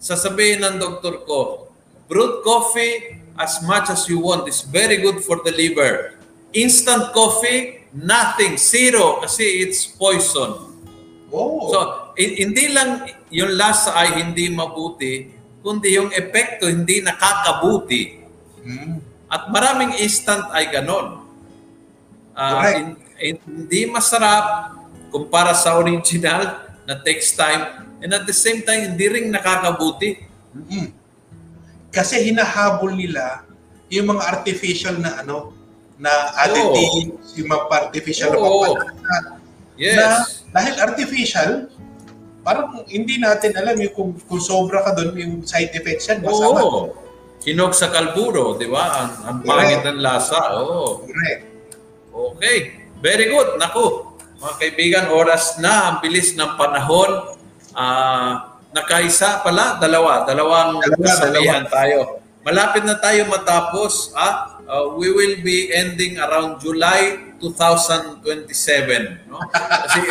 Sasabihin 0.00 0.64
ng 0.64 0.80
doktor 0.80 1.28
ko, 1.28 1.68
brewed 2.08 2.40
coffee 2.40 3.20
as 3.36 3.60
much 3.68 3.92
as 3.92 4.08
you 4.08 4.16
want 4.16 4.48
is 4.48 4.64
very 4.64 4.96
good 5.04 5.20
for 5.20 5.44
the 5.44 5.52
liver. 5.52 6.16
Instant 6.56 7.12
coffee, 7.12 7.84
nothing, 7.92 8.56
zero 8.56 9.20
kasi 9.20 9.60
it's 9.60 9.84
poison. 9.92 10.72
Oh. 11.28 11.68
So, 11.68 11.78
hindi 12.20 12.64
lang 12.72 13.06
yung 13.32 13.56
lasa 13.56 13.96
ay 13.96 14.20
hindi 14.24 14.52
mabuti, 14.52 15.32
kundi 15.64 15.96
yung 15.96 16.10
epekto 16.12 16.68
hindi 16.68 17.00
nakakabuti. 17.00 18.02
Hmm. 18.60 19.00
At 19.30 19.48
maraming 19.48 19.96
instant 20.02 20.50
ay 20.50 20.68
ganon. 20.68 21.22
Uh, 22.34 22.96
in, 23.20 23.36
hindi 23.46 23.86
masarap 23.86 24.74
kumpara 25.12 25.54
sa 25.54 25.78
original 25.78 26.66
na 26.88 26.98
takes 26.98 27.36
time 27.36 27.86
and 28.00 28.10
at 28.10 28.24
the 28.26 28.34
same 28.34 28.64
time 28.66 28.94
hindi 28.94 29.06
rin 29.06 29.30
nakakabuti. 29.30 30.24
Mm-hmm. 30.50 30.86
Kasi 31.94 32.26
hinahabol 32.26 32.96
nila 32.96 33.46
yung 33.90 34.14
mga 34.14 34.22
artificial 34.24 34.98
na 34.98 35.22
ano 35.22 35.54
na 36.00 36.10
additives, 36.48 37.36
yung 37.36 37.52
mga 37.52 37.64
artificial 37.70 38.32
oh. 38.40 38.74
na 39.04 39.40
Yes. 39.80 39.96
Na 39.96 40.60
dahil 40.60 40.74
artificial, 40.76 41.50
parang 42.40 42.84
hindi 42.88 43.20
natin 43.20 43.52
alam 43.56 43.76
yung 43.76 43.94
kung, 43.94 44.10
kung 44.26 44.42
sobra 44.42 44.84
ka 44.84 44.96
doon 44.96 45.12
yung 45.16 45.34
side 45.44 45.72
effects 45.76 46.08
yan. 46.08 46.24
Masama. 46.24 46.60
Oo. 46.60 46.80
Kinog 47.40 47.72
sa 47.72 47.88
kalburo, 47.88 48.60
di 48.60 48.68
ba? 48.68 48.84
Ang, 49.00 49.10
ang 49.24 49.36
pangit 49.40 49.80
ng 49.80 50.00
lasa. 50.04 50.60
Oo. 50.60 51.08
Correct. 51.08 51.42
Okay. 52.12 52.58
Very 53.00 53.32
good. 53.32 53.56
Naku, 53.56 54.12
mga 54.44 54.54
kaibigan, 54.60 55.04
oras 55.08 55.56
na. 55.56 55.88
Ang 55.88 55.96
bilis 56.04 56.36
ng 56.36 56.60
panahon. 56.60 57.32
Uh, 57.72 58.60
nakaisa 58.76 59.40
pala, 59.40 59.80
dalawa. 59.80 60.28
Dalawang 60.28 60.84
kasabihan 61.00 61.64
tayo. 61.64 62.20
Malapit 62.44 62.84
na 62.84 63.00
tayo 63.00 63.24
matapos. 63.28 64.12
Ah? 64.12 64.60
Uh, 64.70 64.94
we 65.00 65.08
will 65.10 65.40
be 65.40 65.72
ending 65.72 66.20
around 66.20 66.60
July 66.60 67.18
2027. 67.40 69.32
No? 69.32 69.40
Kasi 69.88 69.98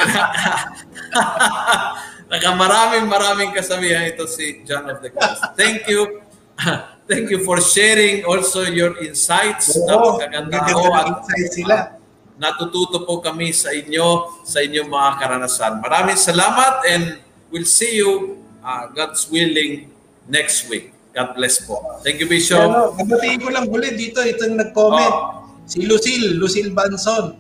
nakamaraming 2.30 3.10
maraming 3.10 3.52
kasabihan 3.52 4.06
ito 4.06 4.30
si 4.30 4.62
John 4.64 4.86
of 4.88 5.02
the 5.02 5.10
Cross. 5.10 5.58
Thank 5.58 5.90
you. 5.90 6.22
Thank 7.10 7.34
you 7.34 7.42
for 7.42 7.58
sharing 7.58 8.22
also 8.22 8.70
your 8.70 8.94
insights. 9.02 9.74
Oo, 9.74 10.22
Napakaganda 10.22 10.62
ko. 10.70 10.78
Insights 10.86 11.54
sila 11.58 12.00
natututo 12.40 13.04
po 13.04 13.20
kami 13.20 13.52
sa 13.52 13.76
inyo, 13.76 14.40
sa 14.48 14.64
inyong 14.64 14.88
mga 14.88 15.10
karanasan. 15.20 15.84
Maraming 15.84 16.16
salamat 16.16 16.88
and 16.88 17.20
we'll 17.52 17.68
see 17.68 18.00
you, 18.00 18.40
uh, 18.64 18.88
God's 18.96 19.28
willing, 19.28 19.92
next 20.32 20.72
week. 20.72 20.96
God 21.12 21.36
bless 21.36 21.60
po. 21.68 22.00
Thank 22.00 22.24
you, 22.24 22.32
Bishop. 22.32 22.64
Ano, 22.64 22.96
mabutiin 22.96 23.44
ko 23.44 23.52
lang 23.52 23.68
huli 23.68 23.92
dito, 23.92 24.24
itong 24.24 24.56
nag-comment. 24.56 25.14
Oh. 25.14 25.52
Si 25.68 25.84
Lucille, 25.84 26.40
Lucille 26.40 26.72
Banson. 26.72 27.36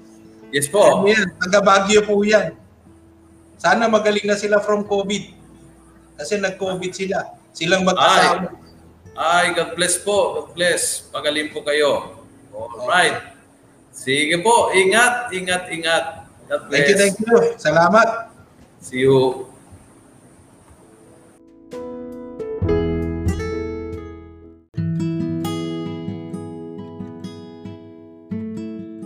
Yes 0.51 0.67
Ano 0.67 1.05
po. 1.05 1.07
yan? 1.07 1.31
Taga 1.39 1.63
Baguio 1.63 2.03
po 2.03 2.19
yan. 2.19 2.58
Sana 3.59 3.91
magaling 3.91 4.23
na 4.23 4.39
sila 4.39 4.63
from 4.63 4.87
COVID. 4.87 5.35
Kasi 6.15 6.39
nag-COVID 6.39 6.91
sila. 6.95 7.35
Silang 7.51 7.83
mag-asawa. 7.83 8.55
Ay, 9.19 9.51
God 9.51 9.75
bless 9.75 9.99
po. 9.99 10.39
God 10.39 10.55
bless. 10.55 11.11
Pagaling 11.11 11.51
po 11.51 11.59
kayo. 11.67 12.23
Alright. 12.55 13.35
Sige 13.91 14.39
po. 14.39 14.71
Ingat, 14.71 15.35
ingat, 15.35 15.67
ingat. 15.75 16.03
God 16.47 16.71
bless. 16.71 16.87
Thank 16.87 16.87
you, 16.87 16.97
thank 16.97 17.15
you. 17.19 17.37
Salamat. 17.59 18.31
See 18.79 19.03
you. 19.03 19.43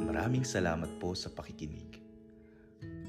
Maraming 0.05 0.45
salamat 0.45 0.93
po 1.01 1.17
sa 1.17 1.33
pakikinig. 1.33 1.92